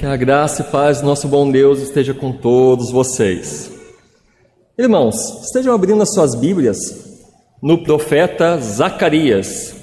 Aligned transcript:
Que 0.00 0.06
a 0.06 0.16
graça 0.16 0.62
e 0.62 0.64
paz 0.64 1.02
do 1.02 1.06
nosso 1.06 1.28
bom 1.28 1.52
Deus 1.52 1.78
esteja 1.78 2.14
com 2.14 2.32
todos 2.32 2.90
vocês. 2.90 3.70
Irmãos, 4.78 5.44
estejam 5.44 5.74
abrindo 5.74 6.02
as 6.02 6.14
suas 6.14 6.34
Bíblias 6.34 6.78
no 7.62 7.84
profeta 7.84 8.56
Zacarias. 8.56 9.74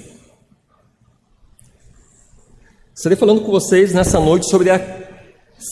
Estarei 2.92 3.16
falando 3.16 3.42
com 3.42 3.52
vocês 3.52 3.94
nessa 3.94 4.18
noite 4.18 4.50
sobre 4.50 4.70
a 4.70 4.84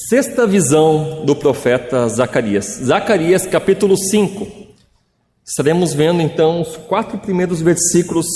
sexta 0.08 0.46
visão 0.46 1.24
do 1.26 1.34
profeta 1.34 2.06
Zacarias. 2.08 2.66
Zacarias 2.84 3.46
capítulo 3.46 3.96
5. 3.96 4.46
Estaremos 5.44 5.92
vendo 5.92 6.22
então 6.22 6.60
os 6.60 6.76
quatro 6.76 7.18
primeiros 7.18 7.60
versículos 7.60 8.26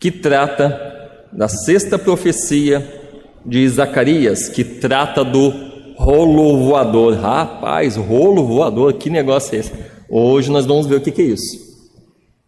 que 0.00 0.10
trata 0.10 1.30
da 1.32 1.46
sexta 1.46 1.96
profecia 1.96 3.05
de 3.46 3.68
Zacarias, 3.68 4.48
que 4.48 4.64
trata 4.64 5.24
do 5.24 5.52
rolo 5.96 6.58
voador. 6.64 7.14
Rapaz, 7.14 7.96
rolo 7.96 8.44
voador, 8.44 8.94
que 8.94 9.08
negócio 9.08 9.56
é 9.56 9.60
esse? 9.60 9.72
Hoje 10.10 10.50
nós 10.50 10.66
vamos 10.66 10.86
ver 10.86 10.96
o 10.96 11.00
que 11.00 11.22
é 11.22 11.24
isso. 11.24 11.64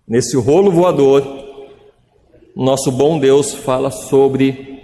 Nesse 0.06 0.36
rolo 0.36 0.70
voador, 0.70 1.24
nosso 2.54 2.90
bom 2.90 3.18
Deus 3.18 3.54
fala 3.54 3.90
sobre 3.90 4.80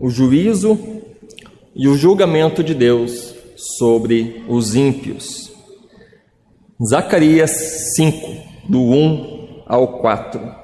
o 0.00 0.08
juízo 0.08 0.78
e 1.74 1.88
o 1.88 1.96
julgamento 1.96 2.62
de 2.62 2.74
Deus 2.74 3.34
sobre 3.56 4.44
os 4.48 4.74
ímpios. 4.74 5.52
Zacarias 6.84 7.50
5, 7.94 8.68
do 8.68 8.80
1 8.80 9.62
ao 9.66 9.98
4. 9.98 10.61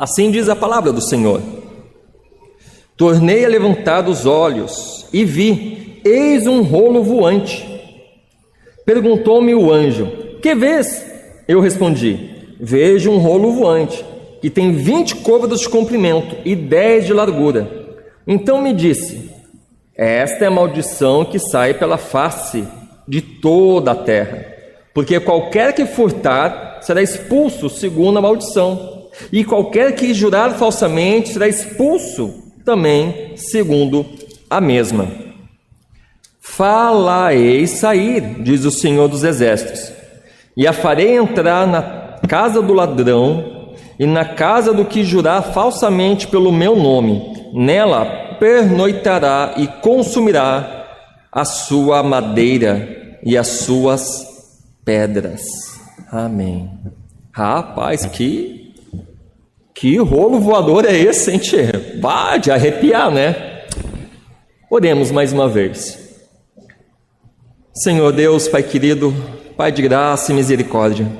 Assim 0.00 0.30
diz 0.30 0.48
a 0.48 0.56
palavra 0.56 0.94
do 0.94 1.02
Senhor. 1.02 1.42
Tornei 2.96 3.44
a 3.44 3.48
levantar 3.48 4.08
os 4.08 4.24
olhos 4.24 5.06
e 5.12 5.26
vi, 5.26 6.00
eis 6.02 6.46
um 6.46 6.62
rolo 6.62 7.02
voante. 7.02 7.68
Perguntou-me 8.86 9.54
o 9.54 9.70
anjo: 9.70 10.06
Que 10.40 10.54
vês? 10.54 11.04
Eu 11.46 11.60
respondi: 11.60 12.30
Vejo 12.58 13.10
um 13.10 13.18
rolo 13.18 13.52
voante, 13.52 14.02
que 14.40 14.48
tem 14.48 14.72
vinte 14.72 15.16
côvados 15.16 15.60
de 15.60 15.68
comprimento 15.68 16.34
e 16.46 16.56
dez 16.56 17.04
de 17.04 17.12
largura. 17.12 17.70
Então 18.26 18.62
me 18.62 18.72
disse: 18.72 19.30
Esta 19.94 20.46
é 20.46 20.48
a 20.48 20.50
maldição 20.50 21.26
que 21.26 21.38
sai 21.38 21.74
pela 21.74 21.98
face 21.98 22.66
de 23.06 23.20
toda 23.20 23.90
a 23.90 23.96
terra, 23.96 24.46
porque 24.94 25.20
qualquer 25.20 25.74
que 25.74 25.84
furtar 25.84 26.78
será 26.80 27.02
expulso 27.02 27.68
segundo 27.68 28.18
a 28.18 28.22
maldição 28.22 28.99
e 29.32 29.44
qualquer 29.44 29.94
que 29.94 30.14
jurar 30.14 30.52
falsamente 30.54 31.30
será 31.30 31.48
expulso 31.48 32.42
também 32.64 33.36
segundo 33.36 34.06
a 34.48 34.60
mesma. 34.60 35.08
Falaei 36.40 37.66
sair, 37.66 38.42
diz 38.42 38.64
o 38.64 38.70
Senhor 38.70 39.08
dos 39.08 39.24
Exércitos, 39.24 39.92
e 40.56 40.66
a 40.66 40.72
farei 40.72 41.16
entrar 41.16 41.66
na 41.66 42.18
casa 42.26 42.60
do 42.60 42.72
ladrão 42.72 43.74
e 43.98 44.06
na 44.06 44.24
casa 44.24 44.72
do 44.72 44.84
que 44.84 45.04
jurar 45.04 45.42
falsamente 45.52 46.26
pelo 46.26 46.52
meu 46.52 46.74
nome. 46.74 47.50
Nela 47.52 48.36
pernoitará 48.38 49.54
e 49.56 49.66
consumirá 49.66 50.86
a 51.30 51.44
sua 51.44 52.02
madeira 52.02 53.18
e 53.22 53.36
as 53.36 53.46
suas 53.46 54.26
pedras. 54.84 55.42
Amém. 56.10 56.70
Rapaz, 57.32 58.04
que 58.06 58.69
que 59.80 59.96
rolo 59.96 60.38
voador 60.38 60.84
é 60.84 60.94
esse, 60.94 61.30
hein, 61.30 61.38
tchê? 61.38 61.72
Bah, 62.02 62.36
de 62.36 62.50
arrepiar, 62.50 63.10
né? 63.10 63.64
Oremos 64.70 65.10
mais 65.10 65.32
uma 65.32 65.48
vez. 65.48 66.20
Senhor 67.72 68.12
Deus, 68.12 68.46
Pai 68.46 68.62
querido, 68.62 69.10
Pai 69.56 69.72
de 69.72 69.80
graça 69.80 70.32
e 70.32 70.34
misericórdia, 70.34 71.10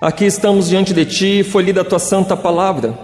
aqui 0.00 0.24
estamos 0.24 0.68
diante 0.68 0.92
de 0.92 1.04
Ti, 1.04 1.44
foi 1.44 1.62
lida 1.62 1.82
a 1.82 1.84
Tua 1.84 2.00
santa 2.00 2.36
palavra. 2.36 2.98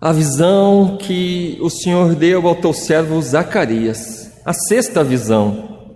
A 0.00 0.10
visão 0.10 0.96
que 0.98 1.58
o 1.60 1.68
Senhor 1.68 2.14
deu 2.14 2.48
ao 2.48 2.54
Teu 2.54 2.72
servo 2.72 3.20
Zacarias, 3.20 4.40
a 4.42 4.54
sexta 4.54 5.04
visão, 5.04 5.92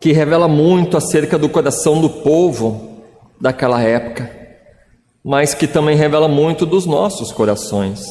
que 0.00 0.10
revela 0.10 0.48
muito 0.48 0.96
acerca 0.96 1.38
do 1.38 1.48
coração 1.48 2.00
do 2.00 2.10
povo 2.10 3.04
daquela 3.40 3.80
época 3.80 4.42
mas 5.24 5.54
que 5.54 5.66
também 5.66 5.96
revela 5.96 6.28
muito 6.28 6.66
dos 6.66 6.84
nossos 6.84 7.32
corações. 7.32 8.04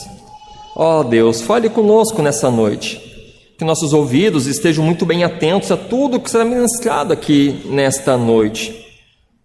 Ó 0.75 1.01
oh, 1.01 1.03
Deus, 1.03 1.41
fale 1.41 1.69
conosco 1.69 2.21
nessa 2.21 2.49
noite. 2.49 2.99
Que 3.57 3.63
nossos 3.63 3.93
ouvidos 3.93 4.47
estejam 4.47 4.83
muito 4.83 5.05
bem 5.05 5.23
atentos 5.23 5.71
a 5.71 5.77
tudo 5.77 6.19
que 6.19 6.31
será 6.31 6.43
ministrado 6.43 7.13
aqui 7.13 7.61
nesta 7.65 8.17
noite. 8.17 8.83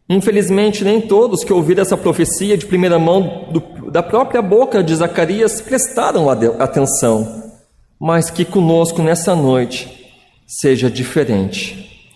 Infelizmente, 0.08 0.82
nem 0.82 1.02
todos 1.02 1.44
que 1.44 1.52
ouviram 1.52 1.82
essa 1.82 1.96
profecia 1.96 2.56
de 2.56 2.64
primeira 2.64 2.98
mão 2.98 3.50
do, 3.52 3.90
da 3.90 4.02
própria 4.02 4.40
boca 4.40 4.82
de 4.82 4.94
Zacarias 4.94 5.60
prestaram 5.60 6.30
atenção, 6.30 7.52
mas 8.00 8.30
que 8.30 8.46
conosco 8.46 9.02
nessa 9.02 9.36
noite 9.36 10.10
seja 10.46 10.90
diferente. 10.90 12.08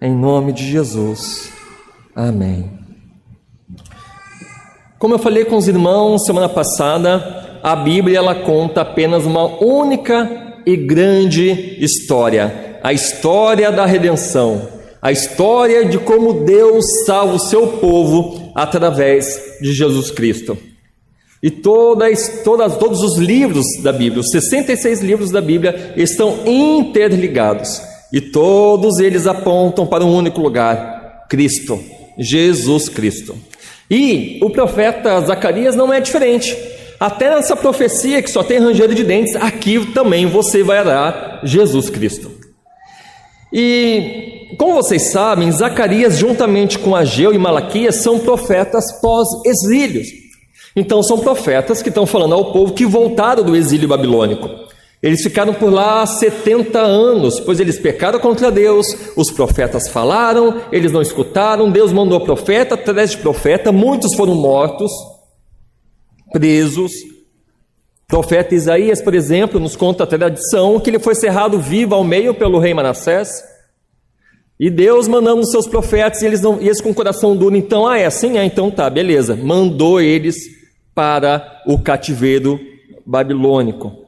Em 0.00 0.14
nome 0.14 0.52
de 0.52 0.70
Jesus. 0.70 1.50
Amém. 2.14 2.83
Como 5.04 5.12
eu 5.12 5.18
falei 5.18 5.44
com 5.44 5.58
os 5.58 5.68
irmãos 5.68 6.24
semana 6.24 6.48
passada, 6.48 7.58
a 7.62 7.76
Bíblia 7.76 8.16
ela 8.16 8.36
conta 8.36 8.80
apenas 8.80 9.26
uma 9.26 9.62
única 9.62 10.62
e 10.64 10.78
grande 10.78 11.76
história, 11.78 12.78
a 12.82 12.90
história 12.90 13.70
da 13.70 13.84
redenção, 13.84 14.66
a 15.02 15.12
história 15.12 15.84
de 15.84 15.98
como 15.98 16.46
Deus 16.46 16.86
salva 17.04 17.34
o 17.34 17.38
seu 17.38 17.66
povo 17.66 18.50
através 18.54 19.58
de 19.60 19.74
Jesus 19.74 20.10
Cristo. 20.10 20.56
E 21.42 21.50
todas, 21.50 22.40
todas, 22.42 22.78
todos 22.78 23.02
os 23.02 23.18
livros 23.18 23.66
da 23.82 23.92
Bíblia, 23.92 24.22
os 24.22 24.30
66 24.30 25.02
livros 25.02 25.30
da 25.30 25.42
Bíblia, 25.42 25.92
estão 25.98 26.38
interligados. 26.46 27.78
E 28.10 28.22
todos 28.22 28.98
eles 29.00 29.26
apontam 29.26 29.86
para 29.86 30.02
um 30.02 30.16
único 30.16 30.40
lugar: 30.40 31.26
Cristo, 31.28 31.78
Jesus 32.18 32.88
Cristo. 32.88 33.36
E 33.94 34.40
o 34.42 34.50
profeta 34.50 35.20
Zacarias 35.20 35.76
não 35.76 35.92
é 35.92 36.00
diferente. 36.00 36.58
Até 36.98 37.32
nessa 37.32 37.54
profecia 37.54 38.20
que 38.20 38.28
só 38.28 38.42
tem 38.42 38.58
rangeiro 38.58 38.92
de 38.92 39.04
dentes, 39.04 39.36
aqui 39.36 39.86
também 39.92 40.26
você 40.26 40.64
vai 40.64 40.84
dar 40.84 41.38
Jesus 41.44 41.88
Cristo. 41.88 42.28
E 43.52 44.48
como 44.58 44.74
vocês 44.74 45.12
sabem, 45.12 45.48
Zacarias, 45.52 46.18
juntamente 46.18 46.76
com 46.76 46.96
Ageu 46.96 47.32
e 47.32 47.38
Malaquias, 47.38 47.94
são 47.94 48.18
profetas 48.18 49.00
pós-exílios. 49.00 50.08
Então, 50.74 51.00
são 51.00 51.20
profetas 51.20 51.80
que 51.80 51.88
estão 51.88 52.04
falando 52.04 52.34
ao 52.34 52.52
povo 52.52 52.72
que 52.72 52.84
voltaram 52.84 53.44
do 53.44 53.54
exílio 53.54 53.86
babilônico. 53.86 54.50
Eles 55.04 55.22
ficaram 55.22 55.52
por 55.52 55.70
lá 55.70 56.06
70 56.06 56.80
anos, 56.80 57.38
pois 57.38 57.60
eles 57.60 57.78
pecaram 57.78 58.18
contra 58.18 58.50
Deus, 58.50 58.86
os 59.14 59.30
profetas 59.30 59.86
falaram, 59.86 60.62
eles 60.72 60.90
não 60.92 61.02
escutaram, 61.02 61.70
Deus 61.70 61.92
mandou 61.92 62.18
profeta 62.22 62.74
atrás 62.74 63.10
de 63.10 63.18
profeta, 63.18 63.70
muitos 63.70 64.14
foram 64.14 64.34
mortos, 64.34 64.90
presos. 66.32 66.90
O 66.94 68.06
profeta 68.08 68.54
Isaías, 68.54 69.02
por 69.02 69.14
exemplo, 69.14 69.60
nos 69.60 69.76
conta 69.76 70.04
a 70.04 70.06
tradição 70.06 70.80
que 70.80 70.88
ele 70.88 70.98
foi 70.98 71.14
cerrado 71.14 71.58
vivo 71.58 71.94
ao 71.94 72.02
meio 72.02 72.32
pelo 72.32 72.58
rei 72.58 72.72
Manassés. 72.72 73.28
E 74.58 74.70
Deus 74.70 75.06
mandando 75.06 75.42
os 75.42 75.50
seus 75.50 75.66
profetas 75.66 76.22
e 76.22 76.26
eles, 76.26 76.40
não, 76.40 76.58
e 76.62 76.64
eles 76.64 76.80
com 76.80 76.92
o 76.92 76.94
coração 76.94 77.36
duro, 77.36 77.54
então, 77.54 77.86
ah, 77.86 77.98
é 77.98 78.06
assim? 78.06 78.38
Ah, 78.38 78.44
então 78.46 78.70
tá, 78.70 78.88
beleza. 78.88 79.36
Mandou 79.36 80.00
eles 80.00 80.34
para 80.94 81.60
o 81.66 81.78
cativeiro 81.78 82.58
babilônico. 83.04 84.03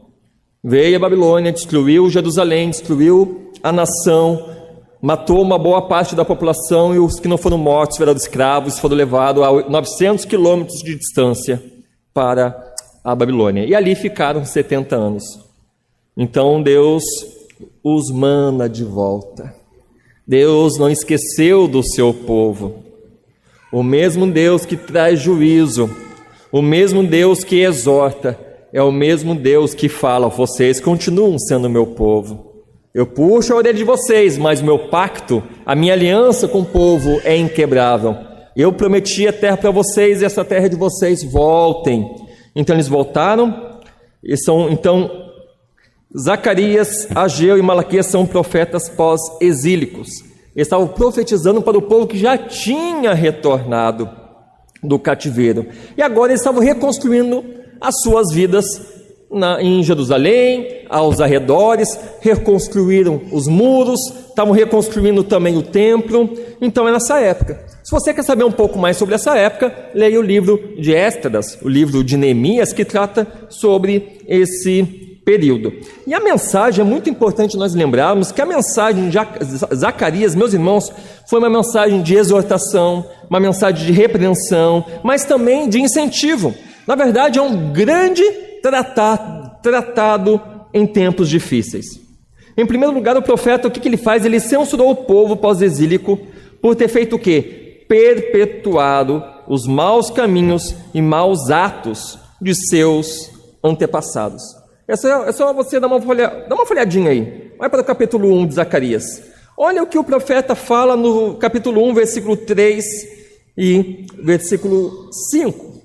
Veio 0.68 0.96
a 0.96 0.98
Babilônia, 0.98 1.52
destruiu 1.52 2.10
Jerusalém, 2.10 2.70
destruiu 2.70 3.52
a 3.62 3.70
nação, 3.70 4.50
matou 5.00 5.40
uma 5.40 5.56
boa 5.56 5.80
parte 5.86 6.16
da 6.16 6.24
população 6.24 6.92
e 6.92 6.98
os 6.98 7.20
que 7.20 7.28
não 7.28 7.38
foram 7.38 7.56
mortos 7.56 7.98
viraram 7.98 8.18
escravos, 8.18 8.76
foram 8.76 8.96
levados 8.96 9.44
a 9.44 9.70
900 9.70 10.24
quilômetros 10.24 10.80
de 10.80 10.96
distância 10.96 11.62
para 12.12 12.74
a 13.04 13.14
Babilônia. 13.14 13.64
E 13.64 13.76
ali 13.76 13.94
ficaram 13.94 14.44
70 14.44 14.96
anos. 14.96 15.22
Então 16.16 16.60
Deus 16.60 17.04
os 17.80 18.10
manda 18.10 18.68
de 18.68 18.82
volta. 18.82 19.54
Deus 20.26 20.80
não 20.80 20.90
esqueceu 20.90 21.68
do 21.68 21.80
seu 21.84 22.12
povo. 22.12 22.82
O 23.70 23.84
mesmo 23.84 24.26
Deus 24.26 24.66
que 24.66 24.76
traz 24.76 25.20
juízo, 25.20 25.88
o 26.50 26.60
mesmo 26.60 27.06
Deus 27.06 27.44
que 27.44 27.60
exorta, 27.60 28.45
é 28.76 28.82
o 28.82 28.92
mesmo 28.92 29.34
Deus 29.34 29.72
que 29.72 29.88
fala: 29.88 30.28
vocês 30.28 30.78
continuam 30.78 31.38
sendo 31.38 31.70
meu 31.70 31.86
povo. 31.86 32.52
Eu 32.92 33.06
puxo 33.06 33.54
a 33.54 33.56
orelha 33.56 33.72
de 33.72 33.84
vocês, 33.84 34.36
mas 34.36 34.60
o 34.60 34.66
meu 34.66 34.90
pacto, 34.90 35.42
a 35.64 35.74
minha 35.74 35.94
aliança 35.94 36.46
com 36.46 36.60
o 36.60 36.64
povo 36.66 37.18
é 37.24 37.34
inquebrável. 37.34 38.14
Eu 38.54 38.70
prometi 38.74 39.26
a 39.26 39.32
terra 39.32 39.56
para 39.56 39.70
vocês 39.70 40.20
e 40.20 40.26
essa 40.26 40.44
terra 40.44 40.68
de 40.68 40.76
vocês, 40.76 41.24
voltem. 41.24 42.06
Então 42.54 42.76
eles 42.76 42.86
voltaram, 42.86 43.78
e 44.22 44.36
são, 44.36 44.68
então, 44.70 45.10
Zacarias, 46.18 47.08
Ageu 47.14 47.56
e 47.56 47.62
Malaquias 47.62 48.06
são 48.06 48.26
profetas 48.26 48.90
pós-exílicos. 48.90 50.08
Eles 50.54 50.66
estavam 50.66 50.88
profetizando 50.88 51.62
para 51.62 51.78
o 51.78 51.82
povo 51.82 52.06
que 52.06 52.18
já 52.18 52.36
tinha 52.36 53.14
retornado 53.14 54.08
do 54.82 54.98
cativeiro. 54.98 55.66
E 55.96 56.02
agora 56.02 56.32
eles 56.32 56.40
estavam 56.40 56.62
reconstruindo 56.62 57.56
as 57.80 58.00
suas 58.00 58.32
vidas 58.32 58.64
na, 59.30 59.60
em 59.62 59.82
Jerusalém, 59.82 60.86
aos 60.88 61.20
arredores, 61.20 61.88
reconstruíram 62.20 63.20
os 63.32 63.46
muros, 63.46 64.00
estavam 64.28 64.52
reconstruindo 64.52 65.24
também 65.24 65.56
o 65.56 65.62
templo. 65.62 66.30
Então 66.60 66.88
é 66.88 66.92
nessa 66.92 67.18
época. 67.18 67.64
Se 67.82 67.90
você 67.90 68.12
quer 68.12 68.22
saber 68.22 68.44
um 68.44 68.52
pouco 68.52 68.78
mais 68.78 68.96
sobre 68.96 69.14
essa 69.14 69.36
época, 69.36 69.72
leia 69.94 70.18
o 70.18 70.22
livro 70.22 70.74
de 70.78 70.92
Esdras, 70.92 71.58
o 71.62 71.68
livro 71.68 72.02
de 72.02 72.16
Neemias, 72.16 72.72
que 72.72 72.84
trata 72.84 73.26
sobre 73.48 74.20
esse 74.26 75.06
período. 75.24 75.72
E 76.06 76.14
a 76.14 76.20
mensagem 76.20 76.82
é 76.82 76.84
muito 76.84 77.10
importante 77.10 77.56
nós 77.56 77.74
lembrarmos 77.74 78.30
que 78.30 78.40
a 78.40 78.46
mensagem 78.46 79.08
de 79.08 79.18
Zacarias, 79.74 80.36
meus 80.36 80.54
irmãos, 80.54 80.92
foi 81.28 81.40
uma 81.40 81.50
mensagem 81.50 82.00
de 82.00 82.14
exortação, 82.14 83.04
uma 83.28 83.40
mensagem 83.40 83.84
de 83.86 83.92
repreensão, 83.92 84.84
mas 85.02 85.24
também 85.24 85.68
de 85.68 85.80
incentivo. 85.80 86.54
Na 86.86 86.94
verdade, 86.94 87.38
é 87.38 87.42
um 87.42 87.72
grande 87.72 88.22
tratado, 88.62 90.40
em 90.72 90.86
tempos 90.86 91.28
difíceis. 91.28 91.86
Em 92.56 92.66
primeiro 92.66 92.94
lugar, 92.94 93.16
o 93.16 93.22
profeta, 93.22 93.66
o 93.66 93.70
que, 93.70 93.80
que 93.80 93.88
ele 93.88 93.96
faz? 93.96 94.24
Ele 94.24 94.38
censurou 94.38 94.90
o 94.90 94.96
povo 94.96 95.36
pós-exílico 95.36 96.18
por 96.60 96.76
ter 96.76 96.88
feito 96.88 97.16
o 97.16 97.18
quê? 97.18 97.84
Perpetuado 97.88 99.22
os 99.48 99.66
maus 99.66 100.10
caminhos 100.10 100.74
e 100.94 101.00
maus 101.00 101.50
atos 101.50 102.18
de 102.40 102.54
seus 102.54 103.30
antepassados. 103.62 104.42
É 104.88 104.96
só, 104.96 105.24
é 105.24 105.32
só 105.32 105.52
você 105.52 105.80
dar 105.80 105.88
uma, 105.88 106.00
folha, 106.00 106.46
dar 106.48 106.54
uma 106.54 106.66
folhadinha 106.66 107.10
aí. 107.10 107.52
Vai 107.58 107.68
para 107.68 107.80
o 107.80 107.84
capítulo 107.84 108.32
1 108.32 108.46
de 108.46 108.54
Zacarias. 108.54 109.22
Olha 109.56 109.82
o 109.82 109.86
que 109.86 109.98
o 109.98 110.04
profeta 110.04 110.54
fala 110.54 110.96
no 110.96 111.34
capítulo 111.36 111.82
1, 111.88 111.94
versículo 111.94 112.36
3 112.36 112.84
e 113.56 114.06
versículo 114.22 115.10
5. 115.32 115.75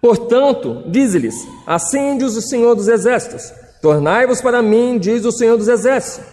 Portanto, 0.00 0.84
diz-lhes: 0.86 1.34
diz 2.18 2.36
o 2.36 2.42
Senhor 2.42 2.74
dos 2.74 2.88
Exércitos: 2.88 3.52
Tornai-vos 3.82 4.40
para 4.40 4.62
mim, 4.62 4.98
diz 4.98 5.24
o 5.24 5.32
Senhor 5.32 5.56
dos 5.56 5.68
Exércitos, 5.68 6.26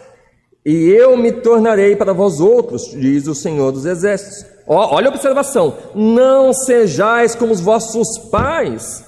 e 0.66 0.90
eu 0.90 1.16
me 1.18 1.32
tornarei 1.32 1.96
para 1.96 2.14
vós 2.14 2.40
outros, 2.40 2.90
diz 2.92 3.28
o 3.28 3.36
Senhor 3.36 3.72
dos 3.72 3.86
Exércitos. 3.86 4.46
Olha 4.68 5.10
a 5.10 5.14
observação: 5.14 5.76
Não 5.94 6.54
sejais 6.54 7.36
como 7.36 7.52
os 7.52 7.62
vossos 7.62 8.18
pais, 8.32 9.04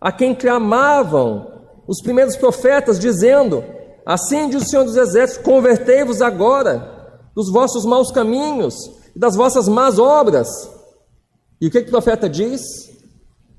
a 0.00 0.10
quem 0.12 0.34
clamavam 0.34 1.50
os 1.86 2.02
primeiros 2.02 2.36
profetas, 2.36 2.98
dizendo: 2.98 3.64
Assim 4.04 4.48
diz 4.48 4.62
o 4.62 4.68
Senhor 4.68 4.84
dos 4.84 4.96
Exércitos: 4.96 5.44
Convertei-vos 5.44 6.22
agora 6.22 6.98
dos 7.34 7.50
vossos 7.50 7.84
maus 7.84 8.10
caminhos 8.10 8.74
e 9.14 9.18
das 9.18 9.36
vossas 9.36 9.68
más 9.68 9.98
obras. 9.98 10.48
E 11.60 11.66
o 11.66 11.70
que, 11.70 11.82
que 11.82 11.88
o 11.88 11.92
profeta 11.92 12.28
diz? 12.28 12.60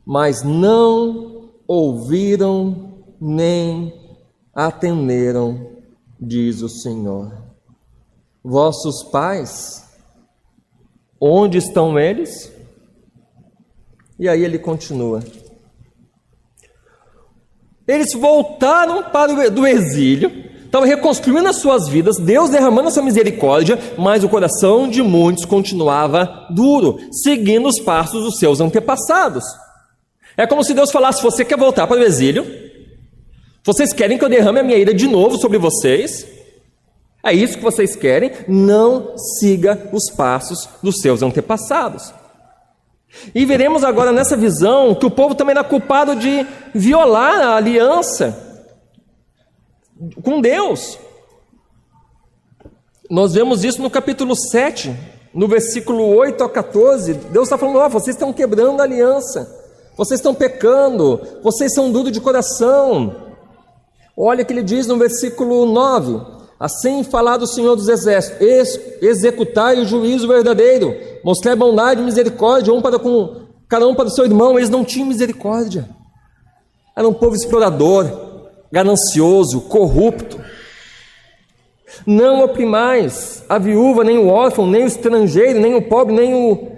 Mas 0.05 0.43
não 0.43 1.51
ouviram 1.67 3.03
nem 3.19 3.93
atenderam, 4.53 5.77
diz 6.19 6.61
o 6.61 6.69
Senhor. 6.69 7.31
Vossos 8.43 9.03
pais, 9.03 9.85
onde 11.19 11.57
estão 11.57 11.97
eles? 11.99 12.51
E 14.19 14.27
aí 14.27 14.43
ele 14.43 14.59
continua. 14.59 15.23
Eles 17.87 18.13
voltaram 18.13 19.03
para 19.03 19.33
o 19.33 19.51
do 19.51 19.67
exílio, 19.67 20.31
estavam 20.63 20.87
reconstruindo 20.87 21.47
as 21.47 21.57
suas 21.57 21.87
vidas, 21.87 22.17
Deus 22.17 22.49
derramando 22.49 22.87
a 22.87 22.91
sua 22.91 23.03
misericórdia, 23.03 23.77
mas 23.97 24.23
o 24.23 24.29
coração 24.29 24.89
de 24.89 25.01
muitos 25.03 25.45
continuava 25.45 26.47
duro, 26.49 26.99
seguindo 27.11 27.67
os 27.67 27.79
passos 27.79 28.23
dos 28.23 28.37
seus 28.37 28.61
antepassados. 28.61 29.43
É 30.37 30.47
como 30.47 30.63
se 30.63 30.73
Deus 30.73 30.91
falasse: 30.91 31.21
Você 31.21 31.43
quer 31.43 31.57
voltar 31.57 31.87
para 31.87 31.99
o 31.99 32.03
exílio? 32.03 32.45
Vocês 33.63 33.93
querem 33.93 34.17
que 34.17 34.25
eu 34.25 34.29
derrame 34.29 34.59
a 34.59 34.63
minha 34.63 34.77
ira 34.77 34.93
de 34.93 35.07
novo 35.07 35.37
sobre 35.37 35.57
vocês? 35.57 36.25
É 37.23 37.31
isso 37.31 37.57
que 37.57 37.63
vocês 37.63 37.95
querem? 37.95 38.31
Não 38.47 39.15
siga 39.17 39.89
os 39.93 40.09
passos 40.09 40.67
dos 40.81 40.99
seus 40.99 41.21
antepassados. 41.21 42.11
E 43.35 43.45
veremos 43.45 43.83
agora 43.83 44.11
nessa 44.11 44.35
visão 44.35 44.95
que 44.95 45.05
o 45.05 45.11
povo 45.11 45.35
também 45.35 45.51
era 45.51 45.63
culpado 45.63 46.15
de 46.15 46.45
violar 46.73 47.39
a 47.41 47.55
aliança 47.55 48.65
com 50.23 50.41
Deus. 50.41 50.97
Nós 53.07 53.33
vemos 53.33 53.63
isso 53.63 53.81
no 53.81 53.89
capítulo 53.91 54.35
7, 54.35 54.95
no 55.33 55.47
versículo 55.47 56.07
8 56.15 56.43
a 56.43 56.49
14. 56.49 57.13
Deus 57.13 57.47
está 57.47 57.57
falando: 57.59 57.77
oh, 57.77 57.89
vocês 57.89 58.15
estão 58.15 58.33
quebrando 58.33 58.79
a 58.79 58.85
aliança 58.85 59.60
vocês 59.97 60.19
estão 60.19 60.33
pecando, 60.33 61.21
vocês 61.43 61.73
são 61.73 61.91
duros 61.91 62.11
de 62.11 62.21
coração. 62.21 63.15
Olha 64.15 64.43
o 64.43 64.45
que 64.45 64.53
ele 64.53 64.63
diz 64.63 64.87
no 64.87 64.97
versículo 64.97 65.65
9: 65.65 66.21
Assim 66.59 67.03
falado 67.03 67.43
o 67.43 67.47
Senhor 67.47 67.75
dos 67.75 67.87
Exércitos, 67.87 68.41
ex 68.41 68.79
executai 69.01 69.79
o 69.79 69.85
juízo 69.85 70.27
verdadeiro, 70.27 70.95
mostrai 71.23 71.55
bondade 71.55 72.01
e 72.01 72.05
misericórdia, 72.05 72.73
um 72.73 72.81
para 72.81 72.99
com 72.99 73.47
cada 73.67 73.87
um 73.87 73.95
para 73.95 74.07
o 74.07 74.11
seu 74.11 74.25
irmão. 74.25 74.57
Eles 74.57 74.69
não 74.69 74.83
tinham 74.83 75.07
misericórdia, 75.07 75.89
era 76.95 77.07
um 77.07 77.13
povo 77.13 77.35
explorador, 77.35 78.09
ganancioso, 78.71 79.61
corrupto. 79.61 80.39
Não 82.05 82.43
oprimais 82.43 83.43
a 83.49 83.57
viúva, 83.57 84.03
nem 84.03 84.17
o 84.17 84.27
órfão, 84.27 84.65
nem 84.65 84.83
o 84.83 84.87
estrangeiro, 84.87 85.59
nem 85.59 85.75
o 85.75 85.81
pobre, 85.81 86.15
nem 86.15 86.33
o 86.33 86.70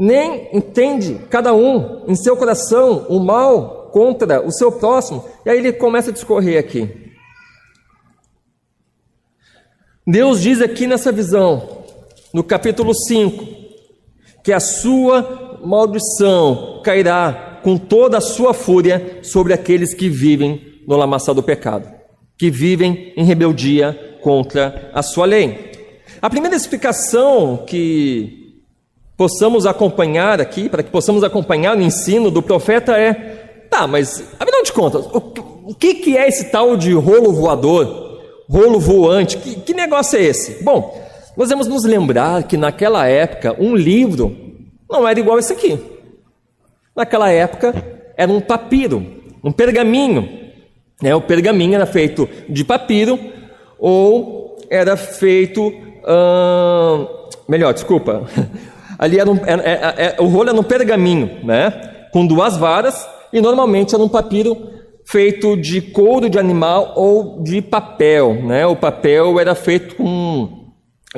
nem 0.00 0.48
entende 0.56 1.26
cada 1.28 1.52
um 1.52 2.06
em 2.08 2.16
seu 2.16 2.34
coração 2.34 3.04
o 3.10 3.20
mal 3.20 3.90
contra 3.92 4.40
o 4.40 4.50
seu 4.50 4.72
próximo. 4.72 5.22
E 5.44 5.50
aí 5.50 5.58
ele 5.58 5.74
começa 5.74 6.08
a 6.08 6.12
discorrer 6.12 6.58
aqui. 6.58 6.88
Deus 10.06 10.40
diz 10.40 10.62
aqui 10.62 10.86
nessa 10.86 11.12
visão, 11.12 11.84
no 12.32 12.42
capítulo 12.42 12.94
5, 12.94 13.44
que 14.42 14.54
a 14.54 14.58
sua 14.58 15.60
maldição 15.62 16.80
cairá 16.82 17.60
com 17.62 17.76
toda 17.76 18.16
a 18.16 18.22
sua 18.22 18.54
fúria 18.54 19.18
sobre 19.22 19.52
aqueles 19.52 19.92
que 19.92 20.08
vivem 20.08 20.80
no 20.88 20.96
lamaçal 20.96 21.34
do 21.34 21.42
pecado, 21.42 21.86
que 22.38 22.50
vivem 22.50 23.12
em 23.14 23.24
rebeldia 23.24 24.16
contra 24.22 24.90
a 24.94 25.02
sua 25.02 25.26
lei. 25.26 25.72
A 26.22 26.30
primeira 26.30 26.56
explicação 26.56 27.66
que 27.66 28.39
possamos 29.20 29.66
acompanhar 29.66 30.40
aqui, 30.40 30.66
para 30.66 30.82
que 30.82 30.88
possamos 30.88 31.22
acompanhar 31.22 31.76
o 31.76 31.82
ensino 31.82 32.30
do 32.30 32.40
profeta 32.40 32.96
é: 32.96 33.12
tá, 33.68 33.86
mas 33.86 34.24
afinal 34.40 34.62
de 34.62 34.72
contas, 34.72 35.04
o, 35.12 35.74
que, 35.74 35.96
que 35.96 36.16
é 36.16 36.26
esse 36.26 36.44
tal 36.44 36.74
de 36.74 36.94
rolo 36.94 37.30
voador, 37.30 38.18
rolo 38.48 38.80
voante? 38.80 39.36
Que, 39.36 39.56
que 39.56 39.74
negócio 39.74 40.18
é 40.18 40.22
esse? 40.22 40.64
Bom, 40.64 40.98
nós 41.36 41.50
vamos 41.50 41.66
nos 41.66 41.84
lembrar 41.84 42.44
que 42.44 42.56
naquela 42.56 43.06
época 43.06 43.54
um 43.58 43.76
livro 43.76 44.34
não 44.90 45.06
era 45.06 45.20
igual 45.20 45.38
esse 45.38 45.52
aqui. 45.52 45.78
Naquela 46.96 47.30
época 47.30 47.74
era 48.16 48.32
um 48.32 48.40
papiro, 48.40 49.04
um 49.44 49.52
pergaminho. 49.52 50.50
Né? 51.02 51.14
O 51.14 51.20
pergaminho 51.20 51.74
era 51.74 51.84
feito 51.84 52.26
de 52.48 52.64
papiro 52.64 53.20
ou 53.78 54.56
era 54.70 54.96
feito. 54.96 55.70
Melhor, 57.46 57.74
desculpa. 57.74 58.26
Ali 59.00 59.18
era, 59.18 59.30
um, 59.30 59.40
era, 59.46 59.62
era, 59.62 59.94
era 59.96 60.22
o 60.22 60.26
rolo 60.26 60.50
era 60.50 60.60
um 60.60 60.62
pergaminho, 60.62 61.38
né? 61.42 61.70
Com 62.12 62.26
duas 62.26 62.58
varas 62.58 63.08
e 63.32 63.40
normalmente 63.40 63.94
era 63.94 64.04
um 64.04 64.08
papiro 64.10 64.54
feito 65.06 65.56
de 65.56 65.80
couro 65.80 66.28
de 66.28 66.38
animal 66.38 66.92
ou 66.96 67.42
de 67.42 67.62
papel, 67.62 68.34
né? 68.34 68.66
O 68.66 68.76
papel 68.76 69.40
era 69.40 69.54
feito 69.54 69.96
com 69.96 70.60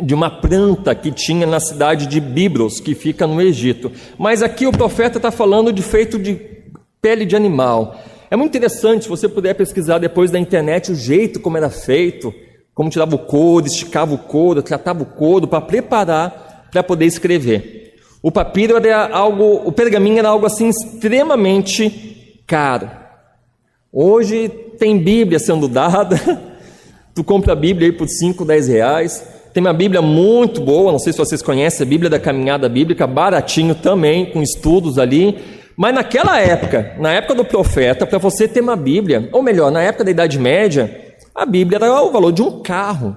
de 0.01 0.15
uma 0.15 0.31
planta 0.31 0.95
que 0.95 1.11
tinha 1.11 1.45
na 1.45 1.59
cidade 1.59 2.07
de 2.07 2.21
Biblos, 2.21 2.79
que 2.79 2.95
fica 2.95 3.27
no 3.27 3.43
Egito. 3.43 3.91
Mas 4.17 4.45
aqui 4.45 4.65
o 4.65 4.73
profeta 4.73 5.19
está 5.19 5.33
falando 5.33 5.73
de 5.73 5.83
feito 5.83 6.21
de 6.21 6.41
pele 7.03 7.27
de 7.27 7.35
animal. 7.35 7.97
É 8.31 8.37
muito 8.37 8.57
interessante 8.57 9.03
se 9.03 9.11
você 9.11 9.29
puder 9.29 9.55
pesquisar 9.55 9.99
depois 9.99 10.31
da 10.31 10.39
internet 10.39 10.93
o 10.93 10.95
jeito 10.95 11.41
como 11.41 11.57
era 11.57 11.69
feito, 11.69 12.33
como 12.73 12.89
tirava 12.89 13.17
o 13.17 13.19
couro, 13.19 13.67
esticava 13.67 14.15
o 14.15 14.19
couro, 14.19 14.63
tratava 14.63 15.03
o 15.03 15.07
couro 15.07 15.49
para 15.49 15.61
preparar 15.61 16.42
para 16.73 16.83
poder 16.83 17.07
escrever. 17.07 17.95
O 18.21 18.33
papiro 18.33 18.77
era 18.77 19.09
algo, 19.09 19.63
o 19.65 19.71
pergaminho 19.71 20.19
era 20.19 20.31
algo 20.31 20.47
assim 20.47 20.69
extremamente 20.69 22.43
caro. 22.47 22.91
Hoje 23.93 24.49
tem 24.49 24.99
Bíblia 24.99 25.39
sendo 25.39 25.69
dada, 25.69 26.19
Tu 27.15 27.23
compra 27.23 27.53
a 27.53 27.57
Bíblia 27.57 27.89
aí 27.89 27.93
por 27.93 28.09
5, 28.09 28.45
10 28.45 28.69
reais. 28.69 29.27
Tem 29.53 29.61
uma 29.61 29.75
Bíblia 29.75 30.01
muito 30.01 30.63
boa, 30.63 30.91
não 30.91 30.99
sei 30.99 31.13
se 31.13 31.19
vocês 31.19 31.43
conhecem, 31.43 31.87
a 31.87 31.89
Bíblia 31.89 32.09
da 32.09 32.19
Caminhada 32.19 32.69
Bíblica, 32.71 33.07
baratinho 33.07 33.75
também, 33.75 34.27
com 34.33 34.41
estudos 34.43 34.99
ali. 34.99 35.39
Mas 35.77 35.95
naquela 35.95 36.41
época, 36.41 36.97
na 36.99 37.13
época 37.13 37.35
do 37.35 37.45
profeta, 37.45 38.07
para 38.07 38.19
você 38.19 38.49
ter 38.49 38.61
uma 38.61 38.77
Bíblia, 38.77 39.29
ou 39.31 39.43
melhor, 39.43 39.71
na 39.71 39.83
época 39.83 40.05
da 40.05 40.11
Idade 40.11 40.39
Média, 40.39 41.15
a 41.35 41.45
Bíblia 41.45 41.77
era 41.77 42.03
o 42.03 42.11
valor 42.11 42.33
de 42.33 42.41
um 42.41 42.63
carro. 42.63 43.15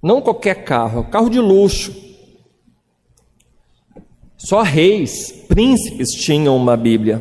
Não 0.00 0.20
qualquer 0.20 0.62
carro, 0.62 1.04
é 1.08 1.10
carro 1.10 1.28
de 1.28 1.40
luxo. 1.40 2.07
Só 4.38 4.62
reis, 4.62 5.32
príncipes 5.48 6.10
tinham 6.10 6.56
uma 6.56 6.76
Bíblia. 6.76 7.20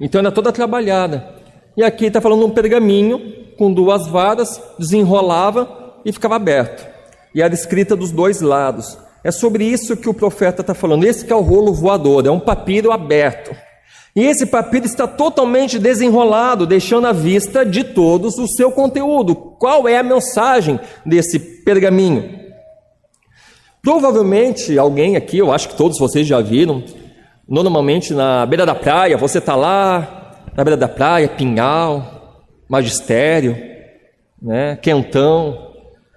Então 0.00 0.18
era 0.18 0.32
toda 0.32 0.50
trabalhada. 0.50 1.36
E 1.76 1.84
aqui 1.84 2.06
está 2.06 2.20
falando 2.20 2.44
um 2.44 2.50
pergaminho 2.50 3.20
com 3.56 3.72
duas 3.72 4.08
varas, 4.08 4.60
desenrolava 4.76 5.94
e 6.04 6.12
ficava 6.12 6.34
aberto. 6.34 6.84
E 7.32 7.40
era 7.40 7.54
escrita 7.54 7.94
dos 7.94 8.10
dois 8.10 8.40
lados. 8.40 8.98
É 9.22 9.30
sobre 9.30 9.64
isso 9.64 9.96
que 9.96 10.08
o 10.08 10.14
profeta 10.14 10.60
está 10.60 10.74
falando. 10.74 11.04
Esse 11.04 11.30
é 11.30 11.34
o 11.34 11.40
rolo 11.40 11.72
voador, 11.72 12.26
é 12.26 12.30
um 12.30 12.40
papiro 12.40 12.90
aberto. 12.90 13.54
E 14.14 14.24
esse 14.24 14.46
papiro 14.46 14.86
está 14.86 15.06
totalmente 15.06 15.78
desenrolado, 15.78 16.66
deixando 16.66 17.06
à 17.06 17.12
vista 17.12 17.64
de 17.64 17.84
todos 17.84 18.38
o 18.38 18.48
seu 18.48 18.72
conteúdo. 18.72 19.36
Qual 19.36 19.86
é 19.86 19.98
a 19.98 20.02
mensagem 20.02 20.80
desse 21.04 21.38
pergaminho? 21.38 22.45
Provavelmente 23.86 24.76
alguém 24.76 25.14
aqui, 25.14 25.38
eu 25.38 25.52
acho 25.52 25.68
que 25.68 25.76
todos 25.76 25.96
vocês 26.00 26.26
já 26.26 26.40
viram, 26.40 26.82
normalmente 27.48 28.12
na 28.12 28.44
beira 28.44 28.66
da 28.66 28.74
praia, 28.74 29.16
você 29.16 29.38
está 29.38 29.54
lá, 29.54 30.42
na 30.56 30.64
beira 30.64 30.76
da 30.76 30.88
praia, 30.88 31.28
pinhal, 31.28 32.42
magistério, 32.68 33.56
né, 34.42 34.76
quentão, 34.82 35.70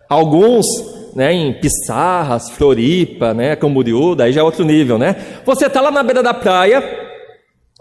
alguns 0.09 0.65
né, 1.13 1.31
em 1.31 1.53
Pissarras, 1.59 2.49
Floripa, 2.49 3.35
né, 3.35 3.55
Camboriú, 3.55 4.15
daí 4.15 4.33
já 4.33 4.41
é 4.41 4.43
outro 4.43 4.65
nível, 4.65 4.97
né? 4.97 5.15
Você 5.45 5.67
está 5.67 5.79
lá 5.79 5.91
na 5.91 6.01
beira 6.01 6.23
da 6.23 6.33
praia 6.33 6.83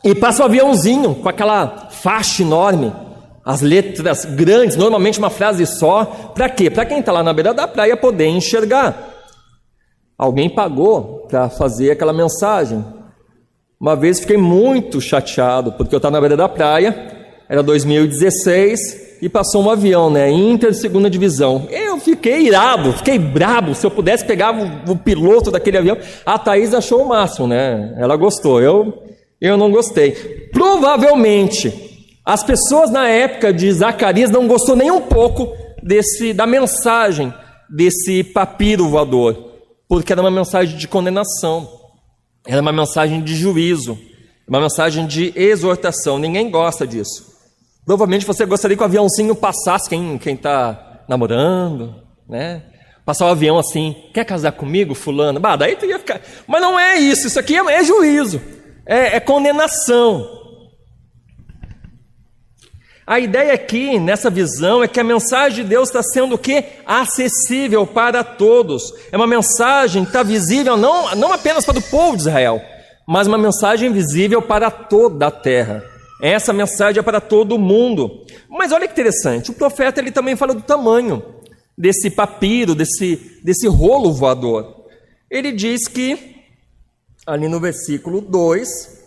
e 0.05 0.15
passa 0.15 0.43
um 0.43 0.45
aviãozinho 0.45 1.15
com 1.15 1.31
aquela 1.31 1.89
faixa 1.89 2.43
enorme, 2.43 2.93
as 3.43 3.63
letras 3.63 4.27
grandes, 4.27 4.77
normalmente 4.77 5.19
uma 5.19 5.31
frase 5.31 5.65
só. 5.65 6.05
Para 6.35 6.51
quê? 6.51 6.69
Para 6.69 6.85
quem 6.85 6.99
está 6.99 7.11
lá 7.11 7.23
na 7.23 7.33
beira 7.33 7.55
da 7.55 7.67
praia 7.67 7.97
poder 7.97 8.27
enxergar. 8.27 9.08
Alguém 10.19 10.51
pagou 10.51 11.27
para 11.29 11.49
fazer 11.49 11.93
aquela 11.93 12.13
mensagem. 12.13 12.85
Uma 13.81 13.95
vez 13.95 14.19
fiquei 14.19 14.37
muito 14.37 15.01
chateado, 15.01 15.73
porque 15.73 15.95
eu 15.95 15.99
estava 15.99 16.15
na 16.15 16.21
beira 16.21 16.37
da 16.37 16.49
praia, 16.49 17.17
era 17.49 17.63
2016, 17.63 19.19
e 19.23 19.29
passou 19.29 19.63
um 19.63 19.71
avião, 19.71 20.11
né? 20.11 20.31
Inter 20.31 20.75
segunda 20.75 21.09
divisão. 21.09 21.69
Eu 21.71 21.99
fiquei 21.99 22.47
irado, 22.47 22.93
fiquei 22.93 23.19
brabo. 23.19 23.75
Se 23.75 23.87
eu 23.87 23.91
pudesse 23.91 24.25
pegar 24.25 24.53
o, 24.55 24.93
o, 24.93 24.97
piloto 24.97 25.51
daquele 25.51 25.79
avião, 25.79 25.97
a 26.27 26.39
Thaís 26.39 26.75
achou 26.75 27.03
o 27.03 27.09
máximo, 27.09 27.47
né? 27.47 27.95
Ela 27.97 28.17
gostou. 28.17 28.61
Eu, 28.61 29.03
eu 29.41 29.57
não 29.57 29.71
gostei. 29.71 30.13
Provavelmente 30.53 31.89
as 32.25 32.43
pessoas 32.43 32.91
na 32.91 33.09
época 33.09 33.53
de 33.53 33.73
Zacarias 33.73 34.31
não 34.31 34.47
gostou 34.47 34.77
nem 34.77 34.91
um 34.91 35.01
pouco 35.01 35.53
desse 35.83 36.33
da 36.33 36.47
mensagem 36.47 37.33
desse 37.71 38.23
papiro 38.23 38.89
voador, 38.89 39.58
porque 39.89 40.13
era 40.13 40.21
uma 40.21 40.31
mensagem 40.31 40.77
de 40.77 40.87
condenação. 40.87 41.69
Era 42.47 42.61
uma 42.61 42.73
mensagem 42.73 43.23
de 43.23 43.35
juízo, 43.35 43.99
uma 44.47 44.61
mensagem 44.61 45.07
de 45.07 45.33
exortação. 45.35 46.19
Ninguém 46.19 46.51
gosta 46.51 46.87
disso. 46.87 47.27
Provavelmente 47.85 48.27
você 48.27 48.45
gostaria 48.45 48.77
que 48.77 48.83
o 48.83 48.87
aviãozinho 48.87 49.35
passasse, 49.35 49.89
quem 49.89 50.17
está 50.17 51.05
namorando, 51.09 51.95
né? 52.29 52.63
Passar 53.05 53.25
o 53.25 53.31
avião 53.31 53.59
assim, 53.59 53.97
quer 54.13 54.27
casar 54.27 54.53
comigo, 54.53 54.95
fulano? 54.95 55.41
Bah, 55.41 55.57
daí 55.57 55.75
tu 55.75 55.87
ia 55.87 55.99
ficar. 55.99 56.21
Mas 56.47 56.61
não 56.61 56.79
é 56.79 56.99
isso, 56.99 57.27
isso 57.27 57.41
aqui 57.41 57.57
é, 57.57 57.61
é 57.61 57.83
juízo, 57.83 58.41
é, 58.85 59.17
é 59.17 59.21
condenação. 59.21 60.38
A 63.09 63.19
ideia 63.19 63.55
aqui, 63.55 63.99
nessa 63.99 64.29
visão, 64.29 64.85
é 64.85 64.87
que 64.87 65.01
a 65.01 65.05
mensagem 65.05 65.65
de 65.65 65.71
Deus 65.71 65.89
está 65.89 66.03
sendo 66.03 66.35
o 66.35 66.39
que? 66.39 66.63
Acessível 66.85 67.87
para 67.87 68.23
todos. 68.23 68.93
É 69.11 69.17
uma 69.17 69.27
mensagem 69.27 70.03
que 70.03 70.11
está 70.11 70.23
visível 70.23 70.77
não, 70.77 71.15
não 71.15 71.33
apenas 71.33 71.65
para 71.65 71.79
o 71.79 71.83
povo 71.83 72.17
de 72.17 72.25
Israel, 72.25 72.61
mas 73.07 73.27
uma 73.27 73.39
mensagem 73.39 73.91
visível 73.91 74.43
para 74.43 74.71
toda 74.71 75.29
a 75.29 75.31
terra. 75.31 75.83
Essa 76.21 76.53
mensagem 76.53 77.01
é 77.01 77.03
para 77.03 77.19
todo 77.19 77.59
mundo. 77.59 78.27
Mas 78.47 78.73
olha 78.73 78.87
que 78.87 78.93
interessante, 78.93 79.51
o 79.51 79.55
profeta 79.55 80.03
ele 80.03 80.11
também 80.13 80.37
fala 80.37 80.53
do 80.53 80.61
tamanho 80.61 81.25
desse 81.79 82.11
papiro, 82.11 82.75
desse, 82.75 83.41
desse 83.43 83.67
rolo 83.67 84.13
voador. 84.13 84.85
Ele 85.31 85.51
diz 85.51 85.89
que, 85.89 86.45
ali 87.27 87.49
no 87.49 87.59
versículo 87.59 88.21
2, 88.21 88.99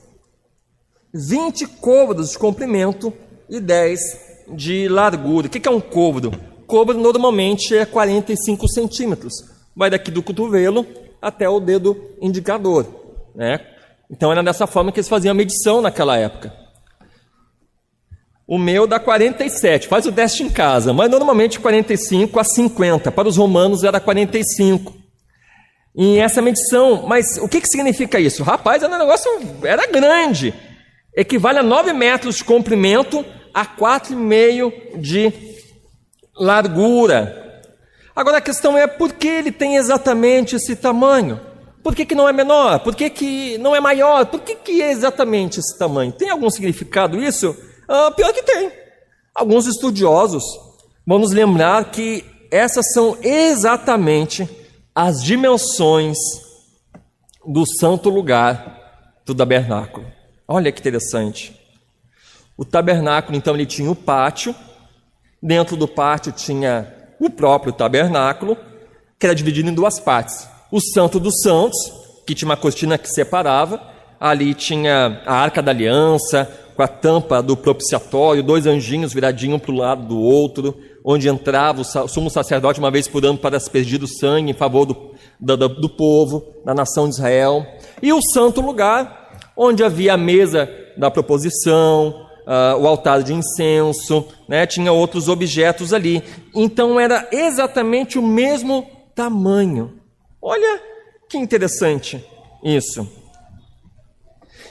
20 1.13 1.67
côvados 1.67 2.31
de 2.31 2.39
comprimento 2.39 3.13
e 3.51 3.59
10 3.59 3.99
de 4.55 4.87
largura. 4.87 5.47
O 5.47 5.49
que 5.49 5.67
é 5.67 5.71
um 5.71 5.81
côvado? 5.81 6.31
Côvado 6.65 6.97
normalmente 6.97 7.75
é 7.75 7.85
45 7.85 8.65
centímetros. 8.69 9.33
Vai 9.75 9.89
daqui 9.89 10.09
do 10.09 10.23
cotovelo 10.23 10.87
até 11.21 11.47
o 11.49 11.59
dedo 11.59 12.15
indicador. 12.21 12.87
Né? 13.35 13.59
Então 14.09 14.31
era 14.31 14.41
dessa 14.41 14.65
forma 14.65 14.91
que 14.91 14.99
eles 14.99 15.09
faziam 15.09 15.31
a 15.31 15.35
medição 15.35 15.81
naquela 15.81 16.17
época. 16.17 16.53
O 18.47 18.57
meu 18.57 18.87
dá 18.87 18.99
47, 18.99 19.87
faz 19.87 20.05
o 20.05 20.11
teste 20.11 20.43
em 20.43 20.49
casa, 20.49 20.91
mas 20.91 21.09
normalmente 21.09 21.59
45 21.59 22.39
a 22.39 22.43
50. 22.43 23.11
Para 23.11 23.27
os 23.27 23.37
romanos 23.37 23.83
era 23.83 23.99
45. 23.99 24.93
E 25.95 26.19
essa 26.19 26.41
medição, 26.41 27.05
mas 27.07 27.37
o 27.37 27.47
que, 27.47 27.61
que 27.61 27.67
significa 27.67 28.19
isso? 28.19 28.43
Rapaz, 28.43 28.81
era 28.81 28.93
um 28.93 28.97
negócio, 28.97 29.29
era 29.63 29.87
grande. 29.87 30.53
Equivale 31.15 31.59
a 31.59 31.63
9 31.63 31.93
metros 31.93 32.37
de 32.37 32.43
comprimento 32.45 33.25
a 33.53 33.65
4,5 33.65 34.99
de 34.99 35.33
largura. 36.35 37.61
Agora 38.15 38.37
a 38.37 38.41
questão 38.41 38.77
é 38.77 38.87
por 38.87 39.13
que 39.13 39.27
ele 39.27 39.51
tem 39.51 39.75
exatamente 39.75 40.55
esse 40.55 40.75
tamanho? 40.75 41.39
Por 41.83 41.95
que, 41.95 42.05
que 42.05 42.15
não 42.15 42.29
é 42.29 42.33
menor? 42.33 42.79
Por 42.79 42.95
que, 42.95 43.09
que 43.09 43.57
não 43.57 43.75
é 43.75 43.79
maior? 43.79 44.25
Por 44.25 44.41
que, 44.41 44.55
que 44.55 44.81
é 44.81 44.91
exatamente 44.91 45.59
esse 45.59 45.77
tamanho? 45.77 46.11
Tem 46.11 46.29
algum 46.29 46.49
significado 46.49 47.17
isso? 47.17 47.55
Ah, 47.87 48.11
pior 48.11 48.31
que 48.33 48.43
tem. 48.43 48.71
Alguns 49.33 49.65
estudiosos 49.65 50.43
vão 51.05 51.19
nos 51.19 51.31
lembrar 51.31 51.91
que 51.91 52.23
essas 52.51 52.91
são 52.93 53.17
exatamente 53.21 54.47
as 54.93 55.23
dimensões 55.23 56.17
do 57.45 57.65
santo 57.65 58.09
lugar 58.09 59.17
do 59.25 59.33
tabernáculo. 59.33 60.05
Olha 60.47 60.71
que 60.71 60.79
interessante. 60.79 61.60
O 62.57 62.65
tabernáculo, 62.65 63.37
então, 63.37 63.55
ele 63.55 63.65
tinha 63.65 63.89
o 63.89 63.95
pátio. 63.95 64.55
Dentro 65.41 65.75
do 65.75 65.87
pátio 65.87 66.31
tinha 66.31 66.93
o 67.19 67.29
próprio 67.29 67.73
tabernáculo, 67.73 68.57
que 69.19 69.25
era 69.25 69.35
dividido 69.35 69.69
em 69.69 69.73
duas 69.73 69.99
partes. 69.99 70.47
O 70.71 70.79
Santo 70.79 71.19
dos 71.19 71.41
Santos, 71.41 71.77
que 72.25 72.35
tinha 72.35 72.49
uma 72.49 72.57
cortina 72.57 72.97
que 72.97 73.09
separava. 73.09 73.81
Ali 74.19 74.53
tinha 74.53 75.21
a 75.25 75.33
Arca 75.33 75.61
da 75.61 75.71
Aliança, 75.71 76.49
com 76.75 76.83
a 76.83 76.87
tampa 76.87 77.41
do 77.41 77.57
propiciatório, 77.57 78.43
dois 78.43 78.65
anjinhos 78.65 79.13
viradinhos 79.13 79.57
um 79.57 79.59
para 79.59 79.71
o 79.71 79.75
lado 79.75 80.07
do 80.07 80.19
outro, 80.19 80.77
onde 81.03 81.27
entrava 81.27 81.81
o 81.81 82.07
sumo 82.07 82.29
sacerdote 82.29 82.79
uma 82.79 82.91
vez 82.91 83.07
por 83.07 83.25
ano 83.25 83.37
para 83.37 83.57
aspergir 83.57 84.01
o 84.03 84.07
sangue 84.07 84.51
em 84.51 84.55
favor 84.55 84.85
do, 84.85 85.11
do, 85.39 85.69
do 85.69 85.89
povo, 85.89 86.43
da 86.65 86.73
nação 86.73 87.07
de 87.07 87.15
Israel. 87.15 87.65
E 88.01 88.13
o 88.13 88.21
santo 88.33 88.61
lugar, 88.61 89.31
onde 89.55 89.83
havia 89.83 90.13
a 90.13 90.17
mesa 90.17 90.69
da 90.97 91.11
proposição, 91.11 92.27
uh, 92.41 92.77
o 92.79 92.87
altar 92.87 93.23
de 93.23 93.33
incenso, 93.33 94.25
né? 94.47 94.65
tinha 94.65 94.91
outros 94.91 95.27
objetos 95.27 95.93
ali. 95.93 96.23
Então 96.53 96.99
era 96.99 97.27
exatamente 97.31 98.17
o 98.17 98.21
mesmo 98.21 98.87
tamanho. 99.15 99.99
Olha 100.41 100.81
que 101.29 101.37
interessante 101.37 102.23
isso. 102.63 103.07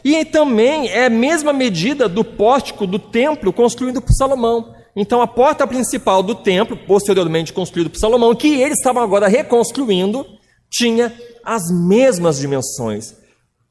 E 0.05 0.25
também 0.25 0.89
é 0.89 1.07
a 1.07 1.11
mesma 1.11 1.53
medida 1.53 2.09
do 2.09 2.25
pórtico 2.25 2.87
do 2.87 2.99
templo 2.99 3.53
construído 3.53 4.01
por 4.01 4.13
Salomão. 4.13 4.75
Então, 4.97 5.23
a 5.23 5.27
porta 5.27 5.67
principal 5.67 6.23
do 6.23 6.35
templo, 6.35 6.77
posteriormente 6.77 7.53
construído 7.53 7.91
por 7.91 7.99
Salomão, 7.99 8.35
que 8.35 8.61
eles 8.61 8.79
estavam 8.79 9.03
agora 9.03 9.29
reconstruindo, 9.29 10.27
tinha 10.71 11.15
as 11.45 11.63
mesmas 11.87 12.39
dimensões. 12.39 13.15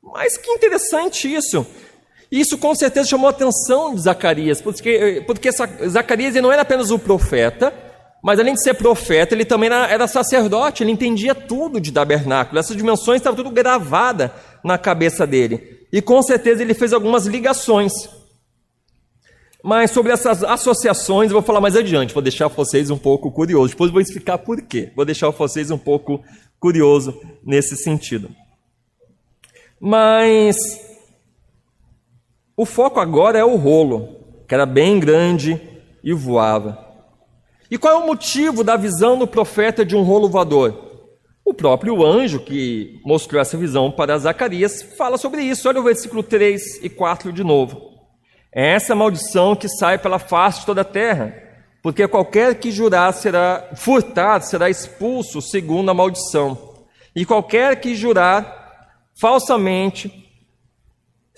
Mas 0.02 0.38
que 0.38 0.50
interessante 0.52 1.34
isso. 1.34 1.66
Isso 2.32 2.58
com 2.58 2.76
certeza 2.76 3.10
chamou 3.10 3.28
a 3.28 3.32
atenção 3.32 3.96
de 3.96 4.02
Zacarias, 4.02 4.62
porque, 4.62 5.24
porque 5.26 5.50
Zacarias 5.52 6.36
não 6.36 6.52
era 6.52 6.62
apenas 6.62 6.92
o 6.92 7.00
profeta, 7.00 7.74
mas 8.22 8.40
além 8.40 8.54
de 8.54 8.62
ser 8.62 8.76
profeta, 8.76 9.34
ele 9.34 9.46
também 9.46 9.68
era, 9.68 9.88
era 9.88 10.08
sacerdote, 10.08 10.84
ele 10.84 10.92
entendia 10.92 11.34
tudo 11.34 11.80
de 11.80 11.92
tabernáculo. 11.92 12.60
Essas 12.60 12.76
dimensões 12.76 13.18
estavam 13.18 13.38
tudo 13.38 13.50
gravada 13.50 14.34
na 14.64 14.78
cabeça 14.78 15.26
dele. 15.26 15.88
E 15.92 16.02
com 16.02 16.22
certeza 16.22 16.62
ele 16.62 16.74
fez 16.74 16.94
algumas 16.94 17.26
ligações. 17.26 17.94
Mas 19.64 19.92
sobre 19.92 20.12
essas 20.12 20.44
associações 20.44 21.32
eu 21.32 21.34
vou 21.34 21.42
falar 21.42 21.60
mais 21.60 21.76
adiante, 21.76 22.14
vou 22.14 22.24
deixar 22.24 22.48
vocês 22.48 22.90
um 22.90 22.98
pouco 22.98 23.32
curiosos. 23.32 23.72
Depois 23.72 23.92
vou 23.92 24.02
explicar 24.02 24.38
por 24.38 24.62
quê. 24.62 24.92
Vou 24.96 25.04
deixar 25.04 25.30
vocês 25.32 25.72
um 25.72 25.78
pouco 25.78 26.24
curioso 26.60 27.20
nesse 27.44 27.76
sentido. 27.76 28.30
Mas 29.80 30.58
o 32.60 32.66
foco 32.66 33.00
agora 33.00 33.40
é 33.40 33.46
o 33.46 33.56
rolo, 33.56 34.18
que 34.46 34.54
era 34.54 34.66
bem 34.66 35.00
grande 35.00 35.62
e 36.04 36.12
voava. 36.12 36.78
E 37.72 37.78
qual 37.78 37.94
é 37.94 38.04
o 38.04 38.06
motivo 38.06 38.66
da 38.66 38.76
visão 38.76 39.18
do 39.18 39.26
profeta 39.26 39.86
de 39.86 39.96
um 39.96 40.04
rolo 40.04 40.28
voador? 40.28 41.08
O 41.46 41.54
próprio 41.54 42.06
anjo 42.06 42.42
que 42.42 43.00
mostrou 43.06 43.42
essa 43.42 43.56
visão 43.56 43.90
para 43.90 44.18
Zacarias 44.18 44.82
fala 44.98 45.18
sobre 45.18 45.42
isso. 45.42 45.70
Olha 45.70 45.80
o 45.80 45.84
versículo 45.86 46.22
3 46.22 46.84
e 46.84 46.90
4 46.90 47.32
de 47.32 47.46
novo. 47.46 47.82
É 48.54 48.74
essa 48.74 48.94
maldição 48.94 49.56
que 49.56 49.70
sai 49.70 49.98
pela 49.98 50.20
face 50.20 50.60
de 50.60 50.66
toda 50.66 50.82
a 50.82 50.84
terra, 50.84 51.34
porque 51.82 52.10
qualquer 52.10 52.56
que 52.56 52.74
jurar 52.74 53.14
será 53.14 53.70
furtar, 53.78 54.42
será 54.42 54.70
expulso 54.70 55.42
segundo 55.42 55.90
a 55.92 55.94
maldição. 55.94 56.58
E 57.16 57.26
qualquer 57.26 57.80
que 57.80 57.96
jurar 57.96 59.00
falsamente 59.16 60.29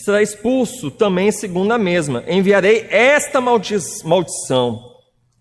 será 0.03 0.21
expulso 0.21 0.91
também 0.91 1.31
segundo 1.31 1.71
a 1.71 1.77
mesma. 1.77 2.23
Enviarei 2.27 2.87
esta 2.89 3.39
maldição, 3.41 4.79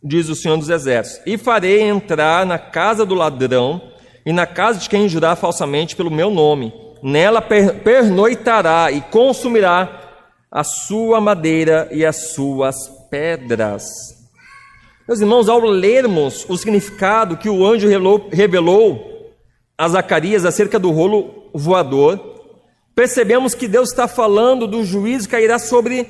diz 0.02 0.28
o 0.28 0.34
Senhor 0.34 0.56
dos 0.56 0.70
Exércitos, 0.70 1.22
e 1.26 1.36
farei 1.38 1.82
entrar 1.82 2.46
na 2.46 2.58
casa 2.58 3.04
do 3.04 3.14
ladrão 3.14 3.80
e 4.24 4.32
na 4.32 4.46
casa 4.46 4.78
de 4.78 4.88
quem 4.88 5.08
jurar 5.08 5.36
falsamente 5.36 5.96
pelo 5.96 6.10
meu 6.10 6.30
nome. 6.30 6.72
Nela 7.02 7.40
pernoitará 7.40 8.92
e 8.92 9.00
consumirá 9.00 10.00
a 10.50 10.62
sua 10.62 11.20
madeira 11.20 11.88
e 11.90 12.04
as 12.04 12.32
suas 12.32 12.76
pedras. 13.10 13.84
Meus 15.08 15.20
irmãos, 15.20 15.48
ao 15.48 15.60
lermos 15.60 16.44
o 16.48 16.56
significado 16.56 17.36
que 17.36 17.48
o 17.48 17.66
anjo 17.66 17.88
revelou 18.30 19.32
a 19.76 19.88
Zacarias 19.88 20.44
acerca 20.44 20.78
do 20.78 20.90
rolo 20.90 21.48
voador, 21.54 22.29
percebemos 22.94 23.54
que 23.54 23.68
Deus 23.68 23.90
está 23.90 24.06
falando 24.06 24.66
do 24.66 24.84
juízo 24.84 25.26
que 25.26 25.32
cairá 25.32 25.58
sobre 25.58 26.04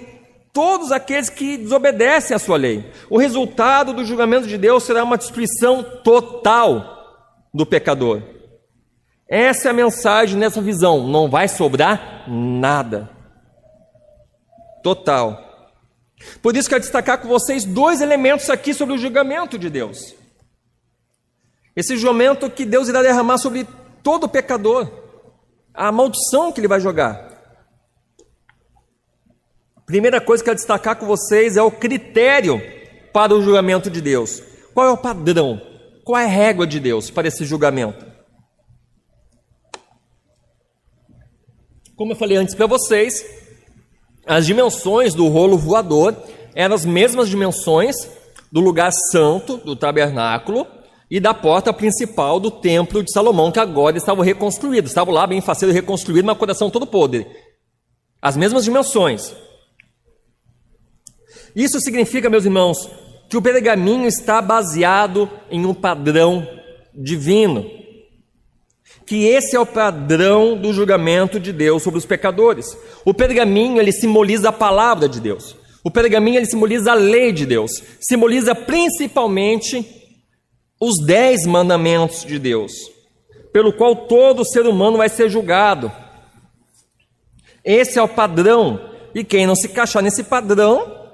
todos 0.52 0.90
aqueles 0.90 1.28
que 1.28 1.56
desobedecem 1.56 2.34
à 2.34 2.38
sua 2.38 2.56
lei. 2.56 2.90
O 3.08 3.18
resultado 3.18 3.92
do 3.92 4.04
julgamento 4.04 4.46
de 4.46 4.58
Deus 4.58 4.84
será 4.84 5.04
uma 5.04 5.18
destruição 5.18 5.82
total 6.02 6.98
do 7.52 7.64
pecador. 7.64 8.22
Essa 9.28 9.68
é 9.68 9.70
a 9.70 9.74
mensagem 9.74 10.36
nessa 10.36 10.60
visão. 10.60 11.06
Não 11.06 11.30
vai 11.30 11.46
sobrar 11.46 12.24
nada 12.28 13.08
total. 14.82 15.46
Por 16.42 16.56
isso 16.56 16.68
quero 16.68 16.80
destacar 16.80 17.18
com 17.18 17.28
vocês 17.28 17.64
dois 17.64 18.00
elementos 18.00 18.50
aqui 18.50 18.74
sobre 18.74 18.94
o 18.94 18.98
julgamento 18.98 19.56
de 19.56 19.70
Deus. 19.70 20.14
Esse 21.74 21.96
julgamento 21.96 22.50
que 22.50 22.64
Deus 22.64 22.88
irá 22.88 23.02
derramar 23.02 23.38
sobre 23.38 23.66
todo 24.02 24.28
pecador, 24.28 24.86
a 25.74 25.90
maldição 25.90 26.52
que 26.52 26.60
ele 26.60 26.68
vai 26.68 26.80
jogar. 26.80 27.28
Primeira 29.86 30.20
coisa 30.20 30.42
que 30.42 30.48
quero 30.48 30.56
destacar 30.56 30.96
com 30.96 31.06
vocês 31.06 31.56
é 31.56 31.62
o 31.62 31.70
critério 31.70 32.60
para 33.12 33.34
o 33.34 33.42
julgamento 33.42 33.90
de 33.90 34.00
Deus. 34.00 34.42
Qual 34.72 34.86
é 34.86 34.90
o 34.90 34.96
padrão? 34.96 35.60
Qual 36.04 36.18
é 36.18 36.24
a 36.24 36.28
régua 36.28 36.66
de 36.66 36.78
Deus 36.78 37.10
para 37.10 37.28
esse 37.28 37.44
julgamento? 37.44 38.06
Como 41.96 42.12
eu 42.12 42.16
falei 42.16 42.36
antes 42.36 42.54
para 42.54 42.66
vocês, 42.66 43.24
as 44.26 44.46
dimensões 44.46 45.12
do 45.12 45.28
rolo 45.28 45.58
voador 45.58 46.16
eram 46.54 46.74
as 46.74 46.84
mesmas 46.84 47.28
dimensões 47.28 47.96
do 48.50 48.60
lugar 48.60 48.92
santo, 49.10 49.56
do 49.58 49.76
tabernáculo, 49.76 50.66
e 51.10 51.18
da 51.18 51.34
porta 51.34 51.72
principal 51.72 52.38
do 52.38 52.50
templo 52.50 53.02
de 53.02 53.12
Salomão, 53.12 53.50
que 53.50 53.58
agora 53.58 53.96
estava 53.96 54.22
reconstruído. 54.22 54.86
Estava 54.86 55.10
lá 55.10 55.26
bem 55.26 55.40
faceiro 55.40 55.74
reconstruído, 55.74 56.24
mas 56.24 56.38
coração 56.38 56.70
todo 56.70 56.86
podre. 56.86 57.26
As 58.22 58.36
mesmas 58.36 58.64
dimensões. 58.64 59.34
Isso 61.56 61.80
significa, 61.80 62.30
meus 62.30 62.44
irmãos, 62.44 62.88
que 63.28 63.36
o 63.36 63.42
pergaminho 63.42 64.06
está 64.06 64.40
baseado 64.40 65.28
em 65.50 65.66
um 65.66 65.74
padrão 65.74 66.46
divino. 66.94 67.68
Que 69.04 69.26
esse 69.26 69.56
é 69.56 69.60
o 69.60 69.66
padrão 69.66 70.56
do 70.56 70.72
julgamento 70.72 71.40
de 71.40 71.52
Deus 71.52 71.82
sobre 71.82 71.98
os 71.98 72.06
pecadores. 72.06 72.66
O 73.04 73.12
pergaminho 73.12 73.80
ele 73.80 73.90
simboliza 73.90 74.50
a 74.50 74.52
palavra 74.52 75.08
de 75.08 75.20
Deus. 75.20 75.56
O 75.82 75.90
pergaminho 75.90 76.36
ele 76.36 76.46
simboliza 76.46 76.92
a 76.92 76.94
lei 76.94 77.32
de 77.32 77.46
Deus. 77.46 77.82
Simboliza 78.00 78.54
principalmente 78.54 79.99
os 80.80 80.96
dez 81.04 81.44
mandamentos 81.44 82.24
de 82.24 82.38
Deus, 82.38 82.72
pelo 83.52 83.72
qual 83.72 83.94
todo 83.94 84.44
ser 84.44 84.66
humano 84.66 84.96
vai 84.96 85.10
ser 85.10 85.28
julgado. 85.28 85.92
Esse 87.62 87.98
é 87.98 88.02
o 88.02 88.08
padrão. 88.08 88.88
E 89.14 89.24
quem 89.24 89.46
não 89.46 89.56
se 89.56 89.66
encaixar 89.66 90.02
nesse 90.02 90.22
padrão 90.22 91.10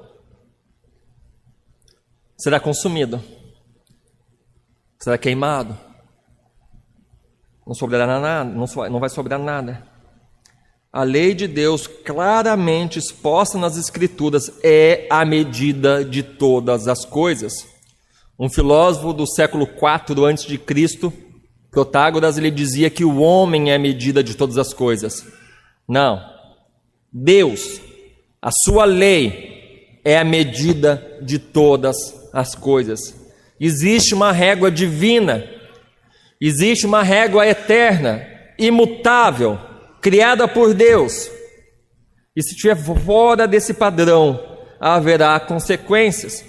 será 2.36 2.60
consumido, 2.60 3.22
será 4.98 5.16
queimado. 5.16 5.76
Não 7.66 7.74
sobrará 7.74 8.20
nada, 8.20 8.50
não 8.90 9.00
vai 9.00 9.08
sobrar 9.08 9.40
nada. 9.40 9.84
A 10.92 11.02
lei 11.02 11.34
de 11.34 11.48
Deus, 11.48 11.86
claramente 11.86 12.98
exposta 12.98 13.58
nas 13.58 13.76
Escrituras, 13.76 14.52
é 14.62 15.06
a 15.10 15.24
medida 15.24 16.04
de 16.04 16.22
todas 16.22 16.86
as 16.86 17.04
coisas. 17.04 17.75
Um 18.38 18.48
filósofo 18.48 19.12
do 19.12 19.26
século 19.26 19.64
IV 19.64 20.24
a.C., 20.24 21.26
Protágoras, 21.70 22.38
ele 22.38 22.50
dizia 22.50 22.88
que 22.88 23.04
o 23.04 23.18
homem 23.18 23.70
é 23.70 23.74
a 23.74 23.78
medida 23.78 24.24
de 24.24 24.34
todas 24.34 24.56
as 24.56 24.72
coisas. 24.72 25.26
Não. 25.86 26.22
Deus, 27.12 27.80
a 28.40 28.50
sua 28.50 28.86
lei, 28.86 30.00
é 30.02 30.16
a 30.16 30.24
medida 30.24 31.18
de 31.20 31.38
todas 31.38 31.96
as 32.32 32.54
coisas. 32.54 33.14
Existe 33.60 34.14
uma 34.14 34.32
régua 34.32 34.70
divina, 34.70 35.44
existe 36.40 36.86
uma 36.86 37.02
régua 37.02 37.46
eterna, 37.46 38.26
imutável, 38.58 39.58
criada 40.00 40.48
por 40.48 40.72
Deus. 40.72 41.30
E 42.34 42.42
se 42.42 42.54
estiver 42.54 42.76
fora 43.04 43.46
desse 43.46 43.74
padrão, 43.74 44.40
haverá 44.80 45.38
consequências. 45.40 46.42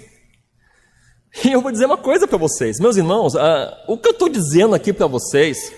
E 1.44 1.52
eu 1.52 1.60
vou 1.60 1.70
dizer 1.70 1.86
uma 1.86 1.96
coisa 1.96 2.26
para 2.26 2.38
vocês, 2.38 2.78
meus 2.80 2.96
irmãos, 2.96 3.34
uh, 3.34 3.72
o 3.86 3.96
que 3.96 4.08
eu 4.08 4.12
estou 4.12 4.28
dizendo 4.28 4.74
aqui 4.74 4.92
para 4.92 5.06
vocês, 5.06 5.72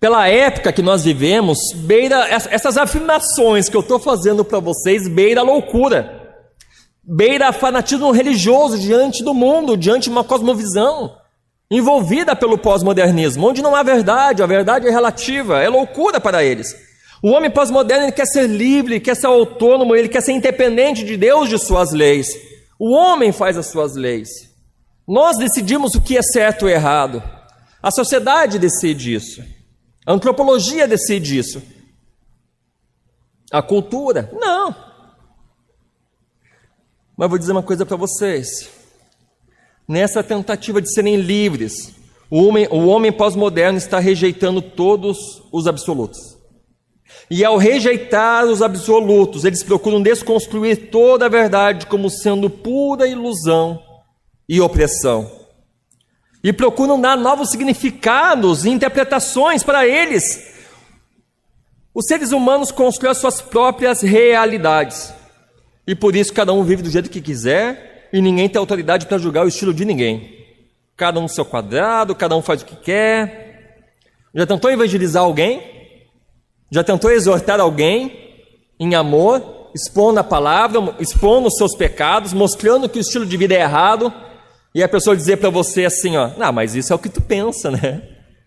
pela 0.00 0.28
época 0.28 0.72
que 0.72 0.82
nós 0.82 1.04
vivemos, 1.04 1.58
beira 1.74 2.26
essas 2.28 2.76
afirmações 2.76 3.68
que 3.68 3.76
eu 3.76 3.80
estou 3.80 3.98
fazendo 3.98 4.44
para 4.44 4.60
vocês, 4.60 5.08
beira 5.08 5.40
a 5.40 5.44
loucura, 5.44 6.22
beira 7.02 7.52
fanatismo 7.52 8.10
religioso 8.10 8.78
diante 8.78 9.22
do 9.22 9.34
mundo, 9.34 9.76
diante 9.76 10.04
de 10.04 10.10
uma 10.10 10.24
cosmovisão 10.24 11.16
envolvida 11.70 12.36
pelo 12.36 12.56
pós-modernismo, 12.56 13.48
onde 13.48 13.62
não 13.62 13.74
há 13.74 13.82
verdade, 13.82 14.42
a 14.42 14.46
verdade 14.46 14.86
é 14.86 14.90
relativa, 14.90 15.60
é 15.60 15.68
loucura 15.68 16.20
para 16.20 16.44
eles. 16.44 16.74
O 17.22 17.30
homem 17.30 17.50
pós-moderno 17.50 18.12
quer 18.12 18.26
ser 18.26 18.46
livre, 18.46 19.00
quer 19.00 19.16
ser 19.16 19.26
autônomo, 19.26 19.96
ele 19.96 20.08
quer 20.08 20.20
ser 20.20 20.32
independente 20.32 21.04
de 21.04 21.16
Deus, 21.16 21.48
de 21.48 21.58
suas 21.58 21.92
leis. 21.92 22.28
O 22.78 22.92
homem 22.92 23.32
faz 23.32 23.56
as 23.56 23.66
suas 23.66 23.94
leis. 23.94 24.28
Nós 25.06 25.38
decidimos 25.38 25.94
o 25.94 26.00
que 26.00 26.16
é 26.16 26.22
certo 26.22 26.64
ou 26.64 26.68
errado. 26.68 27.22
A 27.82 27.90
sociedade 27.90 28.58
decide 28.58 29.14
isso. 29.14 29.42
A 30.04 30.12
antropologia 30.12 30.86
decide 30.86 31.38
isso. 31.38 31.62
A 33.50 33.62
cultura? 33.62 34.30
Não. 34.32 34.74
Mas 37.16 37.28
vou 37.28 37.38
dizer 37.38 37.52
uma 37.52 37.62
coisa 37.62 37.86
para 37.86 37.96
vocês 37.96 38.68
nessa 39.88 40.22
tentativa 40.22 40.82
de 40.82 40.92
serem 40.92 41.16
livres, 41.16 41.94
o 42.30 42.42
homem, 42.42 42.66
o 42.70 42.86
homem 42.86 43.12
pós-moderno 43.12 43.78
está 43.78 43.98
rejeitando 43.98 44.60
todos 44.60 45.42
os 45.52 45.66
absolutos. 45.66 46.35
E 47.30 47.44
ao 47.44 47.56
rejeitar 47.56 48.44
os 48.44 48.62
absolutos, 48.62 49.44
eles 49.44 49.62
procuram 49.62 50.00
desconstruir 50.00 50.90
toda 50.90 51.26
a 51.26 51.28
verdade 51.28 51.86
como 51.86 52.08
sendo 52.08 52.48
pura 52.48 53.08
ilusão 53.08 53.82
e 54.48 54.60
opressão. 54.60 55.30
E 56.42 56.52
procuram 56.52 57.00
dar 57.00 57.16
novos 57.16 57.50
significados 57.50 58.64
e 58.64 58.70
interpretações 58.70 59.64
para 59.64 59.86
eles. 59.86 60.54
Os 61.92 62.06
seres 62.06 62.30
humanos 62.30 62.70
constroem 62.70 63.10
as 63.10 63.18
suas 63.18 63.40
próprias 63.40 64.02
realidades. 64.02 65.12
E 65.86 65.94
por 65.94 66.14
isso 66.14 66.32
cada 66.32 66.52
um 66.52 66.62
vive 66.62 66.82
do 66.82 66.90
jeito 66.90 67.10
que 67.10 67.20
quiser, 67.20 68.08
e 68.12 68.20
ninguém 68.20 68.48
tem 68.48 68.58
autoridade 68.58 69.06
para 69.06 69.18
julgar 69.18 69.44
o 69.44 69.48
estilo 69.48 69.74
de 69.74 69.84
ninguém. 69.84 70.36
Cada 70.96 71.18
um 71.18 71.24
no 71.24 71.28
seu 71.28 71.44
quadrado, 71.44 72.14
cada 72.14 72.36
um 72.36 72.42
faz 72.42 72.62
o 72.62 72.64
que 72.64 72.76
quer. 72.76 73.82
Já 74.34 74.46
tentou 74.46 74.70
evangelizar 74.70 75.22
alguém? 75.22 75.85
Já 76.70 76.82
tentou 76.82 77.10
exortar 77.10 77.60
alguém 77.60 78.34
em 78.78 78.94
amor 78.94 79.56
expondo 79.76 80.18
a 80.18 80.24
palavra, 80.24 80.94
expondo 80.98 81.48
os 81.48 81.56
seus 81.56 81.76
pecados, 81.76 82.32
mostrando 82.32 82.88
que 82.88 82.98
o 82.98 83.00
estilo 83.00 83.26
de 83.26 83.36
vida 83.36 83.54
é 83.54 83.60
errado, 83.60 84.12
e 84.74 84.82
a 84.82 84.88
pessoa 84.88 85.14
dizer 85.14 85.36
para 85.36 85.50
você 85.50 85.84
assim, 85.84 86.16
ó, 86.16 86.30
não, 86.36 86.52
mas 86.52 86.74
isso 86.74 86.92
é 86.92 86.96
o 86.96 86.98
que 86.98 87.10
tu 87.10 87.20
pensa, 87.20 87.70
né? 87.70 88.02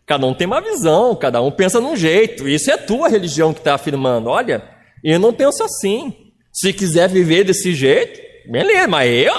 Cada 0.05 0.25
um 0.25 0.33
tem 0.33 0.47
uma 0.47 0.59
visão, 0.59 1.15
cada 1.15 1.39
um 1.39 1.51
pensa 1.51 1.79
num 1.79 1.95
jeito, 1.95 2.47
isso 2.47 2.71
é 2.71 2.77
tua 2.77 3.07
religião 3.07 3.53
que 3.53 3.59
está 3.59 3.75
afirmando. 3.75 4.29
Olha, 4.29 4.63
eu 5.03 5.19
não 5.19 5.31
penso 5.31 5.63
assim. 5.63 6.33
Se 6.51 6.73
quiser 6.73 7.07
viver 7.07 7.43
desse 7.43 7.75
jeito, 7.75 8.19
beleza, 8.51 8.87
mas 8.87 9.07
eu. 9.11 9.35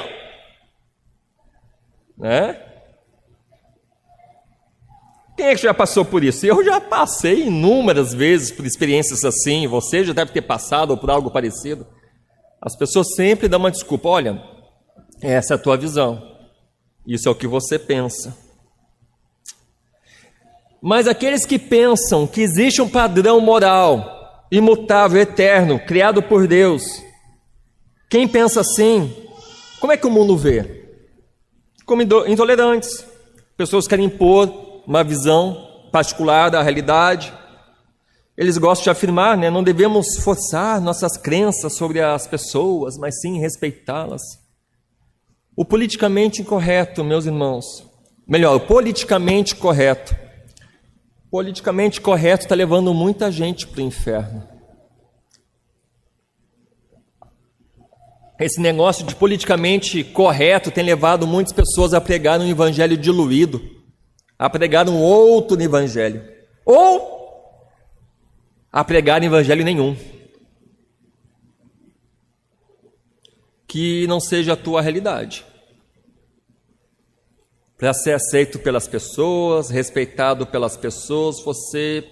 Né? 2.17 2.57
Quem 5.41 5.49
é 5.49 5.55
que 5.55 5.63
já 5.63 5.73
passou 5.73 6.05
por 6.05 6.23
isso? 6.23 6.45
Eu 6.45 6.63
já 6.63 6.79
passei 6.79 7.47
inúmeras 7.47 8.13
vezes 8.13 8.53
por 8.53 8.67
experiências 8.67 9.25
assim, 9.25 9.67
você 9.67 10.05
já 10.05 10.13
deve 10.13 10.33
ter 10.33 10.43
passado 10.43 10.91
ou 10.91 10.99
por 10.99 11.11
algo 11.11 11.31
parecido. 11.31 11.87
As 12.61 12.77
pessoas 12.77 13.15
sempre 13.15 13.49
dão 13.49 13.59
uma 13.59 13.71
desculpa: 13.71 14.07
olha, 14.07 14.39
essa 15.23 15.55
é 15.55 15.57
a 15.57 15.59
tua 15.59 15.79
visão, 15.79 16.23
isso 17.07 17.27
é 17.27 17.33
o 17.33 17.35
que 17.35 17.47
você 17.47 17.79
pensa. 17.79 18.37
Mas 20.83 21.09
aqueles 21.09 21.47
que 21.47 21.59
pensam 21.59 22.27
que 22.27 22.43
existe 22.43 22.83
um 22.83 22.89
padrão 22.91 23.41
moral, 23.41 24.45
imutável, 24.53 25.23
eterno, 25.23 25.81
criado 25.81 26.23
por 26.23 26.47
Deus, 26.47 27.03
quem 28.11 28.29
pensa 28.29 28.61
assim, 28.61 29.11
como 29.81 29.91
é 29.91 29.97
que 29.97 30.07
o 30.07 30.11
mundo 30.11 30.37
vê? 30.37 30.85
Como 31.87 32.03
intolerantes. 32.03 33.07
Pessoas 33.57 33.89
querem 33.89 34.05
impor 34.05 34.70
uma 34.87 35.05
visão 35.05 35.71
particular 35.91 36.51
da 36.51 36.63
realidade. 36.63 37.33
Eles 38.37 38.57
gostam 38.57 38.85
de 38.85 38.91
afirmar, 38.91 39.37
né, 39.37 39.51
não 39.51 39.63
devemos 39.63 40.17
forçar 40.23 40.81
nossas 40.81 41.17
crenças 41.17 41.77
sobre 41.77 42.01
as 42.01 42.27
pessoas, 42.27 42.97
mas 42.97 43.21
sim 43.21 43.39
respeitá-las. 43.39 44.23
O 45.57 45.65
politicamente 45.65 46.41
incorreto, 46.41 47.05
meus 47.05 47.27
irmãos, 47.27 47.85
melhor, 48.27 48.57
o 48.57 48.61
politicamente 48.61 49.55
correto. 49.55 50.17
Politicamente 51.31 52.01
correto 52.01 52.45
está 52.45 52.55
levando 52.55 52.95
muita 52.95 53.31
gente 53.31 53.67
para 53.67 53.81
o 53.81 53.85
inferno. 53.85 54.49
Esse 58.39 58.59
negócio 58.59 59.05
de 59.05 59.15
politicamente 59.15 60.03
correto 60.03 60.71
tem 60.71 60.83
levado 60.83 61.27
muitas 61.27 61.53
pessoas 61.53 61.93
a 61.93 62.01
pregar 62.01 62.41
um 62.41 62.49
evangelho 62.49 62.97
diluído 62.97 63.80
a 64.41 64.49
pregar 64.49 64.89
um 64.89 64.97
outro 64.99 65.61
evangelho, 65.61 66.27
ou 66.65 67.61
a 68.73 68.83
pregar 68.83 69.23
evangelho 69.23 69.63
nenhum. 69.63 69.95
Que 73.69 74.07
não 74.07 74.19
seja 74.19 74.55
a 74.55 74.57
tua 74.57 74.81
realidade. 74.81 75.45
Para 77.77 77.93
ser 77.93 78.15
aceito 78.15 78.59
pelas 78.59 78.89
pessoas, 78.89 79.69
respeitado 79.69 80.47
pelas 80.47 80.75
pessoas, 80.75 81.45
você 81.45 82.11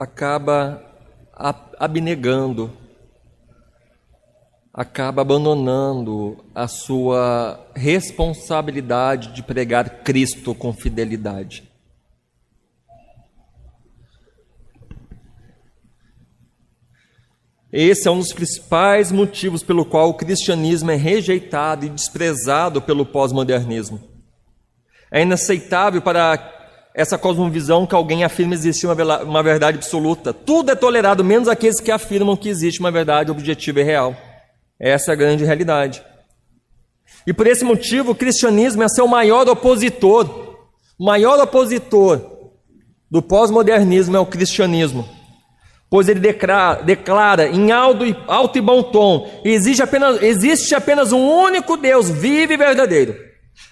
acaba 0.00 0.84
abnegando 1.78 2.76
acaba 4.78 5.22
abandonando 5.22 6.36
a 6.54 6.68
sua 6.68 7.58
responsabilidade 7.74 9.32
de 9.32 9.42
pregar 9.42 10.04
Cristo 10.04 10.54
com 10.54 10.72
fidelidade. 10.72 11.68
Esse 17.72 18.06
é 18.06 18.10
um 18.12 18.20
dos 18.20 18.32
principais 18.32 19.10
motivos 19.10 19.64
pelo 19.64 19.84
qual 19.84 20.10
o 20.10 20.14
cristianismo 20.14 20.92
é 20.92 20.94
rejeitado 20.94 21.84
e 21.84 21.88
desprezado 21.88 22.80
pelo 22.80 23.04
pós-modernismo. 23.04 24.00
É 25.10 25.22
inaceitável 25.22 26.00
para 26.00 26.54
essa 26.94 27.18
cosmovisão 27.18 27.84
que 27.84 27.96
alguém 27.96 28.22
afirma 28.22 28.54
existir 28.54 28.86
uma 28.86 29.42
verdade 29.42 29.76
absoluta. 29.76 30.32
Tudo 30.32 30.70
é 30.70 30.76
tolerado, 30.76 31.24
menos 31.24 31.48
aqueles 31.48 31.80
que 31.80 31.90
afirmam 31.90 32.36
que 32.36 32.48
existe 32.48 32.78
uma 32.78 32.92
verdade 32.92 33.32
objetiva 33.32 33.80
e 33.80 33.82
real. 33.82 34.27
Essa 34.80 35.10
é 35.10 35.14
a 35.14 35.16
grande 35.16 35.44
realidade. 35.44 36.04
E 37.26 37.32
por 37.32 37.46
esse 37.46 37.64
motivo, 37.64 38.12
o 38.12 38.14
cristianismo 38.14 38.82
é 38.82 38.88
seu 38.88 39.06
maior 39.06 39.48
opositor. 39.48 40.56
O 40.98 41.04
maior 41.04 41.38
opositor 41.40 42.20
do 43.10 43.22
pós-modernismo 43.22 44.16
é 44.16 44.20
o 44.20 44.26
cristianismo. 44.26 45.08
Pois 45.90 46.08
ele 46.08 46.20
declara, 46.20 46.82
declara 46.82 47.48
em 47.48 47.72
alto 47.72 48.04
e, 48.04 48.16
alto 48.26 48.58
e 48.58 48.60
bom 48.60 48.82
tom: 48.82 49.40
existe 49.44 49.82
apenas, 49.82 50.22
existe 50.22 50.74
apenas 50.74 51.12
um 51.12 51.26
único 51.26 51.76
Deus 51.76 52.10
vivo 52.10 52.52
e 52.52 52.56
verdadeiro, 52.58 53.16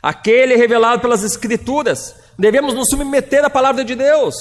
aquele 0.03 0.57
revelado 0.57 1.03
pelas 1.03 1.23
Escrituras. 1.23 2.15
Devemos 2.39 2.75
nos 2.75 2.89
submeter 2.89 3.45
à 3.45 3.51
palavra 3.51 3.85
de 3.85 3.95
Deus. 3.95 4.35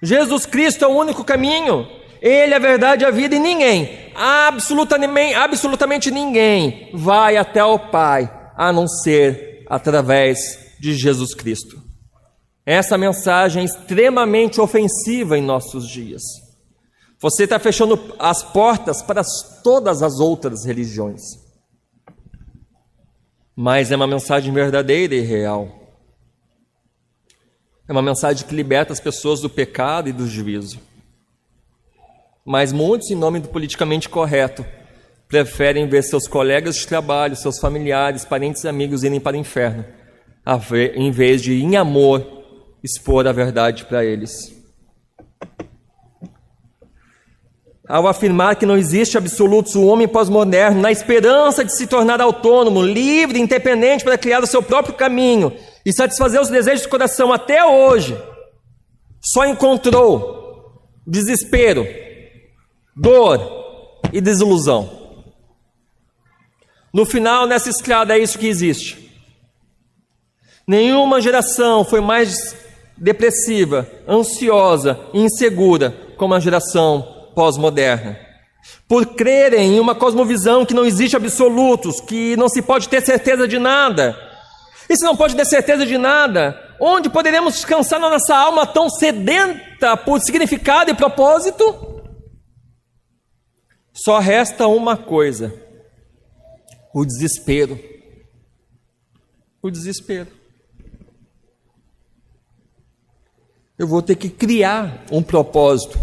Jesus 0.00 0.46
Cristo 0.46 0.84
é 0.84 0.88
o 0.88 0.96
único 0.96 1.24
caminho, 1.24 1.88
ele 2.20 2.52
é 2.52 2.56
a 2.56 2.60
verdade 2.60 3.04
e 3.04 3.06
a 3.06 3.10
vida, 3.10 3.36
e 3.36 3.38
ninguém, 3.38 4.12
absolutamente, 4.14 5.34
absolutamente 5.34 6.10
ninguém, 6.10 6.90
vai 6.92 7.36
até 7.36 7.64
o 7.64 7.78
Pai 7.78 8.30
a 8.56 8.72
não 8.72 8.88
ser 8.88 9.64
através 9.68 10.74
de 10.80 10.94
Jesus 10.94 11.34
Cristo. 11.34 11.82
Essa 12.66 12.98
mensagem 12.98 13.62
é 13.62 13.64
extremamente 13.64 14.60
ofensiva 14.60 15.38
em 15.38 15.42
nossos 15.42 15.88
dias. 15.88 16.22
Você 17.20 17.44
está 17.44 17.58
fechando 17.58 18.14
as 18.18 18.42
portas 18.42 19.02
para 19.02 19.22
todas 19.62 20.02
as 20.02 20.20
outras 20.20 20.64
religiões. 20.64 21.22
Mas 23.56 23.90
é 23.90 23.96
uma 23.96 24.06
mensagem 24.06 24.52
verdadeira 24.52 25.14
e 25.14 25.20
real. 25.20 25.68
É 27.88 27.92
uma 27.92 28.02
mensagem 28.02 28.46
que 28.46 28.54
liberta 28.54 28.92
as 28.92 29.00
pessoas 29.00 29.40
do 29.40 29.48
pecado 29.48 30.08
e 30.08 30.12
do 30.12 30.28
juízo. 30.28 30.78
Mas 32.50 32.72
muitos, 32.72 33.10
em 33.10 33.14
nome 33.14 33.40
do 33.40 33.48
politicamente 33.48 34.08
correto, 34.08 34.64
preferem 35.28 35.86
ver 35.86 36.02
seus 36.02 36.26
colegas 36.26 36.76
de 36.76 36.86
trabalho, 36.86 37.36
seus 37.36 37.58
familiares, 37.58 38.24
parentes 38.24 38.64
e 38.64 38.68
amigos 38.68 39.04
irem 39.04 39.20
para 39.20 39.36
o 39.36 39.38
inferno, 39.38 39.84
em 40.94 41.10
vez 41.10 41.42
de, 41.42 41.62
em 41.62 41.76
amor, 41.76 42.26
expor 42.82 43.28
a 43.28 43.32
verdade 43.32 43.84
para 43.84 44.02
eles. 44.02 44.50
Ao 47.86 48.06
afirmar 48.06 48.56
que 48.56 48.64
não 48.64 48.78
existe 48.78 49.18
absolutos, 49.18 49.74
o 49.74 49.84
homem 49.84 50.08
pós-moderno, 50.08 50.80
na 50.80 50.90
esperança 50.90 51.62
de 51.62 51.76
se 51.76 51.86
tornar 51.86 52.18
autônomo, 52.18 52.80
livre, 52.80 53.38
independente 53.38 54.04
para 54.04 54.16
criar 54.16 54.42
o 54.42 54.46
seu 54.46 54.62
próprio 54.62 54.94
caminho 54.94 55.52
e 55.84 55.92
satisfazer 55.92 56.40
os 56.40 56.48
desejos 56.48 56.86
do 56.86 56.88
coração 56.88 57.30
até 57.30 57.62
hoje, 57.62 58.18
só 59.20 59.44
encontrou 59.44 60.88
desespero, 61.06 61.86
dor 62.98 63.40
e 64.12 64.20
desilusão. 64.20 64.90
No 66.92 67.06
final, 67.06 67.46
nessa 67.46 67.70
estrada, 67.70 68.16
é 68.16 68.18
isso 68.18 68.38
que 68.38 68.48
existe. 68.48 69.08
Nenhuma 70.66 71.20
geração 71.20 71.84
foi 71.84 72.00
mais 72.00 72.56
depressiva, 72.96 73.88
ansiosa 74.06 74.98
e 75.14 75.20
insegura 75.20 75.94
como 76.16 76.34
a 76.34 76.40
geração 76.40 77.30
pós-moderna. 77.34 78.18
Por 78.88 79.06
crerem 79.06 79.76
em 79.76 79.80
uma 79.80 79.94
cosmovisão 79.94 80.66
que 80.66 80.74
não 80.74 80.84
existe 80.84 81.16
absolutos, 81.16 82.00
que 82.00 82.36
não 82.36 82.48
se 82.48 82.60
pode 82.60 82.88
ter 82.88 83.00
certeza 83.02 83.46
de 83.46 83.58
nada. 83.58 84.18
E 84.88 84.96
se 84.96 85.04
não 85.04 85.16
pode 85.16 85.36
ter 85.36 85.44
certeza 85.44 85.86
de 85.86 85.96
nada, 85.96 86.58
onde 86.80 87.08
poderemos 87.08 87.54
descansar 87.54 88.00
na 88.00 88.10
nossa 88.10 88.34
alma 88.34 88.66
tão 88.66 88.90
sedenta 88.90 89.96
por 89.96 90.20
significado 90.20 90.90
e 90.90 90.94
propósito? 90.94 91.97
Só 94.04 94.20
resta 94.20 94.68
uma 94.68 94.96
coisa: 94.96 95.52
o 96.94 97.04
desespero. 97.04 97.78
O 99.60 99.70
desespero. 99.70 100.28
Eu 103.76 103.88
vou 103.88 104.00
ter 104.00 104.14
que 104.14 104.28
criar 104.28 105.04
um 105.10 105.22
propósito 105.22 105.98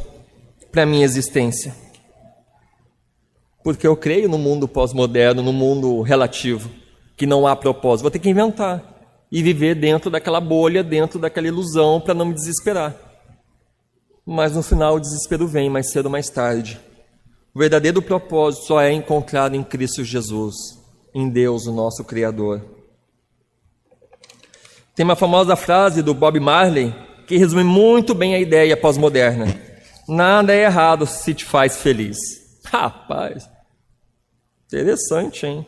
para 0.72 0.84
a 0.84 0.86
minha 0.86 1.06
existência. 1.06 1.74
Porque 3.64 3.88
eu 3.88 3.96
creio 3.96 4.28
no 4.28 4.38
mundo 4.38 4.68
pós-moderno, 4.68 5.42
no 5.42 5.54
mundo 5.54 6.02
relativo, 6.02 6.70
que 7.16 7.26
não 7.26 7.48
há 7.48 7.56
propósito. 7.56 8.04
Vou 8.04 8.12
ter 8.12 8.20
que 8.20 8.30
inventar 8.30 8.84
e 9.32 9.42
viver 9.42 9.74
dentro 9.74 10.12
daquela 10.12 10.42
bolha, 10.42 10.84
dentro 10.84 11.18
daquela 11.18 11.48
ilusão, 11.48 12.02
para 12.02 12.14
não 12.14 12.26
me 12.26 12.34
desesperar. 12.34 12.96
Mas 14.26 14.54
no 14.54 14.62
final 14.62 14.96
o 14.96 15.00
desespero 15.00 15.48
vem 15.48 15.70
mais 15.70 15.92
cedo 15.92 16.06
ou 16.06 16.12
mais 16.12 16.30
tarde. 16.30 16.80
O 17.56 17.60
verdadeiro 17.60 18.02
propósito 18.02 18.66
só 18.66 18.82
é 18.82 18.92
encontrado 18.92 19.56
em 19.56 19.64
Cristo 19.64 20.04
Jesus, 20.04 20.56
em 21.14 21.30
Deus, 21.30 21.66
o 21.66 21.72
nosso 21.72 22.04
Criador. 22.04 22.62
Tem 24.94 25.06
uma 25.06 25.16
famosa 25.16 25.56
frase 25.56 26.02
do 26.02 26.14
Bob 26.14 26.38
Marley 26.38 26.94
que 27.26 27.38
resume 27.38 27.64
muito 27.64 28.14
bem 28.14 28.36
a 28.36 28.40
ideia 28.40 28.76
pós-moderna. 28.76 29.48
Nada 30.06 30.54
é 30.54 30.64
errado 30.64 31.08
se 31.08 31.34
te 31.34 31.46
faz 31.46 31.78
feliz. 31.78 32.18
Rapaz, 32.66 33.50
interessante, 34.68 35.46
hein? 35.46 35.66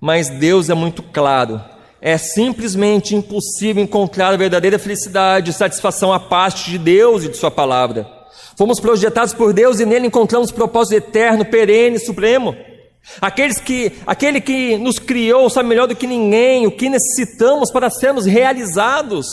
Mas 0.00 0.30
Deus 0.30 0.70
é 0.70 0.74
muito 0.74 1.02
claro. 1.02 1.62
É 2.00 2.16
simplesmente 2.16 3.14
impossível 3.14 3.82
encontrar 3.82 4.32
a 4.32 4.36
verdadeira 4.38 4.78
felicidade 4.78 5.50
e 5.50 5.54
satisfação 5.54 6.10
à 6.10 6.18
parte 6.18 6.70
de 6.70 6.78
Deus 6.78 7.22
e 7.22 7.28
de 7.28 7.36
Sua 7.36 7.50
palavra. 7.50 8.21
Fomos 8.56 8.80
projetados 8.80 9.32
por 9.32 9.52
Deus 9.52 9.80
e 9.80 9.86
nele 9.86 10.06
encontramos 10.06 10.52
propósito 10.52 10.96
eterno, 10.96 11.44
perene, 11.44 11.98
supremo. 11.98 12.54
Aqueles 13.20 13.60
que, 13.60 13.92
aquele 14.06 14.40
que 14.40 14.76
nos 14.78 14.98
criou 14.98 15.50
sabe 15.50 15.68
melhor 15.68 15.88
do 15.88 15.96
que 15.96 16.06
ninguém 16.06 16.66
o 16.66 16.76
que 16.76 16.88
necessitamos 16.88 17.70
para 17.72 17.90
sermos 17.90 18.26
realizados 18.26 19.26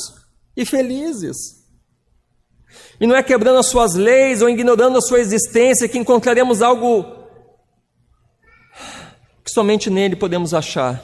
e 0.55 0.65
felizes. 0.65 1.59
E 2.99 3.07
não 3.07 3.15
é 3.15 3.23
quebrando 3.23 3.59
as 3.59 3.67
suas 3.67 3.95
leis 3.95 4.41
ou 4.41 4.49
ignorando 4.49 4.97
a 4.97 5.01
sua 5.01 5.19
existência 5.19 5.87
que 5.87 5.97
encontraremos 5.97 6.61
algo 6.61 7.05
que 9.43 9.51
somente 9.51 9.89
nele 9.89 10.15
podemos 10.15 10.53
achar, 10.53 11.01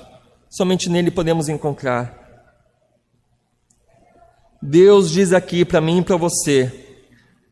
somente 0.50 0.90
nele 0.90 1.10
podemos 1.10 1.48
encontrar. 1.48 2.24
Deus 4.62 5.12
diz 5.12 5.32
aqui 5.32 5.64
para 5.64 5.80
mim 5.80 6.00
e 6.00 6.04
para 6.04 6.18
você: 6.18 6.85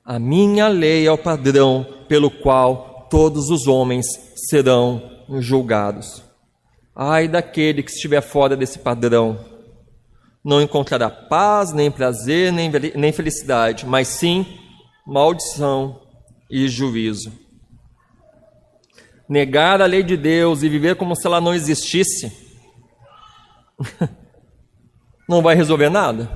a 0.05 0.19
minha 0.19 0.67
lei 0.67 1.07
é 1.07 1.11
o 1.11 1.17
padrão 1.17 1.85
pelo 2.07 2.29
qual 2.29 3.07
todos 3.09 3.49
os 3.49 3.67
homens 3.67 4.05
serão 4.49 5.01
julgados. 5.39 6.23
Ai 6.95 7.27
daquele 7.27 7.81
que 7.81 7.91
estiver 7.91 8.21
fora 8.21 8.55
desse 8.55 8.79
padrão 8.79 9.53
não 10.43 10.61
encontrará 10.61 11.09
paz, 11.09 11.71
nem 11.71 11.89
prazer, 11.89 12.51
nem, 12.51 12.69
nem 12.69 13.13
felicidade, 13.13 13.85
mas 13.85 14.09
sim 14.09 14.59
maldição 15.05 16.01
e 16.49 16.67
juízo. 16.67 17.31
Negar 19.27 19.81
a 19.81 19.85
lei 19.85 20.03
de 20.03 20.17
Deus 20.17 20.61
e 20.61 20.69
viver 20.69 20.97
como 20.97 21.15
se 21.15 21.25
ela 21.25 21.39
não 21.39 21.53
existisse, 21.53 22.29
não 25.29 25.41
vai 25.41 25.55
resolver 25.55 25.89
nada. 25.89 26.29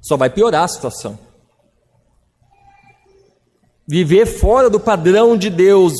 Só 0.00 0.16
vai 0.16 0.30
piorar 0.30 0.62
a 0.62 0.68
situação. 0.68 1.18
Viver 3.86 4.26
fora 4.26 4.70
do 4.70 4.80
padrão 4.80 5.36
de 5.36 5.50
Deus, 5.50 5.92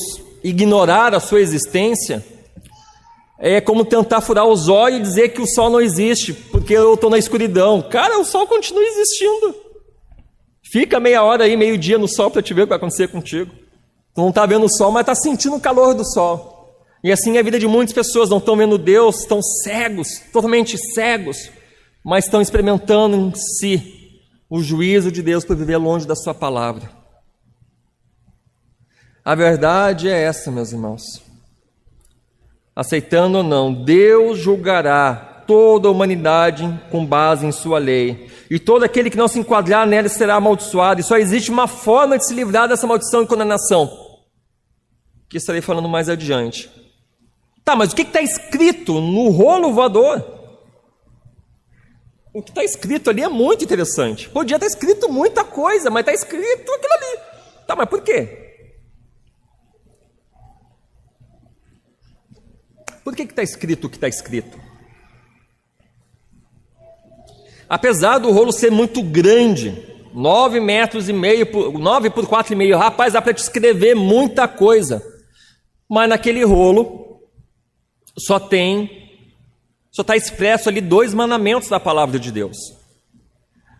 ignorar 0.42 1.14
a 1.14 1.20
sua 1.20 1.40
existência, 1.40 2.24
é 3.38 3.60
como 3.60 3.84
tentar 3.84 4.20
furar 4.20 4.46
os 4.46 4.68
olhos 4.68 5.00
e 5.00 5.02
dizer 5.02 5.28
que 5.30 5.40
o 5.42 5.46
sol 5.46 5.68
não 5.68 5.80
existe, 5.80 6.32
porque 6.32 6.72
eu 6.72 6.94
estou 6.94 7.10
na 7.10 7.18
escuridão. 7.18 7.82
Cara, 7.82 8.18
o 8.18 8.24
sol 8.24 8.46
continua 8.46 8.82
existindo. 8.82 9.54
Fica 10.62 10.98
meia 10.98 11.22
hora 11.22 11.44
aí, 11.44 11.56
meio 11.56 11.76
dia 11.76 11.98
no 11.98 12.08
sol 12.08 12.30
para 12.30 12.42
te 12.42 12.54
ver 12.54 12.62
o 12.62 12.64
que 12.64 12.70
vai 12.70 12.78
acontecer 12.78 13.08
contigo. 13.08 13.52
Tu 14.14 14.20
não 14.20 14.30
está 14.30 14.46
vendo 14.46 14.64
o 14.64 14.68
sol, 14.68 14.90
mas 14.90 15.02
está 15.02 15.14
sentindo 15.14 15.56
o 15.56 15.60
calor 15.60 15.94
do 15.94 16.04
sol. 16.04 16.54
E 17.02 17.12
assim 17.12 17.36
é 17.36 17.40
a 17.40 17.42
vida 17.42 17.58
de 17.58 17.68
muitas 17.68 17.92
pessoas, 17.92 18.30
não 18.30 18.38
estão 18.38 18.56
vendo 18.56 18.78
Deus, 18.78 19.20
estão 19.20 19.42
cegos, 19.42 20.22
totalmente 20.32 20.78
cegos, 20.94 21.50
mas 22.02 22.24
estão 22.24 22.40
experimentando 22.40 23.14
em 23.14 23.34
si 23.34 24.20
o 24.48 24.62
juízo 24.62 25.12
de 25.12 25.20
Deus 25.20 25.44
por 25.44 25.54
viver 25.54 25.76
longe 25.76 26.06
da 26.06 26.16
Sua 26.16 26.32
palavra. 26.32 27.03
A 29.24 29.34
verdade 29.34 30.08
é 30.08 30.22
essa, 30.22 30.50
meus 30.50 30.72
irmãos 30.72 31.24
aceitando 32.74 33.38
ou 33.38 33.44
não, 33.44 33.72
Deus 33.72 34.38
julgará 34.38 35.14
toda 35.46 35.86
a 35.88 35.90
humanidade 35.90 36.64
com 36.90 37.04
base 37.04 37.46
em 37.46 37.52
sua 37.52 37.78
lei. 37.78 38.30
E 38.50 38.58
todo 38.58 38.82
aquele 38.82 39.10
que 39.10 39.16
não 39.16 39.28
se 39.28 39.38
enquadrar 39.38 39.86
nela 39.86 40.08
será 40.08 40.34
amaldiçoado. 40.34 41.00
E 41.00 41.04
só 41.04 41.16
existe 41.16 41.50
uma 41.50 41.68
forma 41.68 42.18
de 42.18 42.26
se 42.26 42.34
livrar 42.34 42.68
dessa 42.68 42.86
maldição 42.86 43.22
e 43.22 43.26
condenação, 43.26 43.90
que 45.28 45.36
estarei 45.36 45.60
falando 45.60 45.88
mais 45.88 46.08
adiante. 46.08 46.70
Tá, 47.64 47.76
mas 47.76 47.92
o 47.92 47.96
que 47.96 48.02
está 48.02 48.20
escrito 48.20 49.00
no 49.00 49.30
rolo 49.30 49.72
voador? 49.72 50.32
O 52.32 52.42
que 52.42 52.50
está 52.50 52.64
escrito 52.64 53.10
ali 53.10 53.22
é 53.22 53.28
muito 53.28 53.64
interessante. 53.64 54.28
Podia 54.28 54.56
estar 54.56 54.66
escrito 54.66 55.08
muita 55.08 55.44
coisa, 55.44 55.88
mas 55.88 56.00
está 56.00 56.12
escrito 56.12 56.72
aquilo 56.72 56.92
ali. 56.94 57.20
Tá, 57.66 57.76
mas 57.76 57.88
por 57.88 58.02
quê? 58.02 58.43
Por 63.04 63.14
que 63.14 63.22
está 63.22 63.42
escrito 63.42 63.86
o 63.86 63.90
que 63.90 63.98
está 63.98 64.08
escrito? 64.08 64.58
Apesar 67.68 68.18
do 68.18 68.30
rolo 68.30 68.50
ser 68.50 68.70
muito 68.70 69.02
grande, 69.02 69.76
9 70.14 70.58
metros 70.60 71.08
e 71.08 71.12
meio, 71.12 71.44
por, 71.46 71.78
9 71.78 72.10
por 72.10 72.26
4,5, 72.26 72.78
rapaz, 72.78 73.12
dá 73.12 73.20
para 73.20 73.34
te 73.34 73.42
escrever 73.42 73.94
muita 73.94 74.48
coisa. 74.48 75.04
Mas 75.88 76.08
naquele 76.08 76.44
rolo 76.44 77.20
só 78.16 78.38
tem, 78.38 79.08
só 79.90 80.02
está 80.02 80.16
expresso 80.16 80.68
ali 80.68 80.80
dois 80.80 81.12
mandamentos 81.12 81.68
da 81.68 81.78
palavra 81.78 82.18
de 82.18 82.32
Deus. 82.32 82.56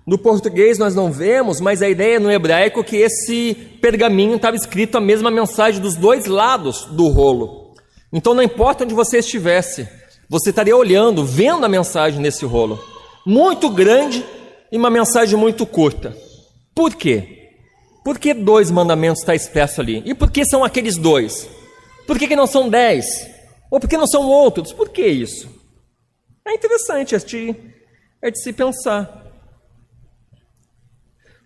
No 0.07 0.19
português 0.19 0.77
nós 0.77 0.95
não 0.95 1.11
vemos, 1.11 1.63
mas 1.63 1.81
a 1.81 1.89
ideia 1.89 2.21
no 2.21 2.31
hebraico 2.31 2.81
é 2.81 2.85
que 2.85 2.97
esse 2.97 3.55
pergaminho 3.81 4.37
estava 4.37 4.55
escrito 4.55 4.99
a 4.99 5.01
mesma 5.01 5.31
mensagem 5.31 5.81
dos 5.81 5.97
dois 5.97 6.27
lados 6.27 6.85
do 6.87 7.09
rolo. 7.09 7.64
Então 8.15 8.33
não 8.33 8.45
importa 8.45 8.85
onde 8.85 8.95
você 8.95 9.19
estivesse, 9.19 9.89
você 10.29 10.51
estaria 10.51 10.77
olhando, 10.77 11.25
vendo 11.25 11.67
a 11.67 11.69
mensagem 11.69 12.21
nesse 12.21 12.45
rolo. 12.45 12.79
Muito 13.27 13.69
grande 13.69 14.25
e 14.71 14.77
uma 14.77 14.89
mensagem 14.89 15.37
muito 15.37 15.67
curta. 15.67 16.17
Por 16.73 16.95
quê? 16.95 17.51
Por 18.05 18.17
que 18.17 18.33
dois 18.33 18.71
mandamentos 18.71 19.21
está 19.21 19.35
expresso 19.35 19.81
ali? 19.81 20.01
E 20.07 20.15
por 20.15 20.31
que 20.31 20.45
são 20.45 20.63
aqueles 20.63 20.97
dois? 20.97 21.49
Por 22.07 22.17
que, 22.17 22.29
que 22.29 22.37
não 22.37 22.47
são 22.47 22.69
dez? 22.69 23.29
Ou 23.69 23.81
por 23.81 23.91
que 23.91 23.97
não 23.97 24.07
são 24.07 24.23
outros? 24.29 24.73
Por 24.73 24.91
que 24.91 25.05
isso? 25.05 25.51
É 26.47 26.55
interessante, 26.55 27.17
é 27.17 27.19
de, 27.19 27.57
é 28.23 28.31
de 28.31 28.41
se 28.41 28.53
pensar. 28.53 29.25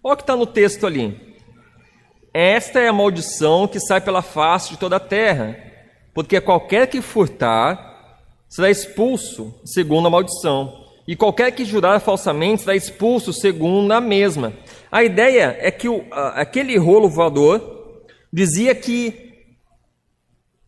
Olha 0.05 0.13
o 0.13 0.17
que 0.17 0.23
está 0.23 0.37
no 0.37 0.47
texto 0.47 0.87
ali. 0.87 1.19
Esta 2.35 2.79
é 2.79 2.89
a 2.89 2.93
maldição 2.93 3.67
que 3.67 3.81
sai 3.81 4.03
pela 4.03 4.21
face 4.21 4.71
de 4.71 4.77
toda 4.77 4.97
a 4.97 5.01
terra 5.01 5.68
porque 6.19 6.41
qualquer 6.41 6.89
que 6.89 7.01
furtar 7.01 8.19
será 8.49 8.69
expulso 8.69 9.55
segundo 9.65 10.09
a 10.09 10.11
maldição, 10.11 10.85
e 11.07 11.15
qualquer 11.15 11.53
que 11.53 11.65
jurar 11.65 12.01
falsamente 12.01 12.63
será 12.63 12.75
expulso 12.75 13.33
segundo 13.33 13.93
a 13.93 14.01
mesma. 14.01 14.53
A 14.91 15.05
ideia 15.05 15.57
é 15.61 15.71
que 15.71 15.89
o, 15.89 16.05
aquele 16.11 16.77
rolo 16.77 17.09
voador 17.09 18.03
dizia 18.33 18.75
que 18.75 19.47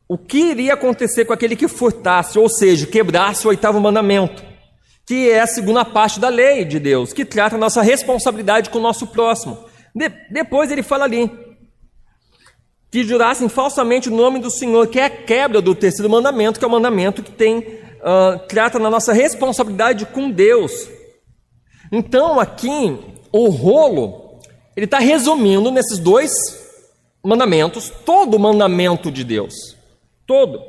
o 0.08 0.16
que 0.16 0.38
iria 0.38 0.74
acontecer 0.74 1.24
com 1.24 1.32
aquele 1.32 1.56
que 1.56 1.66
furtasse, 1.66 2.38
ou 2.38 2.48
seja, 2.48 2.86
quebrasse 2.86 3.44
o 3.44 3.50
oitavo 3.50 3.80
mandamento, 3.80 4.44
que 5.04 5.32
é 5.32 5.40
a 5.40 5.48
segunda 5.48 5.84
parte 5.84 6.20
da 6.20 6.28
lei 6.28 6.64
de 6.64 6.78
Deus, 6.78 7.12
que 7.12 7.24
trata 7.24 7.56
a 7.56 7.58
nossa 7.58 7.82
responsabilidade 7.82 8.70
com 8.70 8.78
o 8.78 8.82
nosso 8.82 9.08
próximo. 9.08 9.58
De, 9.92 10.08
depois 10.30 10.70
ele 10.70 10.84
fala 10.84 11.06
ali, 11.06 11.28
que 12.90 13.05
jurassem 13.05 13.48
falsamente 13.48 14.09
o 14.09 14.14
nome 14.14 14.40
do 14.40 14.50
Senhor, 14.50 14.87
que 14.88 14.98
é 14.98 15.05
a 15.05 15.11
quebra 15.11 15.61
do 15.61 15.74
terceiro 15.74 16.11
mandamento, 16.11 16.59
que 16.59 16.64
é 16.64 16.68
o 16.68 16.70
mandamento 16.70 17.22
que 17.22 17.31
tem 17.31 17.59
uh, 17.59 18.38
trata 18.48 18.79
na 18.79 18.90
nossa 18.90 19.12
responsabilidade 19.12 20.07
com 20.07 20.31
Deus. 20.31 20.88
Então 21.92 22.40
aqui 22.40 22.98
o 23.33 23.48
rolo 23.48 24.40
ele 24.76 24.87
está 24.87 24.98
resumindo 24.98 25.70
nesses 25.70 25.98
dois 25.98 26.33
mandamentos 27.22 27.92
todo 28.05 28.35
o 28.35 28.40
mandamento 28.40 29.11
de 29.11 29.22
Deus, 29.22 29.76
todo. 30.26 30.61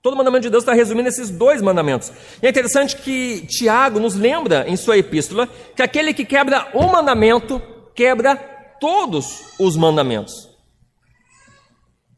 Todo 0.00 0.14
o 0.14 0.16
mandamento 0.16 0.42
de 0.42 0.50
Deus 0.50 0.62
está 0.62 0.72
resumindo 0.72 1.04
nesses 1.04 1.28
dois 1.28 1.60
mandamentos. 1.60 2.12
E 2.42 2.46
é 2.46 2.50
interessante 2.50 2.96
que 2.96 3.46
Tiago 3.46 3.98
nos 3.98 4.14
lembra 4.14 4.64
em 4.68 4.76
sua 4.76 4.96
epístola 4.96 5.48
que 5.74 5.82
aquele 5.82 6.14
que 6.14 6.24
quebra 6.24 6.68
um 6.74 6.86
mandamento 6.86 7.60
quebra 7.94 8.36
todos 8.80 9.54
os 9.58 9.76
mandamentos. 9.76 10.47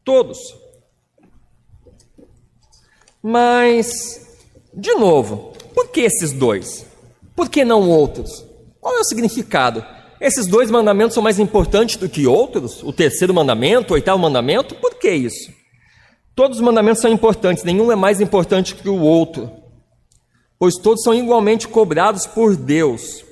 Todos. 0.03 0.39
Mas, 3.21 4.37
de 4.73 4.93
novo, 4.95 5.53
por 5.75 5.89
que 5.89 6.01
esses 6.01 6.31
dois? 6.31 6.85
Por 7.35 7.49
que 7.49 7.63
não 7.63 7.89
outros? 7.89 8.45
Qual 8.79 8.97
é 8.97 8.99
o 8.99 9.03
significado? 9.03 9.85
Esses 10.19 10.47
dois 10.47 10.69
mandamentos 10.69 11.13
são 11.13 11.23
mais 11.23 11.39
importantes 11.39 11.97
do 11.97 12.09
que 12.09 12.27
outros? 12.27 12.83
O 12.83 12.91
terceiro 12.91 13.33
mandamento, 13.33 13.91
o 13.91 13.95
oitavo 13.95 14.19
mandamento? 14.19 14.75
Por 14.75 14.95
que 14.95 15.11
isso? 15.11 15.51
Todos 16.35 16.57
os 16.57 16.63
mandamentos 16.63 17.01
são 17.01 17.11
importantes, 17.11 17.63
nenhum 17.63 17.91
é 17.91 17.95
mais 17.95 18.21
importante 18.21 18.75
que 18.75 18.87
o 18.87 18.99
outro, 18.99 19.51
pois 20.57 20.75
todos 20.75 21.03
são 21.03 21.13
igualmente 21.13 21.67
cobrados 21.67 22.25
por 22.25 22.55
Deus. 22.55 23.23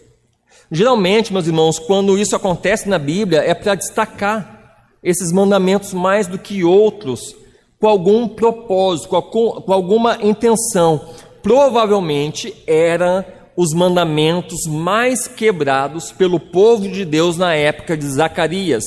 Geralmente, 0.71 1.31
meus 1.31 1.47
irmãos, 1.47 1.79
quando 1.79 2.17
isso 2.17 2.35
acontece 2.35 2.89
na 2.89 2.99
Bíblia, 2.99 3.39
é 3.39 3.53
para 3.53 3.75
destacar 3.75 4.58
esses 5.03 5.31
mandamentos 5.31 5.93
mais 5.93 6.27
do 6.27 6.37
que 6.37 6.63
outros, 6.63 7.35
com 7.79 7.87
algum 7.87 8.27
propósito, 8.27 9.09
com, 9.21 9.63
alguma 9.71 10.19
intenção. 10.21 11.01
Provavelmente 11.41 12.53
era 12.67 13.51
os 13.55 13.73
mandamentos 13.73 14.65
mais 14.67 15.27
quebrados 15.27 16.11
pelo 16.11 16.39
povo 16.39 16.87
de 16.87 17.05
Deus 17.05 17.37
na 17.37 17.53
época 17.55 17.97
de 17.97 18.05
Zacarias. 18.07 18.83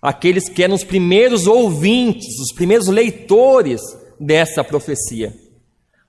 Aqueles 0.00 0.48
que 0.48 0.62
eram 0.62 0.74
os 0.74 0.84
primeiros 0.84 1.46
ouvintes, 1.46 2.38
os 2.40 2.52
primeiros 2.52 2.88
leitores 2.88 3.80
dessa 4.18 4.64
profecia. 4.64 5.34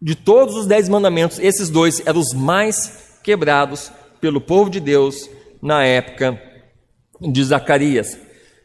De 0.01 0.15
todos 0.15 0.55
os 0.55 0.65
dez 0.65 0.89
mandamentos, 0.89 1.37
esses 1.39 1.69
dois 1.69 2.01
eram 2.05 2.19
os 2.19 2.33
mais 2.33 3.19
quebrados 3.23 3.91
pelo 4.19 4.41
povo 4.41 4.69
de 4.69 4.79
Deus 4.79 5.29
na 5.61 5.83
época 5.85 6.41
de 7.19 7.43
Zacarias. 7.43 8.17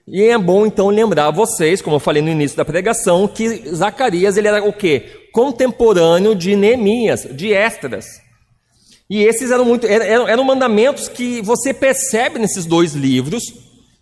E 0.09 0.23
é 0.23 0.39
bom 0.39 0.65
então 0.65 0.89
lembrar 0.89 1.33
vocês, 1.33 1.83
como 1.83 1.97
eu 1.97 2.01
falei 2.01 2.23
no 2.23 2.31
início 2.31 2.57
da 2.57 2.65
pregação, 2.65 3.27
que 3.27 3.49
Zacarias 3.75 4.37
ele 4.37 4.47
era 4.47 4.63
o 4.63 4.73
quê? 4.73 5.29
Contemporâneo 5.33 6.33
de 6.33 6.55
Neemias, 6.55 7.27
de 7.33 7.53
Esdras. 7.53 8.07
E 9.11 9.25
esses 9.25 9.51
eram 9.51 9.65
muito 9.65 9.85
eram, 9.85 10.29
eram 10.29 10.45
mandamentos 10.45 11.09
que 11.09 11.43
você 11.43 11.75
percebe 11.75 12.39
nesses 12.39 12.65
dois 12.65 12.95
livros 12.95 13.43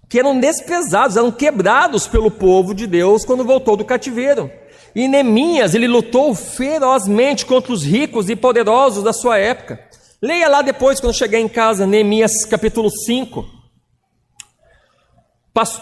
que 0.07 0.19
eram 0.19 0.39
desprezados, 0.39 1.17
eram 1.17 1.33
quebrados 1.33 2.07
pelo 2.07 2.31
povo 2.31 2.75
de 2.75 2.87
Deus 2.87 3.25
quando 3.25 3.43
voltou 3.43 3.75
do 3.75 3.85
cativeiro. 3.85 4.51
E 4.95 5.09
Neemias, 5.09 5.75
ele 5.75 5.89
lutou 5.89 6.35
ferozmente 6.35 7.47
contra 7.47 7.73
os 7.73 7.83
ricos 7.83 8.29
e 8.29 8.37
poderosos 8.37 9.03
da 9.03 9.13
sua 9.13 9.39
época. 9.39 9.81
Leia 10.23 10.49
lá 10.49 10.61
depois, 10.61 11.01
quando 11.01 11.17
chegar 11.17 11.41
em 11.41 11.49
casa, 11.49 11.87
Neemias 11.87 12.45
capítulo 12.45 12.91
5. 12.91 13.64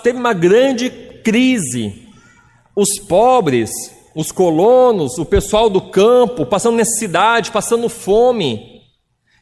Teve 0.02 0.18
uma 0.18 0.34
grande 0.34 0.90
crise. 1.24 2.08
Os 2.76 2.98
pobres, 2.98 3.70
os 4.14 4.30
colonos, 4.30 5.18
o 5.18 5.24
pessoal 5.24 5.70
do 5.70 5.80
campo, 5.80 6.44
passando 6.44 6.76
necessidade, 6.76 7.50
passando 7.50 7.88
fome. 7.88 8.82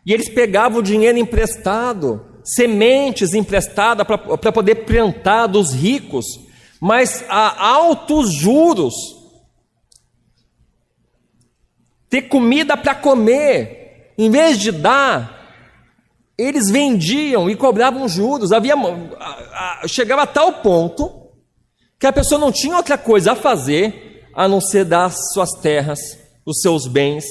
E 0.07 0.13
eles 0.13 0.29
pegavam 0.29 0.79
o 0.79 0.83
dinheiro 0.83 1.19
emprestado, 1.19 2.25
sementes 2.45 3.35
emprestadas 3.35 4.07
para 4.07 4.53
poder 4.53 4.87
plantar 4.87 5.47
dos 5.47 5.73
ricos, 5.73 6.25
mas 6.81 7.25
a 7.29 7.63
altos 7.67 8.33
juros 8.33 8.95
ter 12.09 12.23
comida 12.23 12.77
para 12.77 12.95
comer, 12.95 14.13
em 14.19 14.31
vez 14.31 14.59
de 14.59 14.73
dar, 14.73 15.40
eles 16.41 16.71
vendiam 16.71 17.51
e 17.51 17.55
cobravam 17.55 18.09
juros. 18.09 18.53
Havia, 18.53 18.75
chegava 19.87 20.23
a 20.23 20.27
tal 20.27 20.55
ponto 20.55 21.11
que 21.99 22.07
a 22.07 22.13
pessoa 22.13 22.41
não 22.41 22.51
tinha 22.51 22.77
outra 22.77 22.97
coisa 22.97 23.33
a 23.33 23.37
fazer 23.37 24.29
a 24.35 24.49
não 24.49 24.61
ser 24.61 24.85
dar 24.85 25.11
suas 25.11 25.51
terras, 25.61 25.99
os 26.47 26.61
seus 26.61 26.87
bens 26.87 27.25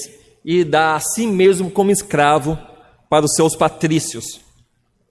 e 0.44 0.62
dar 0.62 0.94
a 0.94 1.00
si 1.00 1.26
mesmo 1.26 1.70
como 1.70 1.90
escravo 1.90 2.58
para 3.08 3.24
os 3.24 3.34
seus 3.34 3.56
patrícios, 3.56 4.40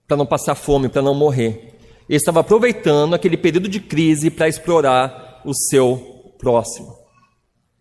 para 0.08 0.16
não 0.16 0.24
passar 0.24 0.54
fome, 0.54 0.88
para 0.88 1.02
não 1.02 1.14
morrer. 1.14 1.78
Ele 2.08 2.16
estava 2.16 2.40
aproveitando 2.40 3.14
aquele 3.14 3.36
período 3.36 3.68
de 3.68 3.78
crise 3.80 4.30
para 4.30 4.48
explorar 4.48 5.42
o 5.44 5.54
seu 5.54 6.32
próximo. 6.38 6.96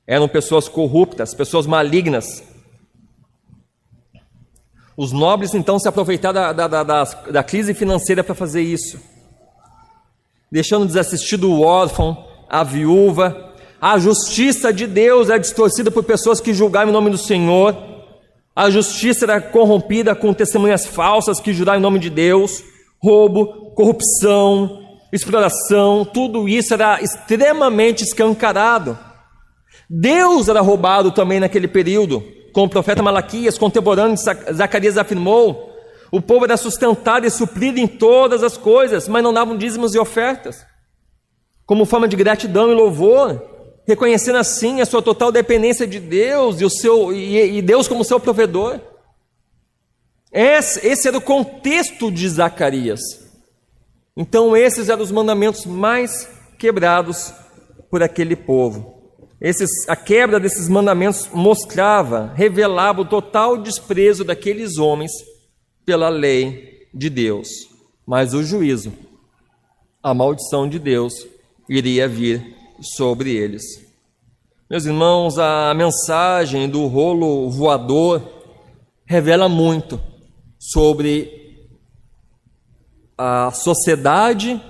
Eram 0.06 0.28
pessoas 0.28 0.68
corruptas, 0.68 1.34
pessoas 1.34 1.66
malignas. 1.66 2.44
Os 5.00 5.14
nobres 5.14 5.54
então 5.54 5.80
se 5.80 5.88
aproveitaram 5.88 6.54
da, 6.54 6.68
da, 6.68 6.84
da, 6.84 7.04
da 7.04 7.42
crise 7.42 7.74
financeira 7.74 8.22
para 8.22 8.36
fazer 8.36 8.62
isso, 8.62 9.00
deixando 10.52 10.86
desassistido 10.86 11.50
o 11.50 11.62
órfão, 11.62 12.26
a 12.50 12.66
viúva. 12.66 13.54
A 13.80 13.98
justiça 13.98 14.74
de 14.74 14.86
Deus 14.86 15.30
é 15.30 15.40
distorcida 15.40 15.90
por 15.90 16.04
pessoas 16.04 16.42
que 16.42 16.54
julgaram 16.54 16.90
em 16.90 16.94
nome 16.94 17.10
do 17.10 17.18
Senhor. 17.18 17.78
A 18.54 18.70
justiça 18.70 19.24
era 19.24 19.40
corrompida 19.40 20.14
com 20.14 20.34
testemunhas 20.34 20.86
falsas 20.86 21.40
que 21.40 21.54
juraram 21.54 21.80
em 21.80 21.82
nome 21.82 22.00
de 22.00 22.10
Deus. 22.10 22.62
Roubo, 23.02 23.72
corrupção, 23.76 24.82
exploração, 25.14 26.04
tudo 26.04 26.46
isso 26.46 26.74
era 26.74 27.02
extremamente 27.02 28.04
escancarado. 28.04 29.00
Deus 29.90 30.50
era 30.50 30.60
roubado 30.60 31.10
também 31.10 31.40
naquele 31.40 31.70
período, 31.70 32.22
como 32.54 32.68
o 32.68 32.70
profeta 32.70 33.04
Malaquias, 33.04 33.58
contemporâneo 33.58 34.16
de 34.16 34.22
Zacarias, 34.54 34.98
afirmou. 34.98 35.70
O 36.12 36.22
povo 36.22 36.46
era 36.46 36.58
sustentado 36.58 37.26
e 37.26 37.30
suprido 37.30 37.80
em 37.80 37.88
todas 37.88 38.44
as 38.44 38.58
coisas, 38.58 39.08
mas 39.08 39.24
não 39.24 39.34
davam 39.34 39.58
dízimos 39.58 39.94
e 39.94 40.00
ofertas, 40.00 40.66
como 41.66 41.86
forma 41.86 42.08
de 42.08 42.16
gratidão 42.16 42.72
e 42.72 42.74
louvor, 42.74 43.42
reconhecendo 43.88 44.38
assim 44.38 44.82
a 44.82 44.86
sua 44.86 45.02
total 45.02 45.32
dependência 45.32 45.86
de 45.86 46.00
Deus 46.00 46.60
e, 46.62 46.66
o 46.66 46.70
seu, 46.70 47.14
e, 47.14 47.58
e 47.58 47.62
Deus 47.62 47.88
como 47.88 48.04
seu 48.04 48.20
provedor. 48.20 48.80
Esse, 50.32 50.86
esse 50.86 51.08
era 51.08 51.18
o 51.18 51.22
contexto 51.22 52.12
de 52.12 52.28
Zacarias. 52.28 53.00
Então, 54.16 54.56
esses 54.56 54.90
eram 54.90 55.02
os 55.02 55.12
mandamentos 55.12 55.66
mais 55.66 56.30
quebrados 56.58 57.34
por 57.90 58.04
aquele 58.04 58.36
povo. 58.36 58.99
Esses, 59.42 59.88
a 59.88 59.96
quebra 59.96 60.40
desses 60.40 60.68
mandamentos 60.68 61.30
mostrava, 61.34 62.34
revelava 62.36 63.02
o 63.02 63.06
total 63.06 63.58
desprezo 63.58 64.26
daqueles 64.26 64.78
homens 64.78 65.12
pela 65.86 66.10
lei 66.10 66.90
de 66.94 67.10
Deus. 67.10 67.48
Mas 68.06 68.34
o 68.34 68.44
juízo, 68.44 68.92
a 70.04 70.14
maldição 70.14 70.68
de 70.68 70.78
Deus, 70.78 71.14
iria 71.70 72.08
vir 72.08 72.54
sobre 72.82 73.34
eles. 73.34 73.64
Meus 74.70 74.86
irmãos, 74.86 75.40
a 75.40 75.74
mensagem 75.74 76.68
do 76.68 76.86
rolo 76.88 77.50
voador 77.50 78.22
revela 79.06 79.48
muito 79.48 80.02
sobre 80.60 81.68
a 83.18 83.52
sociedade 83.52 84.62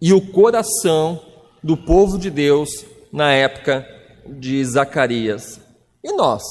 e 0.00 0.12
o 0.12 0.20
coração 0.20 1.20
do 1.62 1.76
povo 1.76 2.18
de 2.18 2.28
Deus 2.28 2.84
na 3.12 3.32
época 3.32 3.86
de 4.26 4.64
Zacarias. 4.64 5.60
E 6.02 6.12
nós? 6.12 6.42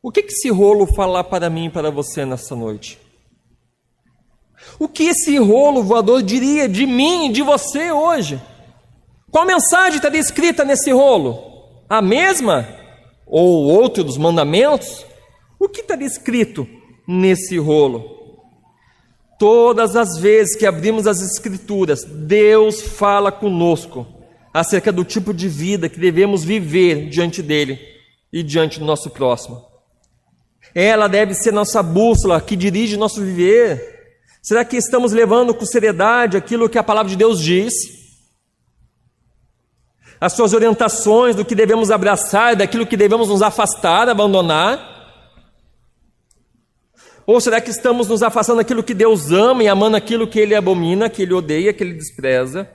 O 0.00 0.12
que, 0.12 0.20
esse 0.20 0.48
rolo 0.50 0.86
fala 0.86 1.24
para 1.24 1.50
mim 1.50 1.66
e 1.66 1.70
para 1.70 1.90
você 1.90 2.24
nessa 2.24 2.54
noite? 2.54 2.98
O 4.78 4.88
que 4.88 5.04
esse 5.04 5.36
rolo 5.36 5.82
voador 5.82 6.22
diria 6.22 6.68
de 6.68 6.86
mim 6.86 7.26
e 7.26 7.32
de 7.32 7.42
você 7.42 7.90
hoje? 7.90 8.40
Qual 9.30 9.44
mensagem 9.44 9.96
está 9.96 10.08
descrita 10.08 10.64
nesse 10.64 10.92
rolo? 10.92 11.82
A 11.88 12.00
mesma? 12.00 12.66
Ou 13.26 13.64
outro 13.64 14.04
dos 14.04 14.16
mandamentos? 14.16 15.04
O 15.58 15.68
que 15.68 15.80
está 15.80 15.96
descrito 15.96 16.68
nesse 17.06 17.58
rolo? 17.58 18.14
Todas 19.38 19.96
as 19.96 20.18
vezes 20.18 20.56
que 20.56 20.64
abrimos 20.64 21.06
as 21.06 21.20
Escrituras, 21.20 22.04
Deus 22.04 22.80
fala 22.80 23.30
conosco 23.30 24.15
acerca 24.56 24.90
do 24.90 25.04
tipo 25.04 25.34
de 25.34 25.50
vida 25.50 25.86
que 25.86 26.00
devemos 26.00 26.42
viver 26.42 27.10
diante 27.10 27.42
dele 27.42 27.78
e 28.32 28.42
diante 28.42 28.78
do 28.78 28.86
nosso 28.86 29.10
próximo. 29.10 29.62
Ela 30.74 31.08
deve 31.08 31.34
ser 31.34 31.52
nossa 31.52 31.82
bússola 31.82 32.40
que 32.40 32.56
dirige 32.56 32.96
nosso 32.96 33.20
viver. 33.20 34.16
Será 34.42 34.64
que 34.64 34.78
estamos 34.78 35.12
levando 35.12 35.52
com 35.52 35.66
seriedade 35.66 36.38
aquilo 36.38 36.70
que 36.70 36.78
a 36.78 36.82
palavra 36.82 37.10
de 37.10 37.16
Deus 37.16 37.42
diz? 37.42 37.74
As 40.18 40.32
suas 40.32 40.54
orientações 40.54 41.36
do 41.36 41.44
que 41.44 41.54
devemos 41.54 41.90
abraçar, 41.90 42.56
daquilo 42.56 42.86
que 42.86 42.96
devemos 42.96 43.28
nos 43.28 43.42
afastar, 43.42 44.08
abandonar? 44.08 44.94
Ou 47.26 47.38
será 47.42 47.60
que 47.60 47.70
estamos 47.70 48.08
nos 48.08 48.22
afastando 48.22 48.58
daquilo 48.58 48.82
que 48.82 48.94
Deus 48.94 49.30
ama 49.30 49.62
e 49.62 49.68
amando 49.68 49.98
aquilo 49.98 50.26
que 50.26 50.40
Ele 50.40 50.54
abomina, 50.54 51.10
que 51.10 51.20
Ele 51.20 51.34
odeia, 51.34 51.74
que 51.74 51.84
Ele 51.84 51.92
despreza? 51.92 52.66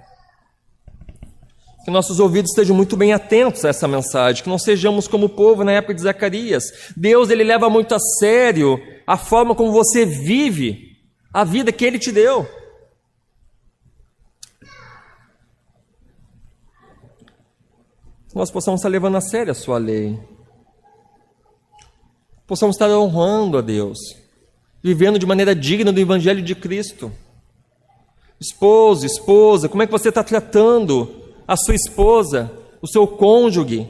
Que 1.83 1.91
nossos 1.91 2.19
ouvidos 2.19 2.51
estejam 2.51 2.75
muito 2.75 2.95
bem 2.95 3.11
atentos 3.11 3.65
a 3.65 3.69
essa 3.69 3.87
mensagem, 3.87 4.43
que 4.43 4.49
não 4.49 4.59
sejamos 4.59 5.07
como 5.07 5.25
o 5.25 5.29
povo 5.29 5.63
na 5.63 5.71
época 5.71 5.95
de 5.95 6.01
Zacarias. 6.01 6.63
Deus 6.95 7.29
ele 7.29 7.43
leva 7.43 7.69
muito 7.69 7.95
a 7.95 7.99
sério 7.99 8.79
a 9.07 9.17
forma 9.17 9.55
como 9.55 9.71
você 9.71 10.05
vive 10.05 10.97
a 11.33 11.43
vida 11.43 11.71
que 11.71 11.83
ele 11.83 11.97
te 11.97 12.11
deu. 12.11 12.47
Nós 18.33 18.49
possamos 18.49 18.79
estar 18.79 18.89
levando 18.89 19.17
a 19.17 19.21
sério 19.21 19.51
a 19.51 19.55
sua 19.55 19.77
lei. 19.77 20.17
Possamos 22.47 22.75
estar 22.75 22.89
honrando 22.89 23.57
a 23.57 23.61
Deus, 23.61 23.97
vivendo 24.83 25.19
de 25.19 25.25
maneira 25.25 25.55
digna 25.55 25.91
do 25.91 25.99
evangelho 25.99 26.41
de 26.41 26.55
Cristo. 26.55 27.11
Esposo, 28.39 29.05
esposa, 29.05 29.69
como 29.69 29.83
é 29.83 29.85
que 29.85 29.91
você 29.91 30.09
está 30.09 30.23
tratando 30.23 31.20
a 31.51 31.57
sua 31.57 31.75
esposa, 31.75 32.49
o 32.81 32.87
seu 32.87 33.05
cônjuge, 33.05 33.85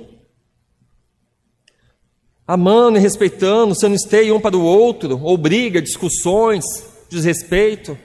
amando 2.47 2.97
e 2.97 2.99
respeitando, 2.99 3.80
sendo 3.80 3.93
esteio 3.93 4.36
um 4.36 4.41
para 4.41 4.57
o 4.57 4.64
outro, 4.64 5.22
ou 5.22 5.38
briga, 5.38 5.80
discussões, 5.80 6.66
desrespeito. 7.07 7.95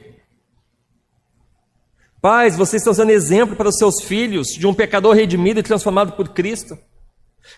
Pais, 2.20 2.54
vocês 2.54 2.82
estão 2.82 2.92
sendo 2.92 3.12
exemplo 3.12 3.56
para 3.56 3.70
os 3.70 3.78
seus 3.78 4.02
filhos 4.02 4.48
de 4.48 4.66
um 4.66 4.74
pecador 4.74 5.14
redimido 5.14 5.60
e 5.60 5.62
transformado 5.62 6.12
por 6.12 6.28
Cristo, 6.28 6.76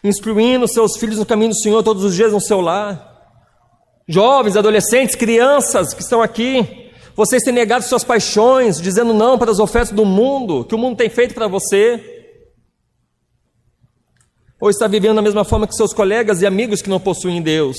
instruindo 0.05 0.69
seus 0.69 0.97
filhos 0.99 1.19
no 1.19 1.27
caminho 1.27 1.51
do 1.51 1.59
Senhor 1.59 1.83
todos 1.83 2.05
os 2.05 2.15
dias 2.15 2.33
no 2.33 2.41
seu 2.41 2.61
lar. 2.61 3.43
Jovens, 4.07 4.57
adolescentes, 4.57 5.17
crianças 5.17 5.93
que 5.93 6.03
estão 6.03 6.23
aqui, 6.23 6.88
vocês 7.19 7.43
têm 7.43 7.53
negado 7.53 7.85
suas 7.85 8.05
paixões, 8.05 8.81
dizendo 8.81 9.13
não 9.13 9.37
para 9.37 9.51
as 9.51 9.59
ofertas 9.59 9.91
do 9.91 10.05
mundo, 10.05 10.65
que 10.65 10.77
o 10.77 10.79
mundo 10.79 10.97
tem 10.97 11.11
feito 11.11 11.35
para 11.35 11.49
você. 11.49 12.01
Ou 14.61 14.71
está 14.71 14.87
vivendo 14.87 15.17
da 15.17 15.23
mesma 15.23 15.45
forma 15.45 15.67
que 15.67 15.75
seus 15.75 15.93
colegas 15.93 16.43
e 16.43 16.47
amigos 16.47 16.81
que 16.81 16.89
não 16.89 17.01
possuem 17.01 17.43
Deus. 17.43 17.77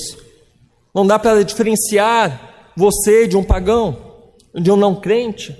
Não 0.94 1.06
dá 1.06 1.18
para 1.18 1.42
diferenciar 1.42 2.72
você 2.76 3.26
de 3.26 3.34
um 3.34 3.42
pagão, 3.42 4.34
de 4.54 4.70
um 4.70 4.76
não 4.76 4.94
crente. 4.94 5.56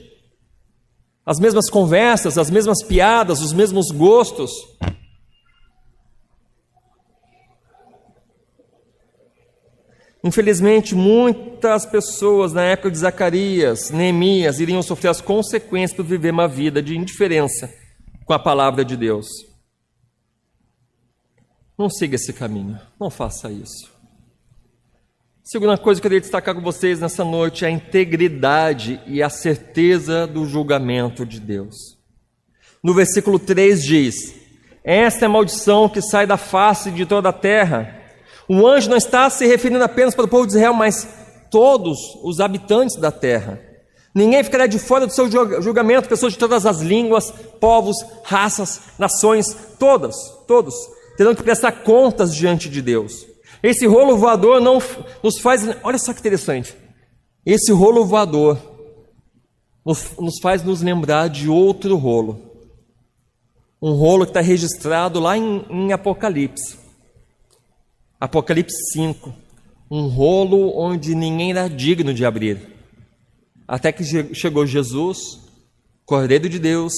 As 1.24 1.40
mesmas 1.40 1.70
conversas, 1.70 2.36
as 2.36 2.50
mesmas 2.50 2.82
piadas, 2.82 3.40
os 3.40 3.54
mesmos 3.54 3.86
gostos. 3.90 4.52
Infelizmente, 10.30 10.94
muitas 10.94 11.84
pessoas 11.84 12.52
na 12.52 12.62
época 12.62 12.88
de 12.88 12.98
Zacarias, 12.98 13.90
Neemias, 13.90 14.60
iriam 14.60 14.80
sofrer 14.80 15.08
as 15.08 15.20
consequências 15.20 15.96
por 15.96 16.04
viver 16.04 16.30
uma 16.30 16.46
vida 16.46 16.80
de 16.80 16.96
indiferença 16.96 17.68
com 18.24 18.32
a 18.32 18.38
palavra 18.38 18.84
de 18.84 18.96
Deus. 18.96 19.26
Não 21.76 21.90
siga 21.90 22.14
esse 22.14 22.32
caminho, 22.32 22.78
não 23.00 23.10
faça 23.10 23.50
isso. 23.50 23.90
Segunda 25.42 25.76
coisa 25.76 26.00
que 26.00 26.06
eu 26.06 26.10
queria 26.10 26.20
destacar 26.20 26.54
com 26.54 26.60
vocês 26.60 27.00
nessa 27.00 27.24
noite 27.24 27.64
é 27.64 27.68
a 27.68 27.72
integridade 27.72 29.00
e 29.08 29.20
a 29.20 29.28
certeza 29.28 30.28
do 30.28 30.46
julgamento 30.46 31.26
de 31.26 31.40
Deus. 31.40 31.98
No 32.80 32.94
versículo 32.94 33.36
3 33.36 33.82
diz: 33.82 34.32
Esta 34.84 35.24
é 35.24 35.26
a 35.26 35.28
maldição 35.28 35.88
que 35.88 36.00
sai 36.00 36.24
da 36.24 36.36
face 36.36 36.92
de 36.92 37.04
toda 37.04 37.30
a 37.30 37.32
terra. 37.32 37.99
O 38.52 38.66
anjo 38.66 38.90
não 38.90 38.96
está 38.96 39.30
se 39.30 39.46
referindo 39.46 39.84
apenas 39.84 40.12
para 40.12 40.24
o 40.24 40.28
povo 40.28 40.44
de 40.44 40.54
Israel, 40.54 40.74
mas 40.74 41.06
todos 41.52 42.18
os 42.20 42.40
habitantes 42.40 42.96
da 42.96 43.12
terra. 43.12 43.60
Ninguém 44.12 44.42
ficará 44.42 44.66
de 44.66 44.76
fora 44.76 45.06
do 45.06 45.12
seu 45.12 45.30
julgamento, 45.62 46.08
pessoas 46.08 46.32
de 46.32 46.38
todas 46.40 46.66
as 46.66 46.80
línguas, 46.80 47.32
povos, 47.60 47.96
raças, 48.24 48.80
nações, 48.98 49.56
todas, 49.78 50.16
todos 50.48 50.74
terão 51.16 51.32
que 51.32 51.44
prestar 51.44 51.70
contas 51.84 52.34
diante 52.34 52.68
de 52.68 52.82
Deus. 52.82 53.24
Esse 53.62 53.86
rolo 53.86 54.16
voador 54.16 54.60
não 54.60 54.82
nos 55.22 55.38
faz. 55.38 55.62
Olha 55.84 55.98
só 55.98 56.12
que 56.12 56.18
interessante. 56.18 56.74
Esse 57.46 57.70
rolo 57.70 58.04
voador 58.04 58.58
nos, 59.86 60.16
nos 60.18 60.40
faz 60.42 60.64
nos 60.64 60.82
lembrar 60.82 61.28
de 61.28 61.48
outro 61.48 61.94
rolo. 61.96 62.50
Um 63.80 63.92
rolo 63.92 64.24
que 64.24 64.30
está 64.30 64.40
registrado 64.40 65.20
lá 65.20 65.38
em, 65.38 65.64
em 65.70 65.92
Apocalipse. 65.92 66.80
Apocalipse 68.20 68.76
5. 68.92 69.34
Um 69.90 70.06
rolo 70.06 70.78
onde 70.78 71.14
ninguém 71.14 71.50
era 71.50 71.68
digno 71.68 72.12
de 72.12 72.24
abrir. 72.24 72.60
Até 73.66 73.90
que 73.90 74.04
chegou 74.34 74.66
Jesus, 74.66 75.40
Cordeiro 76.04 76.48
de 76.48 76.58
Deus, 76.58 76.92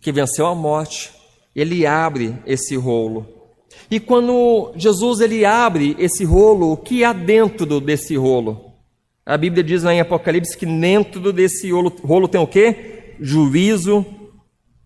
que 0.00 0.12
venceu 0.12 0.46
a 0.46 0.54
morte. 0.54 1.10
Ele 1.54 1.86
abre 1.86 2.36
esse 2.46 2.76
rolo 2.76 3.40
e 3.90 3.98
quando 3.98 4.72
Jesus 4.76 5.20
ele 5.20 5.44
abre 5.44 5.96
esse 5.98 6.24
rolo, 6.24 6.72
o 6.72 6.76
que 6.76 7.04
há 7.04 7.12
dentro 7.12 7.80
desse 7.80 8.16
rolo? 8.16 8.72
A 9.26 9.36
Bíblia 9.36 9.62
diz 9.62 9.82
lá 9.82 9.92
em 9.92 10.00
Apocalipse 10.00 10.56
que 10.56 10.66
dentro 10.66 11.32
desse 11.32 11.70
rolo, 11.70 11.92
rolo 12.02 12.28
tem 12.28 12.40
o 12.40 12.46
que? 12.46 13.14
Juízo 13.20 14.04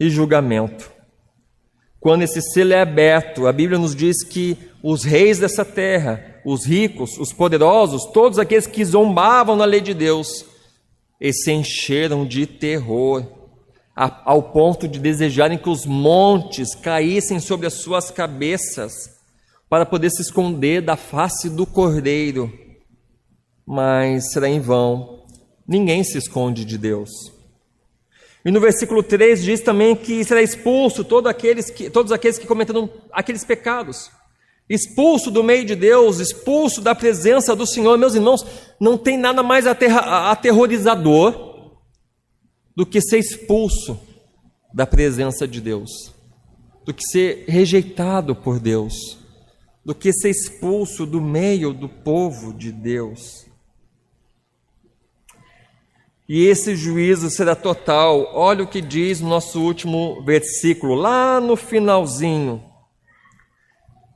e 0.00 0.10
julgamento. 0.10 0.90
Quando 2.04 2.20
esse 2.20 2.42
selo 2.42 2.74
é 2.74 2.82
aberto, 2.82 3.46
a 3.46 3.52
Bíblia 3.52 3.78
nos 3.78 3.96
diz 3.96 4.22
que 4.22 4.58
os 4.82 5.04
reis 5.04 5.38
dessa 5.38 5.64
terra, 5.64 6.22
os 6.44 6.66
ricos, 6.66 7.16
os 7.16 7.32
poderosos, 7.32 8.04
todos 8.12 8.38
aqueles 8.38 8.66
que 8.66 8.84
zombavam 8.84 9.56
na 9.56 9.64
lei 9.64 9.80
de 9.80 9.94
Deus, 9.94 10.44
eles 11.18 11.42
se 11.42 11.50
encheram 11.50 12.26
de 12.26 12.44
terror 12.44 13.26
ao 13.96 14.42
ponto 14.52 14.86
de 14.86 14.98
desejarem 14.98 15.56
que 15.56 15.70
os 15.70 15.86
montes 15.86 16.74
caíssem 16.74 17.40
sobre 17.40 17.66
as 17.66 17.80
suas 17.80 18.10
cabeças 18.10 18.92
para 19.66 19.86
poder 19.86 20.10
se 20.10 20.20
esconder 20.20 20.82
da 20.82 20.96
face 20.96 21.48
do 21.48 21.64
cordeiro. 21.64 22.52
Mas 23.66 24.30
será 24.30 24.46
em 24.46 24.60
vão, 24.60 25.24
ninguém 25.66 26.04
se 26.04 26.18
esconde 26.18 26.66
de 26.66 26.76
Deus. 26.76 27.08
E 28.44 28.50
no 28.50 28.60
versículo 28.60 29.02
3 29.02 29.42
diz 29.42 29.60
também 29.60 29.96
que 29.96 30.22
será 30.22 30.42
expulso 30.42 31.02
todos 31.02 31.30
aqueles 31.30 31.70
que, 31.70 31.88
todos 31.88 32.12
aqueles 32.12 32.38
que 32.38 32.46
cometeram 32.46 32.90
aqueles 33.10 33.42
pecados. 33.42 34.10
Expulso 34.68 35.30
do 35.30 35.42
meio 35.42 35.64
de 35.64 35.74
Deus, 35.74 36.20
expulso 36.20 36.80
da 36.80 36.94
presença 36.94 37.56
do 37.56 37.66
Senhor. 37.66 37.98
Meus 37.98 38.14
irmãos, 38.14 38.44
não 38.78 38.98
tem 38.98 39.16
nada 39.16 39.42
mais 39.42 39.66
aterrorizador 39.66 41.72
do 42.76 42.84
que 42.84 43.00
ser 43.00 43.18
expulso 43.18 43.98
da 44.72 44.86
presença 44.86 45.46
de 45.46 45.60
Deus, 45.60 46.12
do 46.84 46.92
que 46.92 47.04
ser 47.04 47.44
rejeitado 47.46 48.34
por 48.34 48.58
Deus, 48.58 49.18
do 49.84 49.94
que 49.94 50.12
ser 50.12 50.30
expulso 50.30 51.06
do 51.06 51.20
meio 51.20 51.72
do 51.72 51.88
povo 51.88 52.52
de 52.52 52.72
Deus. 52.72 53.43
E 56.28 56.46
esse 56.46 56.74
juízo 56.74 57.28
será 57.30 57.54
total. 57.54 58.30
Olha 58.34 58.64
o 58.64 58.68
que 58.68 58.80
diz 58.80 59.20
no 59.20 59.28
nosso 59.28 59.60
último 59.60 60.22
versículo, 60.24 60.94
lá 60.94 61.40
no 61.40 61.56
finalzinho. 61.56 62.62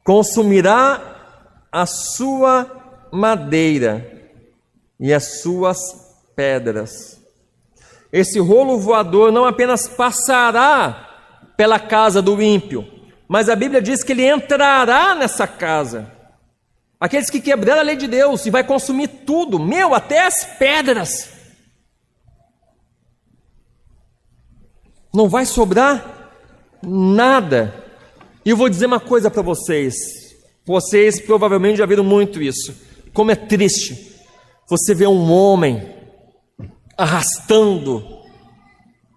Consumirá 0.04 1.66
a 1.70 1.84
sua 1.84 3.08
madeira 3.12 4.30
e 4.98 5.12
as 5.12 5.42
suas 5.42 5.78
pedras 6.34 7.18
esse 8.12 8.38
rolo 8.38 8.78
voador 8.78 9.30
não 9.30 9.44
apenas 9.44 9.86
passará 9.86 11.06
pela 11.56 11.78
casa 11.78 12.22
do 12.22 12.40
ímpio, 12.40 12.86
mas 13.26 13.48
a 13.48 13.56
Bíblia 13.56 13.82
diz 13.82 14.02
que 14.02 14.12
ele 14.12 14.26
entrará 14.26 15.14
nessa 15.14 15.46
casa. 15.46 16.10
Aqueles 16.98 17.30
que 17.30 17.40
quebraram 17.40 17.80
a 17.80 17.84
lei 17.84 17.96
de 17.96 18.08
Deus 18.08 18.46
e 18.46 18.50
vai 18.50 18.64
consumir 18.64 19.08
tudo, 19.08 19.58
meu, 19.58 19.94
até 19.94 20.26
as 20.26 20.44
pedras. 20.58 21.37
Não 25.12 25.28
vai 25.28 25.46
sobrar 25.46 26.30
nada. 26.82 27.84
E 28.44 28.50
eu 28.50 28.56
vou 28.56 28.68
dizer 28.68 28.86
uma 28.86 29.00
coisa 29.00 29.30
para 29.30 29.42
vocês. 29.42 29.94
Vocês 30.64 31.20
provavelmente 31.20 31.78
já 31.78 31.86
viram 31.86 32.04
muito 32.04 32.42
isso. 32.42 32.74
Como 33.12 33.30
é 33.30 33.36
triste 33.36 34.14
você 34.68 34.94
ver 34.94 35.08
um 35.08 35.32
homem 35.32 35.94
arrastando 36.96 38.18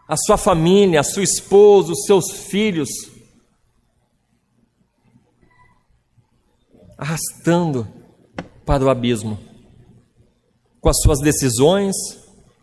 a 0.08 0.16
sua 0.18 0.38
família, 0.38 1.00
a 1.00 1.04
sua 1.04 1.24
esposa, 1.24 1.92
os 1.94 2.06
seus 2.06 2.32
filhos, 2.32 2.90
arrastando 6.98 7.88
para 8.66 8.84
o 8.84 8.90
abismo, 8.90 9.40
com 10.80 10.90
as 10.90 11.02
suas 11.02 11.20
decisões, 11.20 11.96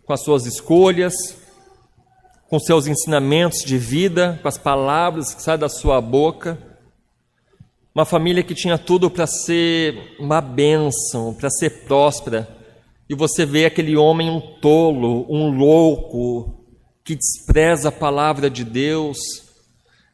com 0.05 0.13
as 0.13 0.23
suas 0.23 0.47
escolhas, 0.47 1.15
com 2.49 2.59
seus 2.59 2.87
ensinamentos 2.87 3.61
de 3.65 3.77
vida, 3.77 4.39
com 4.41 4.49
as 4.49 4.57
palavras 4.57 5.35
que 5.35 5.43
saem 5.43 5.59
da 5.59 5.69
sua 5.69 6.01
boca. 6.01 6.59
Uma 7.95 8.05
família 8.05 8.43
que 8.43 8.55
tinha 8.55 8.79
tudo 8.79 9.11
para 9.11 9.27
ser 9.27 10.17
uma 10.19 10.41
bênção, 10.41 11.35
para 11.35 11.51
ser 11.51 11.85
próspera, 11.85 12.49
e 13.09 13.15
você 13.15 13.45
vê 13.47 13.65
aquele 13.65 13.97
homem 13.97 14.31
um 14.31 14.41
tolo, 14.61 15.27
um 15.29 15.51
louco, 15.51 16.65
que 17.03 17.17
despreza 17.17 17.89
a 17.89 17.93
palavra 17.93 18.51
de 18.51 18.65
Deus, 18.65 19.19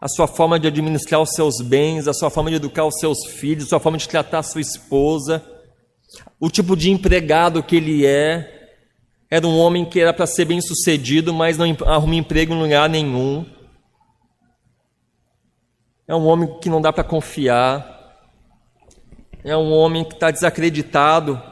a 0.01 0.09
sua 0.09 0.28
forma 0.28 0.61
de 0.61 0.68
administrar 0.68 1.20
os 1.20 1.30
seus 1.30 1.61
bens, 1.61 2.07
a 2.07 2.12
sua 2.12 2.30
forma 2.30 2.51
de 2.51 2.57
educar 2.57 2.85
os 2.85 2.99
seus 3.01 3.26
filhos, 3.26 3.66
a 3.66 3.68
sua 3.70 3.80
forma 3.80 3.99
de 3.99 4.09
tratar 4.09 4.39
a 4.39 4.43
sua 4.45 4.61
esposa, 4.61 5.45
o 6.39 6.49
tipo 6.49 6.76
de 6.76 6.91
empregado 6.91 7.62
que 7.62 7.76
ele 7.76 8.07
é. 8.07 8.64
Era 9.35 9.49
um 9.49 9.59
homem 9.59 9.85
que 9.85 9.99
era 9.99 10.14
para 10.14 10.28
ser 10.28 10.45
bem 10.45 10.61
sucedido, 10.61 11.35
mas 11.35 11.59
não 11.59 11.66
arruma 11.87 12.14
emprego 12.14 12.55
em 12.55 12.62
lugar 12.62 12.89
nenhum. 12.89 13.45
É 16.07 16.14
um 16.14 16.24
homem 16.24 16.57
que 16.61 16.70
não 16.70 16.80
dá 16.80 16.93
para 16.93 17.03
confiar. 17.03 18.16
É 19.43 19.57
um 19.57 19.72
homem 19.72 20.05
que 20.05 20.14
está 20.14 20.30
desacreditado 20.30 21.43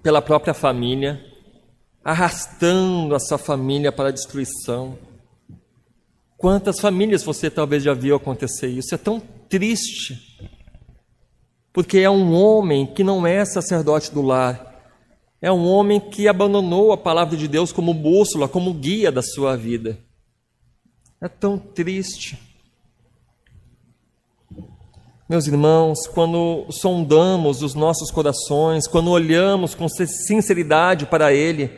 pela 0.00 0.22
própria 0.22 0.54
família, 0.54 1.20
arrastando 2.04 3.16
a 3.16 3.18
sua 3.18 3.36
família 3.36 3.90
para 3.90 4.10
a 4.10 4.12
destruição. 4.12 4.96
Quantas 6.38 6.78
famílias 6.78 7.24
você 7.24 7.50
talvez 7.50 7.82
já 7.82 7.94
viu 7.94 8.14
acontecer 8.14 8.68
isso? 8.68 8.94
É 8.94 8.98
tão 8.98 9.18
triste. 9.48 10.38
Porque 11.72 11.98
é 11.98 12.08
um 12.08 12.32
homem 12.32 12.86
que 12.86 13.02
não 13.02 13.26
é 13.26 13.44
sacerdote 13.44 14.14
do 14.14 14.22
lar. 14.22 14.71
É 15.42 15.50
um 15.50 15.66
homem 15.66 15.98
que 15.98 16.28
abandonou 16.28 16.92
a 16.92 16.96
palavra 16.96 17.36
de 17.36 17.48
Deus 17.48 17.72
como 17.72 17.92
bússola, 17.92 18.48
como 18.48 18.72
guia 18.72 19.10
da 19.10 19.20
sua 19.20 19.56
vida. 19.56 19.98
É 21.20 21.26
tão 21.26 21.58
triste. 21.58 22.38
Meus 25.28 25.48
irmãos, 25.48 26.06
quando 26.06 26.66
sondamos 26.70 27.60
os 27.60 27.74
nossos 27.74 28.08
corações, 28.08 28.86
quando 28.86 29.10
olhamos 29.10 29.74
com 29.74 29.88
sinceridade 29.88 31.06
para 31.06 31.32
Ele, 31.32 31.70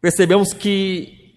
percebemos 0.00 0.54
que 0.54 1.34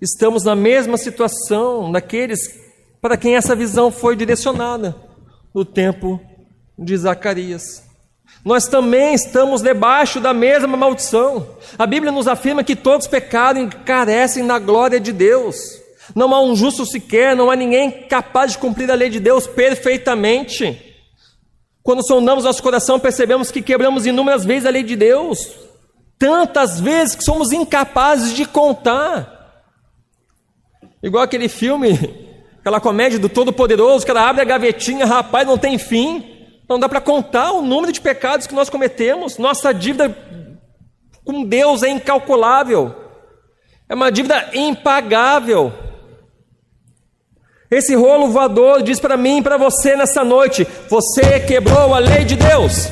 estamos 0.00 0.42
na 0.42 0.56
mesma 0.56 0.96
situação 0.96 1.92
daqueles 1.92 2.58
para 3.00 3.16
quem 3.16 3.36
essa 3.36 3.54
visão 3.54 3.92
foi 3.92 4.16
direcionada 4.16 4.96
no 5.54 5.64
tempo 5.64 6.20
de 6.76 6.96
Zacarias. 6.96 7.91
Nós 8.44 8.66
também 8.66 9.14
estamos 9.14 9.62
debaixo 9.62 10.20
da 10.20 10.34
mesma 10.34 10.76
maldição. 10.76 11.46
A 11.78 11.86
Bíblia 11.86 12.10
nos 12.10 12.26
afirma 12.26 12.64
que 12.64 12.74
todos 12.74 13.06
pecaram 13.06 13.62
e 13.62 13.68
carecem 13.68 14.46
da 14.46 14.58
glória 14.58 14.98
de 14.98 15.12
Deus. 15.12 15.56
Não 16.14 16.34
há 16.34 16.40
um 16.42 16.56
justo 16.56 16.84
sequer, 16.84 17.36
não 17.36 17.50
há 17.50 17.56
ninguém 17.56 18.06
capaz 18.08 18.52
de 18.52 18.58
cumprir 18.58 18.90
a 18.90 18.94
lei 18.94 19.08
de 19.08 19.20
Deus 19.20 19.46
perfeitamente. 19.46 20.92
Quando 21.82 22.06
sondamos 22.06 22.44
nosso 22.44 22.62
coração, 22.62 22.98
percebemos 22.98 23.50
que 23.50 23.62
quebramos 23.62 24.06
inúmeras 24.06 24.44
vezes 24.44 24.66
a 24.66 24.70
lei 24.70 24.82
de 24.82 24.96
Deus, 24.96 25.50
tantas 26.18 26.80
vezes 26.80 27.14
que 27.14 27.24
somos 27.24 27.52
incapazes 27.52 28.34
de 28.34 28.44
contar. 28.44 29.62
Igual 31.02 31.24
aquele 31.24 31.48
filme, 31.48 31.98
aquela 32.60 32.80
comédia 32.80 33.18
do 33.18 33.28
Todo-Poderoso, 33.28 34.04
que 34.04 34.10
ela 34.10 34.28
abre 34.28 34.42
a 34.42 34.44
gavetinha, 34.46 35.06
rapaz, 35.06 35.46
não 35.46 35.58
tem 35.58 35.78
fim. 35.78 36.31
Não 36.72 36.78
dá 36.78 36.88
para 36.88 37.02
contar 37.02 37.52
o 37.52 37.60
número 37.60 37.92
de 37.92 38.00
pecados 38.00 38.46
que 38.46 38.54
nós 38.54 38.70
cometemos. 38.70 39.36
Nossa 39.36 39.74
dívida 39.74 40.16
com 41.22 41.44
Deus 41.44 41.82
é 41.82 41.90
incalculável. 41.90 42.94
É 43.90 43.94
uma 43.94 44.10
dívida 44.10 44.48
impagável. 44.54 45.70
Esse 47.70 47.94
rolo 47.94 48.28
voador 48.28 48.82
diz 48.82 48.98
para 48.98 49.18
mim 49.18 49.40
e 49.40 49.42
para 49.42 49.58
você 49.58 49.94
nessa 49.96 50.24
noite: 50.24 50.66
você 50.88 51.40
quebrou 51.40 51.92
a 51.92 51.98
lei 51.98 52.24
de 52.24 52.36
Deus. 52.36 52.88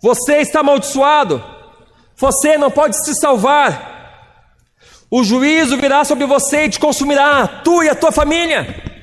Você 0.00 0.38
está 0.38 0.60
amaldiçoado. 0.60 1.44
Você 2.16 2.56
não 2.56 2.70
pode 2.70 2.96
se 3.04 3.14
salvar. 3.14 3.92
O 5.10 5.22
juízo 5.22 5.76
virá 5.76 6.02
sobre 6.02 6.24
você 6.24 6.64
e 6.64 6.70
te 6.70 6.80
consumirá, 6.80 7.46
tu 7.46 7.82
e 7.82 7.90
a 7.90 7.94
tua 7.94 8.10
família. 8.10 8.93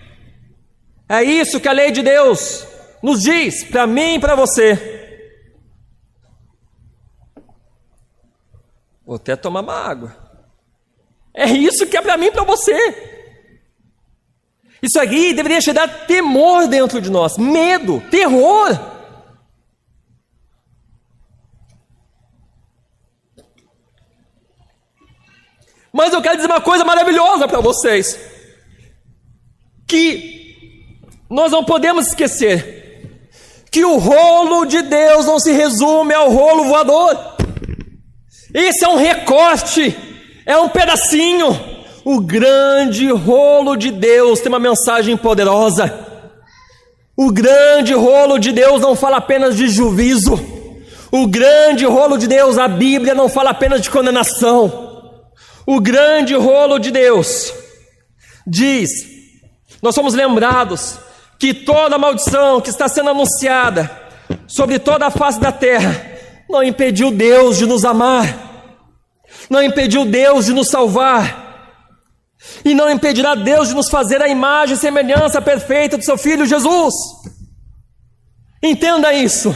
É 1.11 1.21
isso 1.21 1.59
que 1.59 1.67
a 1.67 1.73
lei 1.73 1.91
de 1.91 2.01
Deus 2.01 2.65
nos 3.03 3.23
diz 3.23 3.65
para 3.65 3.85
mim 3.85 4.15
e 4.15 4.19
para 4.19 4.33
você. 4.33 4.79
Vou 9.05 9.17
até 9.17 9.35
tomar 9.35 9.59
uma 9.59 9.73
água. 9.73 10.15
É 11.33 11.49
isso 11.49 11.85
que 11.85 11.97
é 11.97 12.01
para 12.01 12.15
mim 12.15 12.27
e 12.27 12.31
para 12.31 12.45
você. 12.45 12.73
Isso 14.81 14.97
aqui 15.01 15.33
deveria 15.33 15.59
gerar 15.59 16.05
temor 16.07 16.69
dentro 16.69 17.01
de 17.01 17.11
nós, 17.11 17.37
medo, 17.37 17.99
terror. 18.09 18.69
Mas 25.91 26.13
eu 26.13 26.21
quero 26.21 26.37
dizer 26.37 26.47
uma 26.47 26.61
coisa 26.61 26.85
maravilhosa 26.85 27.49
para 27.49 27.59
vocês: 27.59 28.17
que 29.85 30.40
nós 31.31 31.49
não 31.49 31.63
podemos 31.63 32.07
esquecer 32.07 33.09
que 33.71 33.85
o 33.85 33.97
rolo 33.97 34.65
de 34.65 34.81
Deus 34.81 35.25
não 35.25 35.39
se 35.39 35.53
resume 35.53 36.13
ao 36.13 36.29
rolo 36.29 36.65
voador. 36.65 37.17
Esse 38.53 38.83
é 38.83 38.87
um 38.89 38.97
recorte, 38.97 39.97
é 40.45 40.57
um 40.57 40.67
pedacinho. 40.67 41.57
O 42.03 42.19
grande 42.19 43.09
rolo 43.09 43.77
de 43.77 43.91
Deus 43.91 44.41
tem 44.41 44.49
uma 44.49 44.59
mensagem 44.59 45.15
poderosa. 45.15 46.05
O 47.15 47.31
grande 47.31 47.93
rolo 47.93 48.37
de 48.37 48.51
Deus 48.51 48.81
não 48.81 48.93
fala 48.93 49.17
apenas 49.17 49.55
de 49.55 49.69
juízo. 49.69 50.33
O 51.09 51.27
grande 51.27 51.85
rolo 51.85 52.17
de 52.17 52.27
Deus, 52.27 52.57
a 52.57 52.67
Bíblia 52.67 53.15
não 53.15 53.29
fala 53.29 53.51
apenas 53.51 53.79
de 53.79 53.89
condenação. 53.89 55.21
O 55.65 55.79
grande 55.79 56.35
rolo 56.35 56.77
de 56.77 56.91
Deus 56.91 57.53
diz: 58.45 58.89
nós 59.81 59.95
somos 59.95 60.13
lembrados 60.13 60.99
que 61.41 61.55
toda 61.55 61.97
maldição 61.97 62.61
que 62.61 62.69
está 62.69 62.87
sendo 62.87 63.09
anunciada 63.09 63.89
sobre 64.47 64.77
toda 64.77 65.07
a 65.07 65.09
face 65.09 65.39
da 65.39 65.51
terra 65.51 65.99
não 66.47 66.61
impediu 66.61 67.09
Deus 67.09 67.57
de 67.57 67.65
nos 67.65 67.83
amar, 67.83 68.77
não 69.49 69.63
impediu 69.63 70.05
Deus 70.05 70.45
de 70.45 70.53
nos 70.53 70.69
salvar, 70.69 71.41
e 72.63 72.75
não 72.75 72.87
impedirá 72.91 73.33
Deus 73.33 73.69
de 73.69 73.73
nos 73.73 73.89
fazer 73.89 74.21
a 74.21 74.27
imagem 74.27 74.75
e 74.75 74.79
semelhança 74.79 75.41
perfeita 75.41 75.97
do 75.97 76.05
seu 76.05 76.15
Filho 76.15 76.45
Jesus. 76.45 76.93
Entenda 78.61 79.11
isso. 79.11 79.55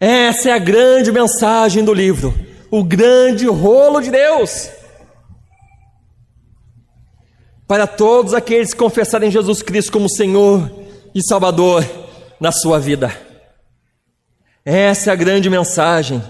Essa 0.00 0.48
é 0.48 0.52
a 0.52 0.58
grande 0.58 1.12
mensagem 1.12 1.84
do 1.84 1.92
livro, 1.92 2.34
o 2.70 2.82
grande 2.82 3.46
rolo 3.46 4.00
de 4.00 4.10
Deus. 4.10 4.70
Para 7.68 7.86
todos 7.86 8.32
aqueles 8.32 8.72
que 8.72 8.78
confessarem 8.78 9.30
Jesus 9.30 9.60
Cristo 9.60 9.92
como 9.92 10.08
Senhor 10.08 10.83
e 11.14 11.22
Salvador 11.22 11.84
na 12.40 12.50
sua 12.50 12.78
vida. 12.78 13.14
Essa 14.64 15.10
é 15.10 15.12
a 15.12 15.16
grande 15.16 15.48
mensagem. 15.50 16.22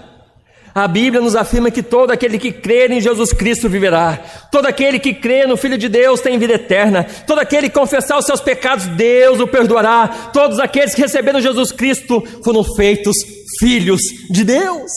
A 0.73 0.89
Bíblia 0.89 1.21
nos 1.21 1.37
afirma 1.37 1.71
que 1.71 1.81
todo 1.81 2.11
aquele 2.11 2.37
que 2.37 2.51
crer 2.51 2.91
em 2.91 2.99
Jesus 2.99 3.31
Cristo 3.31 3.69
viverá. 3.69 4.17
Todo 4.51 4.65
aquele 4.65 4.99
que 4.99 5.13
crê 5.13 5.47
no 5.47 5.55
Filho 5.55 5.77
de 5.77 5.87
Deus 5.87 6.19
tem 6.19 6.37
vida 6.37 6.55
eterna. 6.55 7.05
Todo 7.25 7.39
aquele 7.39 7.69
que 7.69 7.79
confessar 7.79 8.17
os 8.17 8.25
seus 8.25 8.41
pecados, 8.41 8.85
Deus 8.87 9.39
o 9.39 9.47
perdoará. 9.47 10.29
Todos 10.33 10.59
aqueles 10.59 10.93
que 10.93 11.01
receberam 11.01 11.39
Jesus 11.39 11.71
Cristo 11.71 12.21
foram 12.43 12.61
feitos 12.75 13.15
filhos 13.57 14.01
de 14.29 14.43
Deus. 14.43 14.91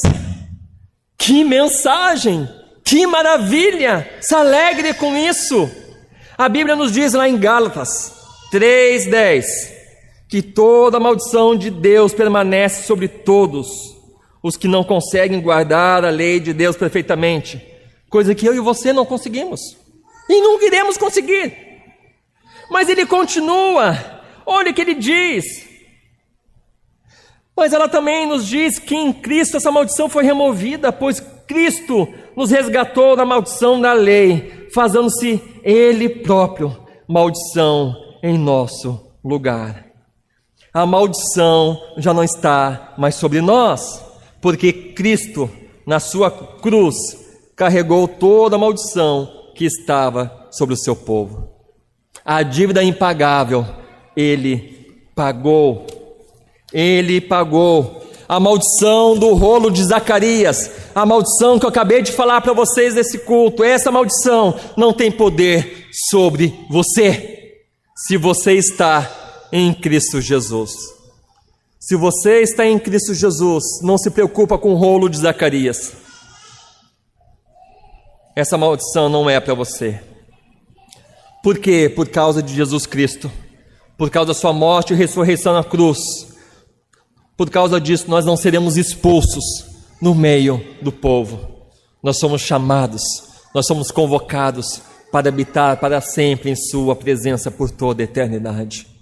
Que 1.16 1.44
mensagem! 1.44 2.48
Que 2.84 3.06
maravilha! 3.06 4.08
Se 4.20 4.34
alegre 4.34 4.94
com 4.94 5.16
isso. 5.16 5.70
A 6.36 6.48
Bíblia 6.48 6.74
nos 6.74 6.90
diz 6.90 7.12
lá 7.12 7.28
em 7.28 7.38
Gálatas 7.38 8.12
3:10 8.50 9.77
que 10.28 10.42
toda 10.42 11.00
maldição 11.00 11.56
de 11.56 11.70
Deus 11.70 12.12
permanece 12.12 12.86
sobre 12.86 13.08
todos 13.08 13.96
os 14.42 14.56
que 14.56 14.68
não 14.68 14.84
conseguem 14.84 15.40
guardar 15.40 16.04
a 16.04 16.10
lei 16.10 16.38
de 16.38 16.52
Deus 16.52 16.76
perfeitamente, 16.76 17.60
coisa 18.10 18.34
que 18.34 18.46
eu 18.46 18.54
e 18.54 18.60
você 18.60 18.92
não 18.92 19.06
conseguimos 19.06 19.60
e 20.28 20.40
não 20.40 20.62
iremos 20.62 20.96
conseguir. 20.96 21.56
Mas 22.70 22.88
ele 22.88 23.06
continua, 23.06 23.96
olha 24.44 24.70
o 24.70 24.74
que 24.74 24.82
ele 24.82 24.94
diz. 24.94 25.66
Mas 27.56 27.72
ela 27.72 27.88
também 27.88 28.26
nos 28.26 28.46
diz 28.46 28.78
que 28.78 28.94
em 28.94 29.12
Cristo 29.12 29.56
essa 29.56 29.72
maldição 29.72 30.08
foi 30.08 30.22
removida, 30.22 30.92
pois 30.92 31.18
Cristo 31.48 32.06
nos 32.36 32.50
resgatou 32.50 33.16
da 33.16 33.24
maldição 33.24 33.80
da 33.80 33.92
lei, 33.94 34.68
fazendo-se 34.72 35.42
Ele 35.64 36.08
próprio 36.08 36.76
maldição 37.08 37.96
em 38.22 38.38
nosso 38.38 39.10
lugar. 39.24 39.87
A 40.72 40.84
maldição 40.84 41.80
já 41.96 42.12
não 42.12 42.22
está 42.22 42.94
mais 42.98 43.14
sobre 43.14 43.40
nós 43.40 44.02
porque 44.40 44.72
Cristo, 44.72 45.50
na 45.86 45.98
sua 45.98 46.30
cruz, 46.30 46.96
carregou 47.56 48.06
toda 48.06 48.56
a 48.56 48.58
maldição 48.58 49.28
que 49.54 49.64
estava 49.64 50.46
sobre 50.50 50.74
o 50.74 50.78
seu 50.78 50.94
povo. 50.94 51.48
A 52.24 52.42
dívida 52.42 52.82
impagável, 52.82 53.66
ele 54.16 55.02
pagou. 55.14 55.86
Ele 56.72 57.20
pagou. 57.20 58.06
A 58.28 58.38
maldição 58.38 59.16
do 59.16 59.32
rolo 59.32 59.70
de 59.70 59.82
Zacarias, 59.82 60.70
a 60.94 61.06
maldição 61.06 61.58
que 61.58 61.64
eu 61.64 61.70
acabei 61.70 62.02
de 62.02 62.12
falar 62.12 62.42
para 62.42 62.52
vocês 62.52 62.94
nesse 62.94 63.20
culto, 63.20 63.64
essa 63.64 63.90
maldição 63.90 64.54
não 64.76 64.92
tem 64.92 65.10
poder 65.10 65.88
sobre 66.10 66.54
você, 66.68 67.54
se 67.96 68.18
você 68.18 68.52
está 68.52 69.27
em 69.52 69.72
Cristo 69.72 70.20
Jesus. 70.20 70.72
Se 71.78 71.96
você 71.96 72.42
está 72.42 72.66
em 72.66 72.78
Cristo 72.78 73.14
Jesus, 73.14 73.64
não 73.82 73.96
se 73.96 74.10
preocupa 74.10 74.58
com 74.58 74.72
o 74.72 74.76
rolo 74.76 75.08
de 75.08 75.18
Zacarias. 75.18 75.92
Essa 78.36 78.58
maldição 78.58 79.08
não 79.08 79.28
é 79.28 79.40
para 79.40 79.54
você. 79.54 80.00
Por 81.42 81.58
quê? 81.58 81.90
Por 81.94 82.08
causa 82.08 82.42
de 82.42 82.54
Jesus 82.54 82.84
Cristo. 82.84 83.30
Por 83.96 84.10
causa 84.10 84.28
da 84.28 84.34
sua 84.34 84.52
morte 84.52 84.92
e 84.92 84.96
ressurreição 84.96 85.54
na 85.54 85.64
cruz. 85.64 85.98
Por 87.36 87.48
causa 87.48 87.80
disso, 87.80 88.04
nós 88.08 88.24
não 88.24 88.36
seremos 88.36 88.76
expulsos 88.76 89.44
no 90.00 90.14
meio 90.14 90.62
do 90.82 90.92
povo. 90.92 91.68
Nós 92.02 92.18
somos 92.18 92.42
chamados, 92.42 93.02
nós 93.54 93.66
somos 93.66 93.90
convocados 93.90 94.82
para 95.10 95.28
habitar 95.28 95.78
para 95.78 96.00
sempre 96.00 96.50
em 96.50 96.56
Sua 96.56 96.94
presença 96.94 97.50
por 97.50 97.70
toda 97.70 98.02
a 98.02 98.04
eternidade 98.04 98.97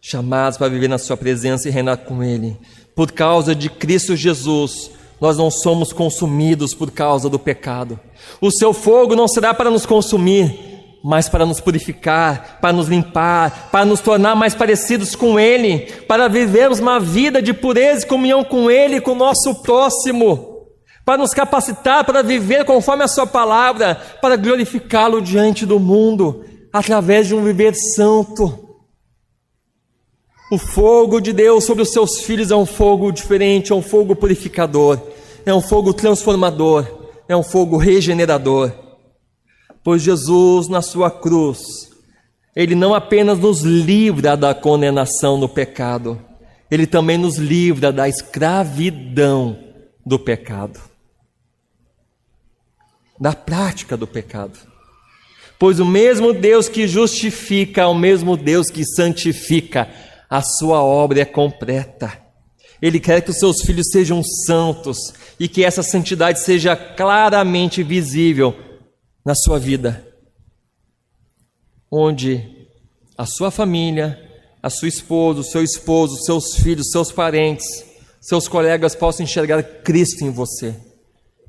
chamados 0.00 0.56
para 0.56 0.68
viver 0.68 0.88
na 0.88 0.98
Sua 0.98 1.16
presença 1.16 1.68
e 1.68 1.72
reinar 1.72 1.98
com 1.98 2.22
Ele. 2.22 2.56
Por 2.94 3.12
causa 3.12 3.54
de 3.54 3.68
Cristo 3.68 4.16
Jesus, 4.16 4.90
nós 5.20 5.36
não 5.36 5.50
somos 5.50 5.92
consumidos 5.92 6.74
por 6.74 6.90
causa 6.90 7.28
do 7.28 7.38
pecado. 7.38 8.00
O 8.40 8.50
seu 8.50 8.72
fogo 8.72 9.14
não 9.14 9.28
será 9.28 9.52
para 9.52 9.70
nos 9.70 9.84
consumir, 9.84 10.98
mas 11.04 11.28
para 11.28 11.44
nos 11.44 11.60
purificar, 11.60 12.58
para 12.60 12.72
nos 12.72 12.88
limpar, 12.88 13.68
para 13.70 13.84
nos 13.84 14.00
tornar 14.00 14.34
mais 14.34 14.54
parecidos 14.54 15.14
com 15.14 15.38
Ele, 15.38 15.80
para 16.08 16.28
vivermos 16.28 16.78
uma 16.78 16.98
vida 16.98 17.42
de 17.42 17.52
pureza 17.52 18.04
e 18.04 18.08
comunhão 18.08 18.42
com 18.42 18.70
Ele 18.70 18.96
e 18.96 19.00
com 19.00 19.12
o 19.12 19.16
nosso 19.16 19.62
próximo, 19.62 20.66
para 21.04 21.18
nos 21.18 21.32
capacitar 21.32 22.04
para 22.04 22.22
viver 22.22 22.64
conforme 22.64 23.02
a 23.02 23.08
Sua 23.08 23.26
palavra, 23.26 23.94
para 24.20 24.36
glorificá-lo 24.36 25.20
diante 25.20 25.66
do 25.66 25.78
mundo, 25.78 26.44
através 26.72 27.26
de 27.26 27.34
um 27.34 27.42
viver 27.42 27.74
santo. 27.74 28.69
O 30.50 30.58
fogo 30.58 31.20
de 31.20 31.32
Deus 31.32 31.62
sobre 31.62 31.84
os 31.84 31.92
seus 31.92 32.22
filhos 32.22 32.50
é 32.50 32.56
um 32.56 32.66
fogo 32.66 33.12
diferente, 33.12 33.70
é 33.70 33.74
um 33.74 33.80
fogo 33.80 34.16
purificador, 34.16 35.00
é 35.46 35.54
um 35.54 35.60
fogo 35.60 35.94
transformador, 35.94 36.84
é 37.28 37.36
um 37.36 37.42
fogo 37.44 37.76
regenerador. 37.76 38.72
Pois 39.84 40.02
Jesus, 40.02 40.66
na 40.66 40.82
sua 40.82 41.08
cruz, 41.08 41.90
ele 42.56 42.74
não 42.74 42.92
apenas 42.92 43.38
nos 43.38 43.60
livra 43.60 44.36
da 44.36 44.52
condenação 44.52 45.38
no 45.38 45.48
pecado, 45.48 46.20
ele 46.68 46.84
também 46.84 47.16
nos 47.16 47.36
livra 47.36 47.92
da 47.92 48.08
escravidão 48.08 49.56
do 50.04 50.18
pecado, 50.18 50.80
da 53.20 53.34
prática 53.34 53.96
do 53.96 54.06
pecado. 54.06 54.58
Pois 55.60 55.78
o 55.78 55.84
mesmo 55.84 56.32
Deus 56.32 56.68
que 56.68 56.88
justifica 56.88 57.82
é 57.82 57.86
o 57.86 57.94
mesmo 57.94 58.36
Deus 58.36 58.68
que 58.68 58.84
santifica 58.84 59.88
a 60.30 60.40
sua 60.40 60.80
obra 60.80 61.20
é 61.20 61.24
completa. 61.24 62.16
Ele 62.80 63.00
quer 63.00 63.20
que 63.20 63.30
os 63.30 63.38
seus 63.38 63.60
filhos 63.62 63.88
sejam 63.90 64.22
santos 64.46 64.96
e 65.38 65.48
que 65.48 65.64
essa 65.64 65.82
santidade 65.82 66.40
seja 66.40 66.76
claramente 66.76 67.82
visível 67.82 68.56
na 69.26 69.34
sua 69.34 69.58
vida, 69.58 70.06
onde 71.90 72.68
a 73.18 73.26
sua 73.26 73.50
família, 73.50 74.18
a 74.62 74.70
sua 74.70 74.88
esposa, 74.88 75.40
o 75.40 75.44
seu 75.44 75.62
esposo, 75.62 76.24
seus 76.24 76.54
filhos, 76.54 76.90
seus 76.90 77.12
parentes, 77.12 77.66
seus 78.20 78.46
colegas 78.46 78.94
possam 78.94 79.24
enxergar 79.24 79.62
Cristo 79.62 80.24
em 80.24 80.30
você. 80.30 80.74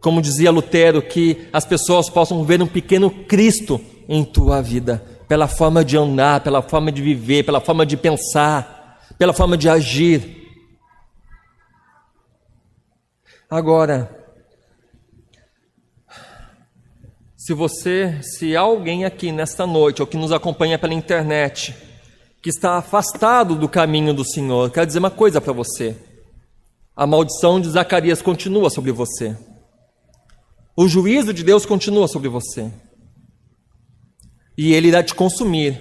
Como 0.01 0.21
dizia 0.21 0.51
Lutero, 0.51 1.01
que 1.01 1.47
as 1.53 1.63
pessoas 1.63 2.09
possam 2.09 2.43
ver 2.43 2.61
um 2.61 2.67
pequeno 2.67 3.09
Cristo 3.25 3.79
em 4.09 4.25
tua 4.25 4.59
vida 4.61 5.10
pela 5.31 5.47
forma 5.47 5.85
de 5.85 5.95
andar, 5.95 6.41
pela 6.41 6.61
forma 6.61 6.91
de 6.91 7.01
viver, 7.01 7.45
pela 7.45 7.61
forma 7.61 7.85
de 7.85 7.95
pensar, 7.95 8.99
pela 9.17 9.31
forma 9.31 9.57
de 9.57 9.69
agir. 9.69 10.45
Agora, 13.49 14.13
se 17.37 17.53
você, 17.53 18.19
se 18.21 18.57
alguém 18.57 19.05
aqui 19.05 19.31
nesta 19.31 19.65
noite, 19.65 20.01
ou 20.01 20.05
que 20.05 20.17
nos 20.17 20.33
acompanha 20.33 20.77
pela 20.77 20.93
internet, 20.93 21.73
que 22.41 22.49
está 22.49 22.75
afastado 22.75 23.55
do 23.55 23.69
caminho 23.69 24.13
do 24.13 24.25
Senhor, 24.25 24.69
quero 24.69 24.85
dizer 24.85 24.99
uma 24.99 25.09
coisa 25.09 25.39
para 25.39 25.53
você. 25.53 25.95
A 26.93 27.07
maldição 27.07 27.61
de 27.61 27.69
Zacarias 27.69 28.21
continua 28.21 28.69
sobre 28.69 28.91
você. 28.91 29.37
O 30.75 30.89
juízo 30.89 31.33
de 31.33 31.41
Deus 31.41 31.65
continua 31.65 32.09
sobre 32.09 32.27
você 32.27 32.69
e 34.61 34.75
ele 34.75 34.89
irá 34.89 35.01
te 35.01 35.15
consumir, 35.15 35.75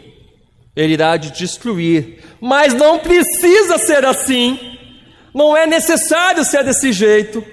ele 0.74 0.94
irá 0.94 1.18
te 1.18 1.30
destruir. 1.30 2.24
Mas 2.40 2.72
não 2.72 2.98
precisa 2.98 3.76
ser 3.76 4.06
assim, 4.06 4.58
não 5.34 5.54
é 5.54 5.66
necessário 5.66 6.42
ser 6.46 6.64
desse 6.64 6.90
jeito, 6.90 7.44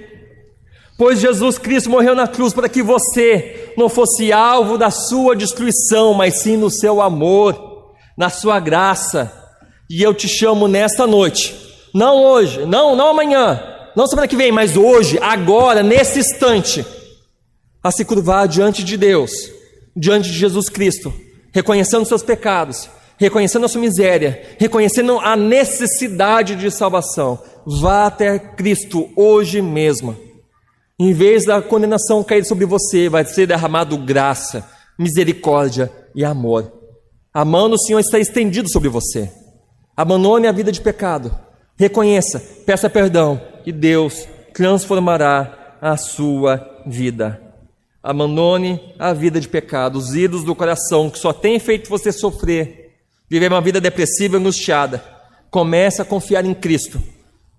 pois 0.97 1.19
Jesus 1.19 1.57
Cristo 1.57 1.89
morreu 1.89 2.15
na 2.15 2.29
cruz 2.29 2.53
para 2.53 2.69
que 2.69 2.81
você 2.81 3.73
não 3.77 3.89
fosse 3.89 4.31
alvo 4.31 4.77
da 4.77 4.89
sua 4.89 5.35
destruição, 5.35 6.13
mas 6.13 6.35
sim 6.35 6.55
no 6.55 6.69
seu 6.69 7.01
amor, 7.01 7.91
na 8.17 8.29
sua 8.29 8.57
graça. 8.61 9.29
E 9.89 10.01
eu 10.01 10.13
te 10.13 10.29
chamo 10.29 10.65
nesta 10.65 11.05
noite, 11.05 11.53
não 11.93 12.23
hoje, 12.23 12.65
não, 12.65 12.95
não 12.95 13.09
amanhã, 13.09 13.61
não 13.97 14.07
semana 14.07 14.29
que 14.29 14.35
vem, 14.37 14.53
mas 14.53 14.77
hoje, 14.77 15.19
agora, 15.21 15.83
nesse 15.83 16.19
instante, 16.19 16.85
a 17.83 17.91
se 17.91 18.05
curvar 18.05 18.47
diante 18.47 18.81
de 18.81 18.95
Deus 18.95 19.56
diante 19.97 20.31
de 20.31 20.37
Jesus 20.37 20.69
Cristo, 20.69 21.13
reconhecendo 21.51 22.05
seus 22.05 22.21
pecados, 22.21 22.89
reconhecendo 23.17 23.65
a 23.65 23.69
sua 23.69 23.81
miséria, 23.81 24.55
reconhecendo 24.59 25.19
a 25.19 25.35
necessidade 25.35 26.55
de 26.55 26.69
salvação, 26.69 27.39
vá 27.65 28.05
até 28.05 28.37
Cristo 28.37 29.09
hoje 29.15 29.61
mesmo. 29.61 30.15
Em 30.99 31.13
vez 31.13 31.45
da 31.45 31.61
condenação 31.61 32.23
cair 32.23 32.45
sobre 32.45 32.65
você, 32.65 33.09
vai 33.09 33.25
ser 33.25 33.47
derramado 33.47 33.97
graça, 33.97 34.67
misericórdia 34.97 35.91
e 36.15 36.23
amor. 36.23 36.71
A 37.33 37.43
mão 37.43 37.69
do 37.69 37.79
Senhor 37.79 37.99
está 37.99 38.19
estendida 38.19 38.67
sobre 38.67 38.89
você. 38.89 39.31
Abandone 39.95 40.47
a 40.47 40.51
vida 40.51 40.71
de 40.71 40.81
pecado. 40.81 41.35
Reconheça, 41.75 42.39
peça 42.65 42.89
perdão 42.89 43.39
e 43.65 43.71
Deus 43.71 44.27
transformará 44.53 45.77
a 45.79 45.95
sua 45.97 46.83
vida. 46.85 47.46
Abandone 48.07 48.79
a 48.97 49.11
vida 49.11 49.37
de 49.37 49.49
pecado, 49.49 49.97
os 49.97 50.15
ídolos 50.15 50.45
do 50.45 50.55
coração 50.55 51.09
que 51.09 51.19
só 51.19 51.33
tem 51.33 51.59
feito 51.59 51.89
você 51.89 52.09
sofrer, 52.09 52.95
viver 53.29 53.51
uma 53.51 53.59
vida 53.59 53.81
depressiva 53.81 54.37
e 54.37 54.39
angustiada. 54.39 55.03
Comece 55.51 56.01
a 56.01 56.05
confiar 56.05 56.45
em 56.45 56.53
Cristo 56.53 57.03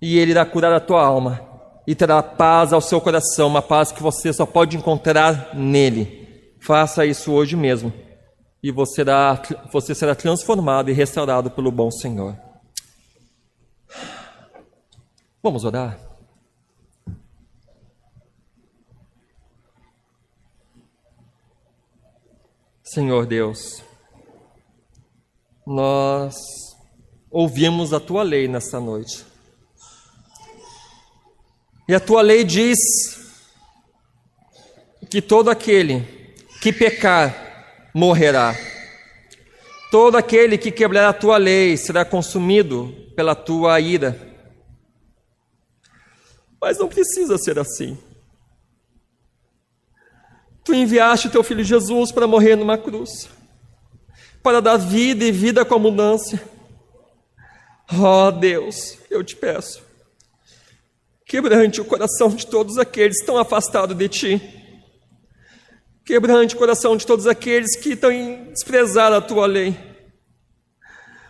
e 0.01 0.17
Ele 0.17 0.31
irá 0.31 0.43
curar 0.43 0.73
a 0.73 0.79
tua 0.79 1.05
alma 1.05 1.39
e 1.85 1.93
terá 1.93 2.23
paz 2.23 2.73
ao 2.73 2.81
seu 2.81 2.99
coração, 2.99 3.47
uma 3.47 3.61
paz 3.61 3.91
que 3.91 4.01
você 4.01 4.33
só 4.33 4.43
pode 4.43 4.75
encontrar 4.75 5.51
nele. 5.53 6.51
Faça 6.59 7.05
isso 7.05 7.31
hoje 7.31 7.55
mesmo 7.55 7.93
e 8.63 8.71
você 8.71 8.95
será, 8.95 9.39
você 9.71 9.93
será 9.93 10.15
transformado 10.15 10.89
e 10.89 10.93
restaurado 10.93 11.51
pelo 11.51 11.71
bom 11.71 11.91
Senhor. 11.91 12.35
Vamos 15.43 15.63
orar? 15.63 16.08
Senhor 22.91 23.27
Deus, 23.27 23.83
nós 25.63 26.35
ouvimos 27.29 27.93
a 27.93 27.99
tua 27.99 28.23
lei 28.23 28.47
nesta 28.47 28.79
noite. 28.79 29.23
E 31.87 31.93
a 31.93 31.99
tua 31.99 32.23
lei 32.23 32.43
diz 32.43 32.79
que 35.07 35.21
todo 35.21 35.51
aquele 35.51 36.01
que 36.63 36.73
pecar 36.73 37.91
morrerá. 37.93 38.55
Todo 39.91 40.17
aquele 40.17 40.57
que 40.57 40.71
quebrar 40.71 41.09
a 41.09 41.13
tua 41.13 41.37
lei 41.37 41.77
será 41.77 42.03
consumido 42.03 42.91
pela 43.15 43.35
tua 43.35 43.79
ira. 43.79 44.19
Mas 46.59 46.79
não 46.79 46.87
precisa 46.87 47.37
ser 47.37 47.59
assim. 47.59 47.95
Tu 50.69 50.75
enviaste 50.75 51.25
o 51.25 51.31
teu 51.31 51.43
filho 51.43 51.63
Jesus 51.63 52.11
para 52.11 52.27
morrer 52.27 52.55
numa 52.55 52.77
cruz, 52.77 53.27
para 54.43 54.61
dar 54.61 54.77
vida 54.77 55.25
e 55.25 55.31
vida 55.31 55.65
com 55.65 55.73
abundância. 55.73 56.39
Oh, 57.91 58.31
Deus, 58.31 58.99
eu 59.09 59.23
te 59.23 59.35
peço, 59.35 59.81
quebrante 61.25 61.81
o 61.81 61.85
coração 61.85 62.29
de 62.29 62.45
todos 62.45 62.77
aqueles 62.77 63.15
que 63.15 63.21
estão 63.21 63.39
afastados 63.39 63.97
de 63.97 64.07
ti. 64.07 64.41
Quebrante 66.05 66.53
o 66.53 66.59
coração 66.59 66.95
de 66.95 67.03
todos 67.03 67.25
aqueles 67.25 67.75
que 67.75 67.93
estão 67.93 68.11
desprezando 68.51 69.15
a 69.15 69.21
tua 69.21 69.47
lei. 69.47 69.75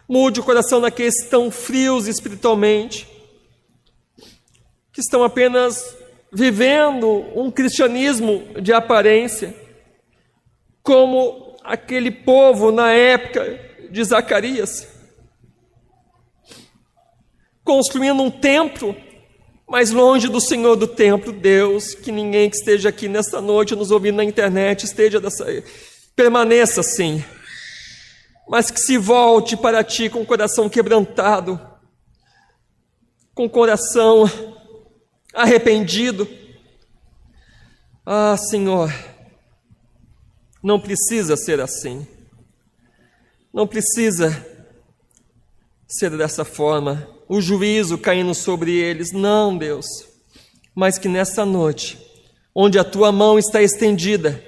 Mude 0.06 0.42
o 0.42 0.44
coração 0.44 0.82
daqueles 0.82 1.16
que 1.16 1.24
estão 1.24 1.50
frios 1.50 2.10
espiritualmente, 2.10 3.08
que 4.92 5.00
estão 5.00 5.24
apenas 5.24 5.96
vivendo 6.32 7.26
um 7.36 7.50
cristianismo 7.50 8.62
de 8.62 8.72
aparência, 8.72 9.56
como 10.84 11.58
aquele 11.64 12.12
povo 12.12 12.72
na 12.72 12.92
época 12.92 13.60
de 13.92 14.04
Zacarias, 14.04 14.88
construindo 17.64 18.22
um 18.22 18.32
templo, 18.32 18.96
mas 19.68 19.92
longe 19.92 20.28
do 20.28 20.42
Senhor 20.42 20.76
do 20.76 20.88
templo, 20.88 21.32
Deus, 21.32 21.94
que 21.94 22.12
ninguém 22.12 22.50
que 22.50 22.56
esteja 22.56 22.90
aqui 22.90 23.08
nesta 23.08 23.40
noite 23.40 23.76
nos 23.76 23.92
ouvindo 23.92 24.18
na 24.18 24.24
internet 24.24 24.84
esteja 24.84 25.20
dessa, 25.20 25.46
permaneça 26.16 26.82
assim, 26.82 27.24
mas 28.48 28.72
que 28.72 28.80
se 28.80 28.98
volte 28.98 29.56
para 29.56 29.84
ti 29.84 30.10
com 30.10 30.22
o 30.22 30.26
coração 30.26 30.68
quebrantado, 30.68 31.60
com 33.36 33.46
o 33.46 33.50
coração 33.50 34.28
arrependido. 35.40 36.28
Ah, 38.06 38.36
Senhor, 38.38 38.94
não 40.62 40.80
precisa 40.80 41.38
ser 41.38 41.62
assim. 41.62 42.06
Não 43.54 43.66
precisa 43.66 44.46
ser 45.88 46.16
dessa 46.16 46.46
forma, 46.46 47.08
o 47.28 47.42
juízo 47.42 47.98
caindo 47.98 48.36
sobre 48.36 48.74
eles. 48.74 49.12
Não, 49.12 49.58
Deus. 49.58 49.86
Mas 50.76 50.98
que 50.98 51.08
nessa 51.08 51.46
noite, 51.46 51.98
onde 52.54 52.78
a 52.78 52.84
tua 52.84 53.12
mão 53.12 53.40
está 53.40 53.62
estendida, 53.62 54.44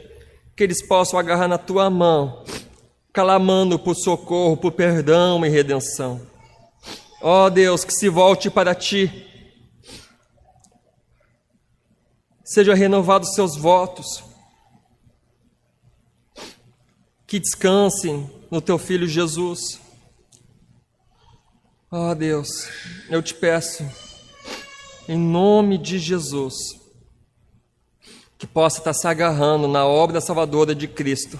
que 0.56 0.64
eles 0.64 0.86
possam 0.86 1.18
agarrar 1.18 1.48
na 1.48 1.58
tua 1.58 1.90
mão 1.90 2.44
clamando 3.14 3.78
por 3.78 3.96
socorro, 3.96 4.56
por 4.56 4.72
perdão 4.72 5.46
e 5.46 5.50
redenção. 5.50 6.22
Ó 7.22 7.46
oh 7.46 7.50
Deus, 7.50 7.84
que 7.84 7.94
se 7.94 8.08
volte 8.08 8.50
para 8.50 8.74
ti. 8.74 9.31
Sejam 12.54 12.76
renovados 12.76 13.34
seus 13.34 13.56
votos. 13.56 14.24
Que 17.26 17.40
descansem 17.40 18.30
no 18.52 18.60
teu 18.60 18.78
filho 18.78 19.08
Jesus. 19.08 19.80
Oh 21.90 22.14
Deus, 22.14 22.68
eu 23.10 23.22
te 23.22 23.34
peço, 23.34 23.86
em 25.08 25.18
nome 25.18 25.78
de 25.78 25.98
Jesus, 25.98 26.56
que 28.38 28.46
possa 28.46 28.80
estar 28.80 28.94
se 28.94 29.08
agarrando 29.08 29.68
na 29.68 29.86
obra 29.86 30.20
salvadora 30.20 30.76
de 30.76 30.88
Cristo 30.90 31.40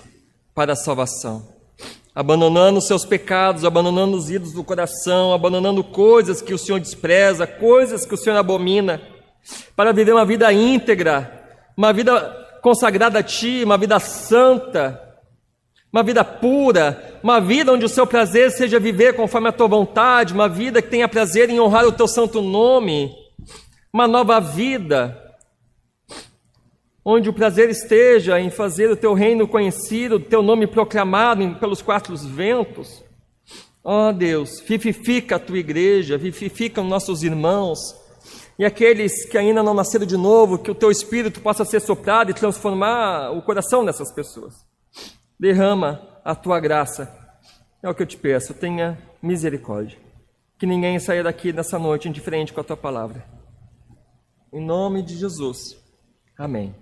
para 0.54 0.74
a 0.74 0.78
salvação 0.78 1.52
abandonando 2.14 2.82
seus 2.82 3.06
pecados, 3.06 3.64
abandonando 3.64 4.18
os 4.18 4.30
ídolos 4.30 4.54
do 4.54 4.66
coração, 4.66 5.34
abandonando 5.34 5.82
coisas 5.82 6.42
que 6.42 6.54
o 6.54 6.58
Senhor 6.58 6.80
despreza, 6.80 7.48
coisas 7.48 8.06
que 8.06 8.14
o 8.14 8.18
Senhor 8.18 8.36
abomina, 8.36 9.02
para 9.76 9.92
viver 9.92 10.14
uma 10.14 10.26
vida 10.26 10.52
íntegra, 10.52 11.44
uma 11.76 11.92
vida 11.92 12.20
consagrada 12.62 13.20
a 13.20 13.24
Ti, 13.24 13.64
uma 13.64 13.78
vida 13.78 14.00
santa, 14.00 15.02
uma 15.92 16.04
vida 16.04 16.24
pura, 16.24 17.20
uma 17.22 17.42
vida 17.42 17.74
onde 17.74 17.86
o 17.86 17.90
seu 17.90 18.08
prazer 18.08 18.52
seja 18.52 18.80
viver 18.80 19.16
conforme 19.16 19.50
a 19.50 19.52
tua 19.52 19.68
vontade, 19.68 20.34
uma 20.34 20.48
vida 20.48 20.82
que 20.82 20.90
tenha 20.90 21.08
prazer 21.08 21.50
em 21.50 21.60
honrar 21.60 21.86
o 21.86 21.92
teu 21.92 22.08
santo 22.08 22.42
nome, 22.42 23.14
uma 23.92 24.08
nova 24.08 24.40
vida 24.40 25.18
onde 27.04 27.30
o 27.30 27.34
prazer 27.34 27.70
esteja 27.70 28.40
em 28.40 28.50
fazer 28.50 28.90
o 28.90 28.96
teu 28.96 29.14
reino 29.14 29.48
conhecido, 29.48 30.16
o 30.16 30.20
teu 30.20 30.44
nome 30.44 30.68
proclamado 30.68 31.56
pelos 31.56 31.82
quatro 31.82 32.16
ventos. 32.16 33.04
Ó 33.84 34.10
oh, 34.10 34.14
Deus, 34.14 34.62
vivifica 34.62 35.38
a 35.38 35.40
tua 35.40 35.58
igreja, 35.58 36.18
vivifica 36.18 36.82
os 36.82 36.88
nossos 36.88 37.24
irmãos 37.24 37.80
e 38.58 38.66
aqueles 38.66 39.26
que 39.26 39.38
ainda 39.38 39.64
não 39.64 39.74
nasceram 39.74 40.06
de 40.06 40.18
novo, 40.18 40.58
que 40.58 40.72
o 40.72 40.76
teu 40.76 40.92
espírito 40.92 41.42
possa 41.42 41.66
ser 41.66 41.80
soprado 41.80 42.32
e 42.32 42.34
transformar 42.34 43.32
o 43.32 43.42
coração 43.42 43.84
dessas 43.86 44.12
pessoas. 44.12 44.54
Derrama 45.40 46.02
a 46.24 46.36
tua 46.36 46.60
graça. 46.60 47.12
É 47.82 47.90
o 47.90 47.96
que 47.96 48.04
eu 48.04 48.08
te 48.08 48.18
peço, 48.18 48.54
tenha 48.54 48.98
misericórdia. 49.22 49.98
Que 50.60 50.68
ninguém 50.68 51.00
saia 51.00 51.24
daqui 51.24 51.52
nessa 51.52 51.80
noite 51.80 52.08
indiferente 52.08 52.54
com 52.54 52.62
a 52.62 52.64
tua 52.64 52.78
palavra. 52.78 53.26
Em 54.54 54.64
nome 54.64 55.02
de 55.02 55.18
Jesus. 55.18 55.78
Amém. 56.38 56.76